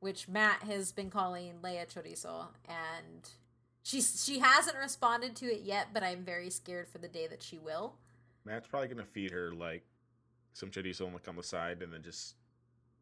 Which 0.00 0.28
Matt 0.28 0.62
has 0.62 0.92
been 0.92 1.10
calling 1.10 1.54
Leia 1.62 1.86
chorizo, 1.86 2.46
and 2.68 3.30
she's 3.82 4.24
she 4.24 4.38
hasn't 4.38 4.76
responded 4.78 5.36
to 5.36 5.46
it 5.46 5.62
yet, 5.62 5.88
but 5.92 6.02
I'm 6.02 6.24
very 6.24 6.50
scared 6.50 6.88
for 6.88 6.98
the 6.98 7.08
day 7.08 7.26
that 7.28 7.42
she 7.42 7.58
will. 7.58 7.94
Matt's 8.44 8.66
probably 8.66 8.88
gonna 8.88 9.04
feed 9.04 9.30
her 9.30 9.52
like 9.52 9.84
some 10.52 10.70
chorizo 10.70 11.12
like 11.12 11.28
on 11.28 11.36
the 11.36 11.42
side, 11.42 11.82
and 11.82 11.92
then 11.92 12.02
just 12.02 12.34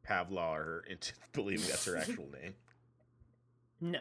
Pavlov 0.08 0.56
her 0.56 0.84
into 0.90 1.12
believing 1.32 1.68
that's 1.68 1.84
her 1.86 1.96
actual 1.96 2.28
name. 2.42 2.54
No. 3.80 4.00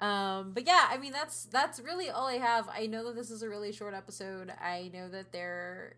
Um, 0.00 0.52
but 0.54 0.66
yeah, 0.66 0.86
I 0.88 0.96
mean 0.96 1.12
that's 1.12 1.44
that's 1.44 1.78
really 1.78 2.08
all 2.08 2.26
I 2.26 2.38
have. 2.38 2.68
I 2.72 2.86
know 2.86 3.04
that 3.04 3.16
this 3.16 3.30
is 3.30 3.42
a 3.42 3.48
really 3.48 3.70
short 3.70 3.94
episode. 3.94 4.50
I 4.50 4.90
know 4.94 5.08
that 5.10 5.30
there 5.30 5.96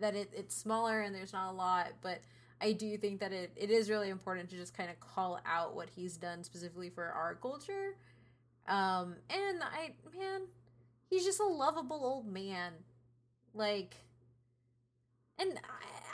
that 0.00 0.14
it, 0.14 0.30
it's 0.34 0.54
smaller 0.54 1.00
and 1.00 1.14
there's 1.14 1.32
not 1.32 1.50
a 1.52 1.54
lot, 1.54 1.88
but 2.00 2.20
I 2.60 2.72
do 2.72 2.96
think 2.96 3.20
that 3.20 3.32
it, 3.32 3.52
it 3.54 3.70
is 3.70 3.90
really 3.90 4.08
important 4.08 4.48
to 4.50 4.56
just 4.56 4.76
kind 4.76 4.90
of 4.90 4.98
call 5.00 5.40
out 5.44 5.76
what 5.76 5.90
he's 5.94 6.16
done 6.16 6.42
specifically 6.42 6.88
for 6.88 7.04
our 7.04 7.34
culture. 7.34 7.96
Um, 8.66 9.16
and 9.28 9.62
I 9.62 9.92
man, 10.18 10.42
he's 11.10 11.24
just 11.24 11.40
a 11.40 11.46
lovable 11.46 12.00
old 12.02 12.26
man. 12.26 12.72
Like 13.54 13.96
and 15.38 15.52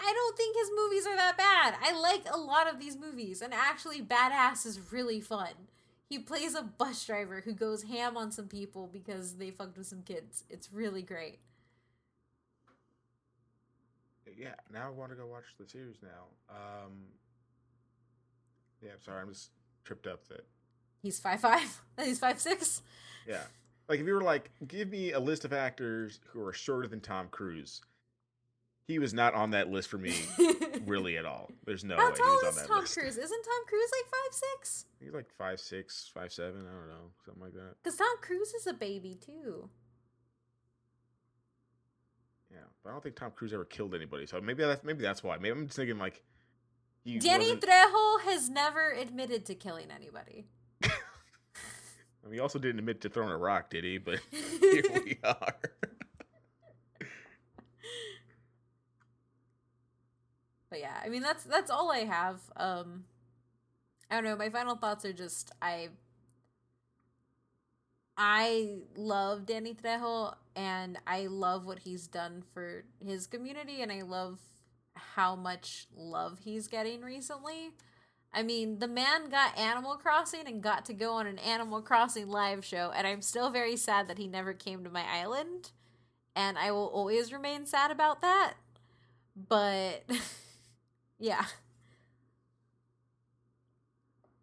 I, 0.02 0.12
don't 0.12 0.36
think 0.36 0.56
his 0.56 0.70
movies 0.76 1.06
are 1.06 1.16
that 1.16 1.38
bad. 1.38 1.74
I 1.82 1.98
like 1.98 2.26
a 2.30 2.36
lot 2.36 2.70
of 2.70 2.78
these 2.78 2.96
movies, 2.96 3.40
and 3.40 3.54
actually 3.54 4.02
Badass 4.02 4.66
is 4.66 4.92
really 4.92 5.20
fun. 5.20 5.52
He 6.08 6.18
plays 6.18 6.54
a 6.54 6.62
bus 6.62 7.04
driver 7.06 7.40
who 7.42 7.54
goes 7.54 7.84
ham 7.84 8.16
on 8.16 8.30
some 8.30 8.46
people 8.46 8.88
because 8.92 9.36
they 9.36 9.50
fucked 9.50 9.78
with 9.78 9.86
some 9.86 10.02
kids. 10.02 10.44
It's 10.50 10.70
really 10.72 11.00
great. 11.02 11.38
Yeah, 14.36 14.54
now 14.72 14.88
I 14.88 14.90
want 14.90 15.10
to 15.10 15.16
go 15.16 15.26
watch 15.26 15.44
the 15.58 15.66
series 15.66 15.96
now. 16.02 16.26
Um, 16.50 16.92
yeah, 18.82 18.90
I'm 18.92 19.02
sorry, 19.02 19.22
I'm 19.22 19.28
just 19.30 19.50
tripped 19.84 20.06
up 20.06 20.28
that 20.28 20.44
He's 21.02 21.20
five 21.20 21.40
five. 21.40 21.82
He's 22.02 22.18
five 22.18 22.40
six. 22.40 22.82
Yeah. 23.26 23.42
Like 23.88 24.00
if 24.00 24.06
you 24.06 24.14
were 24.14 24.22
like, 24.22 24.50
give 24.66 24.88
me 24.90 25.12
a 25.12 25.20
list 25.20 25.44
of 25.44 25.52
actors 25.52 26.20
who 26.28 26.40
are 26.40 26.52
shorter 26.52 26.88
than 26.88 27.00
Tom 27.00 27.28
Cruise, 27.30 27.82
he 28.86 28.98
was 28.98 29.14
not 29.14 29.34
on 29.34 29.50
that 29.50 29.70
list 29.70 29.88
for 29.88 29.98
me 29.98 30.14
really 30.84 31.16
at 31.16 31.24
all. 31.24 31.50
There's 31.64 31.84
no 31.84 31.96
How 31.98 32.10
way 32.10 32.16
tall 32.16 32.26
he's 32.26 32.42
on 32.44 32.48
is 32.50 32.56
that 32.56 32.68
Tom 32.68 32.80
list. 32.80 32.94
Cruise? 32.98 33.16
Isn't 33.16 33.42
Tom 33.42 33.66
Cruise 33.66 33.90
like 33.92 34.10
five 34.10 34.32
six? 34.58 34.84
He's 35.00 35.12
like 35.12 35.30
five 35.30 35.60
six, 35.60 36.10
five 36.12 36.32
seven, 36.32 36.60
I 36.66 36.78
don't 36.78 36.88
know, 36.88 37.10
something 37.24 37.42
like 37.42 37.54
that. 37.54 37.76
Because 37.82 37.96
Tom 37.98 38.16
Cruise 38.20 38.52
is 38.54 38.66
a 38.66 38.72
baby 38.74 39.18
too. 39.20 39.68
Yeah, 42.50 42.58
but 42.82 42.90
I 42.90 42.92
don't 42.92 43.02
think 43.02 43.16
Tom 43.16 43.32
Cruise 43.34 43.52
ever 43.52 43.64
killed 43.64 43.94
anybody. 43.94 44.26
So 44.26 44.40
maybe 44.40 44.62
that's 44.62 44.84
maybe 44.84 45.02
that's 45.02 45.22
why. 45.22 45.36
Maybe 45.38 45.50
I'm 45.50 45.66
just 45.66 45.76
thinking 45.76 45.98
like 45.98 46.22
he 47.02 47.18
Danny 47.18 47.56
Trejo 47.56 48.20
has 48.22 48.48
never 48.48 48.92
admitted 48.92 49.44
to 49.46 49.54
killing 49.54 49.90
anybody. 49.90 50.46
I 52.24 52.28
mean, 52.28 52.34
he 52.34 52.40
also 52.40 52.58
didn't 52.58 52.78
admit 52.78 53.00
to 53.02 53.08
throwing 53.08 53.30
a 53.30 53.36
rock, 53.36 53.70
did 53.70 53.84
he? 53.84 53.98
But 53.98 54.20
here 54.30 54.82
we 55.04 55.18
are. 55.22 55.56
but 60.70 60.80
yeah, 60.80 61.00
I 61.04 61.08
mean 61.08 61.22
that's 61.22 61.44
that's 61.44 61.70
all 61.70 61.90
I 61.92 62.00
have. 62.04 62.40
Um 62.56 63.04
I 64.10 64.16
don't 64.16 64.24
know, 64.24 64.36
my 64.36 64.50
final 64.50 64.76
thoughts 64.76 65.04
are 65.04 65.12
just 65.12 65.50
I 65.60 65.88
I 68.16 68.78
love 68.96 69.46
Danny 69.46 69.74
Trejo 69.74 70.34
and 70.54 70.98
I 71.06 71.26
love 71.26 71.66
what 71.66 71.80
he's 71.80 72.06
done 72.06 72.42
for 72.52 72.84
his 73.04 73.26
community 73.26 73.82
and 73.82 73.90
I 73.90 74.02
love 74.02 74.38
how 74.94 75.34
much 75.34 75.88
love 75.96 76.38
he's 76.44 76.68
getting 76.68 77.02
recently. 77.02 77.72
I 78.34 78.42
mean, 78.42 78.80
the 78.80 78.88
man 78.88 79.30
got 79.30 79.56
Animal 79.56 79.94
Crossing 79.94 80.46
and 80.46 80.60
got 80.60 80.84
to 80.86 80.92
go 80.92 81.12
on 81.12 81.26
an 81.26 81.38
Animal 81.38 81.80
Crossing 81.80 82.28
live 82.28 82.64
show, 82.64 82.92
and 82.94 83.06
I'm 83.06 83.22
still 83.22 83.50
very 83.50 83.76
sad 83.76 84.08
that 84.08 84.18
he 84.18 84.26
never 84.26 84.52
came 84.52 84.82
to 84.82 84.90
my 84.90 85.04
island. 85.04 85.70
And 86.34 86.58
I 86.58 86.72
will 86.72 86.88
always 86.88 87.32
remain 87.32 87.64
sad 87.64 87.92
about 87.92 88.20
that. 88.22 88.54
But 89.36 90.02
yeah. 91.18 91.44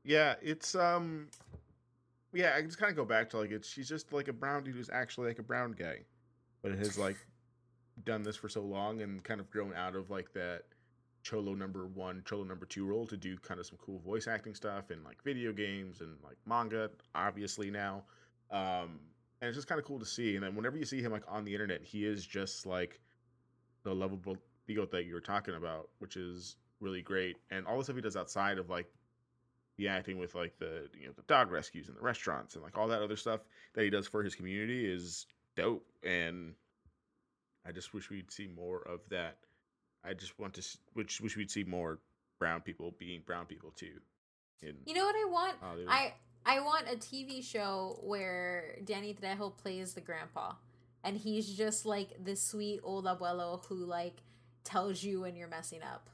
Yeah, 0.03 0.35
it's 0.41 0.73
um 0.73 1.27
yeah, 2.33 2.53
I 2.55 2.61
just 2.61 2.77
kind 2.77 2.89
of 2.89 2.95
go 2.95 3.05
back 3.05 3.29
to 3.31 3.37
like 3.39 3.51
it's 3.51 3.67
she's 3.67 3.89
just 3.89 4.13
like 4.13 4.29
a 4.29 4.33
brown 4.33 4.63
dude 4.63 4.75
who's 4.75 4.89
actually 4.89 5.27
like 5.27 5.39
a 5.39 5.43
brown 5.43 5.73
guy, 5.73 5.99
but 6.61 6.71
has 6.71 6.97
like 6.97 7.17
done 8.05 8.23
this 8.23 8.37
for 8.37 8.47
so 8.47 8.61
long 8.61 9.01
and 9.01 9.21
kind 9.23 9.39
of 9.39 9.49
grown 9.49 9.73
out 9.75 9.95
of 9.95 10.09
like 10.09 10.31
that 10.33 10.63
cholo 11.23 11.53
number 11.53 11.85
one, 11.87 12.23
cholo 12.25 12.43
number 12.43 12.65
two 12.65 12.85
role 12.85 13.05
to 13.07 13.17
do 13.17 13.37
kind 13.37 13.59
of 13.59 13.65
some 13.65 13.77
cool 13.83 13.99
voice 13.99 14.27
acting 14.27 14.55
stuff 14.55 14.91
in 14.91 15.03
like 15.03 15.23
video 15.23 15.51
games 15.51 16.01
and 16.01 16.15
like 16.23 16.37
manga, 16.45 16.89
obviously 17.15 17.69
now. 17.69 18.03
Um, 18.51 18.99
and 19.41 19.47
it's 19.47 19.55
just 19.57 19.67
kind 19.67 19.79
of 19.79 19.85
cool 19.85 19.99
to 19.99 20.05
see. 20.05 20.35
And 20.35 20.43
then 20.43 20.55
whenever 20.55 20.77
you 20.77 20.85
see 20.85 21.01
him 21.01 21.11
like 21.11 21.23
on 21.27 21.45
the 21.45 21.53
internet, 21.53 21.83
he 21.83 22.05
is 22.05 22.25
just 22.25 22.65
like 22.65 22.99
the 23.83 23.93
lovable 23.93 24.37
ego 24.67 24.85
that 24.91 25.05
you 25.05 25.13
were 25.13 25.21
talking 25.21 25.55
about, 25.55 25.89
which 25.99 26.15
is 26.15 26.57
really 26.79 27.01
great. 27.01 27.37
And 27.49 27.65
all 27.65 27.77
the 27.77 27.83
stuff 27.83 27.95
he 27.95 28.01
does 28.01 28.17
outside 28.17 28.57
of 28.57 28.69
like 28.69 28.87
the 29.77 29.87
acting 29.87 30.19
with 30.19 30.35
like 30.35 30.57
the 30.59 30.89
you 30.99 31.07
know 31.07 31.13
the 31.15 31.23
dog 31.23 31.51
rescues 31.51 31.87
and 31.87 31.97
the 31.97 32.01
restaurants 32.01 32.55
and 32.55 32.63
like 32.63 32.77
all 32.77 32.87
that 32.87 33.01
other 33.01 33.15
stuff 33.15 33.41
that 33.73 33.83
he 33.83 33.89
does 33.89 34.07
for 34.07 34.23
his 34.23 34.35
community 34.35 34.85
is 34.85 35.25
dope. 35.55 35.85
And 36.03 36.53
I 37.65 37.71
just 37.71 37.93
wish 37.93 38.09
we'd 38.09 38.31
see 38.31 38.47
more 38.47 38.81
of 38.87 39.01
that. 39.09 39.37
I 40.03 40.13
just 40.13 40.37
want 40.39 40.53
to, 40.55 40.77
which 40.93 41.21
wish 41.21 41.37
we'd 41.37 41.51
see 41.51 41.63
more 41.63 41.99
brown 42.39 42.61
people 42.61 42.93
being 42.97 43.21
brown 43.25 43.45
people 43.45 43.71
too. 43.75 43.99
In 44.61 44.75
You 44.85 44.93
know 44.93 45.05
what 45.05 45.15
I 45.15 45.29
want? 45.29 45.53
Hollywood. 45.61 45.89
I 45.89 46.13
I 46.45 46.59
want 46.61 46.87
a 46.91 46.95
TV 46.95 47.43
show 47.43 47.99
where 48.03 48.77
Danny 48.83 49.13
Trejo 49.13 49.55
plays 49.55 49.93
the 49.93 50.01
grandpa, 50.01 50.53
and 51.03 51.17
he's 51.17 51.47
just 51.55 51.85
like 51.85 52.09
this 52.23 52.41
sweet 52.41 52.79
old 52.83 53.05
abuelo 53.05 53.63
who 53.65 53.85
like 53.85 54.23
tells 54.63 55.03
you 55.03 55.21
when 55.21 55.35
you're 55.35 55.47
messing 55.47 55.81
up. 55.83 56.09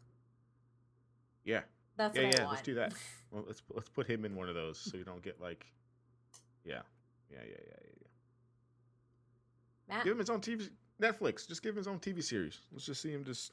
yeah, 1.44 1.62
That's 1.98 2.16
yeah, 2.16 2.24
what 2.26 2.40
I 2.40 2.42
yeah. 2.44 2.50
Let's 2.50 2.62
do 2.62 2.76
that. 2.76 2.94
Well, 3.30 3.44
let's 3.46 3.62
let's 3.76 3.90
put 3.90 4.08
him 4.08 4.24
in 4.24 4.38
one 4.38 4.48
of 4.48 4.56
those 4.56 4.78
so 4.80 4.96
you 4.96 5.04
don't 5.04 5.22
get 5.22 5.42
like, 5.42 5.66
yeah, 6.64 6.80
yeah, 7.30 7.40
yeah, 7.40 7.44
yeah, 7.50 7.76
yeah. 7.84 8.08
yeah. 9.90 9.96
Matt, 9.96 10.04
Give 10.06 10.14
him 10.14 10.20
his 10.20 10.30
own 10.30 10.40
TV 10.40 10.70
Netflix. 11.02 11.46
Just 11.46 11.62
give 11.62 11.72
him 11.72 11.78
his 11.78 11.88
own 11.88 12.00
TV 12.00 12.24
series. 12.24 12.58
Let's 12.72 12.86
just 12.86 13.02
see 13.02 13.12
him 13.12 13.26
just 13.26 13.52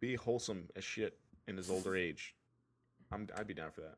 be 0.00 0.14
wholesome 0.14 0.68
as 0.76 0.84
shit 0.84 1.18
in 1.46 1.56
his 1.56 1.70
older 1.70 1.96
age. 2.08 2.34
I'm 3.12 3.28
I'd 3.36 3.46
be 3.46 3.54
down 3.54 3.70
for 3.70 3.82
that. 3.82 3.96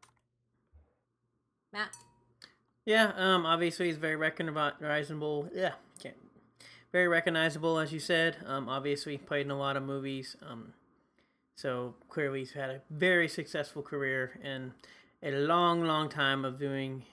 Matt. 1.72 1.94
Yeah, 2.86 3.12
um, 3.16 3.46
obviously 3.46 3.86
he's 3.86 3.98
very 3.98 4.16
recognizable. 4.16 5.48
Yeah, 5.54 5.72
can't. 6.02 6.16
Very 6.92 7.06
recognizable, 7.06 7.78
as 7.78 7.92
you 7.92 8.00
said. 8.00 8.38
Um, 8.46 8.68
obviously 8.68 9.18
played 9.18 9.46
in 9.46 9.52
a 9.52 9.58
lot 9.58 9.76
of 9.76 9.82
movies. 9.82 10.36
Um, 10.44 10.72
so 11.54 11.94
clearly 12.08 12.40
he's 12.40 12.52
had 12.52 12.70
a 12.70 12.80
very 12.90 13.28
successful 13.28 13.82
career 13.82 14.40
and 14.42 14.72
a 15.22 15.30
long, 15.32 15.84
long 15.84 16.08
time 16.08 16.44
of 16.44 16.58
doing 16.58 17.04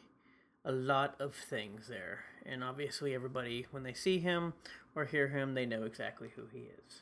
a 0.63 0.71
lot 0.71 1.15
of 1.19 1.35
things 1.35 1.87
there. 1.87 2.23
And 2.45 2.63
obviously 2.63 3.13
everybody, 3.13 3.67
when 3.71 3.83
they 3.83 3.93
see 3.93 4.19
him 4.19 4.53
or 4.95 5.05
hear 5.05 5.27
him, 5.27 5.53
they 5.53 5.65
know 5.65 5.83
exactly 5.83 6.29
who 6.35 6.43
he 6.51 6.59
is. 6.59 7.01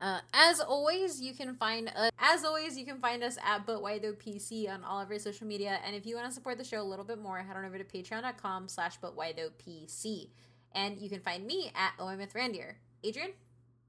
Uh, 0.00 0.20
as 0.34 0.60
always, 0.60 1.20
you 1.20 1.34
can 1.34 1.54
find 1.54 1.88
us. 1.88 2.10
As 2.18 2.44
always, 2.44 2.76
you 2.76 2.84
can 2.84 2.98
find 2.98 3.22
us 3.22 3.38
at 3.44 3.66
But 3.66 3.82
Why 3.82 3.98
Though 3.98 4.12
PC 4.12 4.68
on 4.68 4.84
all 4.84 5.00
of 5.00 5.10
our 5.10 5.18
social 5.18 5.46
media. 5.46 5.78
And 5.84 5.96
if 5.96 6.04
you 6.04 6.16
want 6.16 6.28
to 6.28 6.34
support 6.34 6.58
the 6.58 6.64
show 6.64 6.82
a 6.82 6.84
little 6.84 7.04
bit 7.04 7.18
more, 7.18 7.38
head 7.38 7.56
on 7.56 7.64
over 7.64 7.78
to 7.78 7.84
Patreon.com/slash 7.84 8.98
But 8.98 9.16
Why 9.16 9.32
Though 9.32 9.50
PC. 9.66 10.28
And 10.74 10.98
you 10.98 11.08
can 11.08 11.20
find 11.20 11.46
me 11.46 11.72
at 11.74 11.92
OMF 11.98 12.32
Randier. 12.34 12.74
Adrian. 13.02 13.30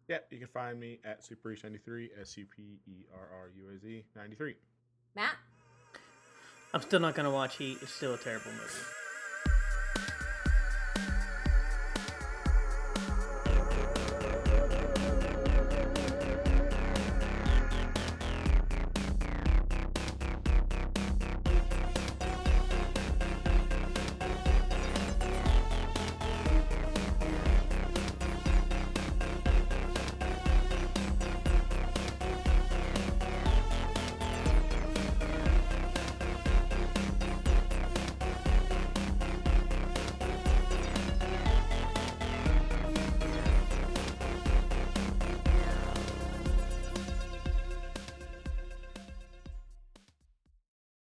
Yeah, 0.07 0.19
you 0.31 0.37
can 0.37 0.47
find 0.47 0.79
me 0.79 0.99
at 1.03 1.21
Super93, 1.21 2.09
S 2.21 2.37
U 2.37 2.45
P 2.45 2.79
E 2.87 3.05
R 3.13 3.27
R 3.41 3.51
U 3.53 3.75
A 3.75 3.79
Z 3.79 4.05
93. 4.15 4.55
Matt. 5.15 5.35
I'm 6.73 6.81
still 6.81 6.99
not 7.01 7.15
gonna 7.15 7.31
watch 7.31 7.57
Heat. 7.57 7.79
It's 7.81 7.91
still 7.91 8.13
a 8.13 8.17
terrible 8.17 8.51
movie. 8.51 9.06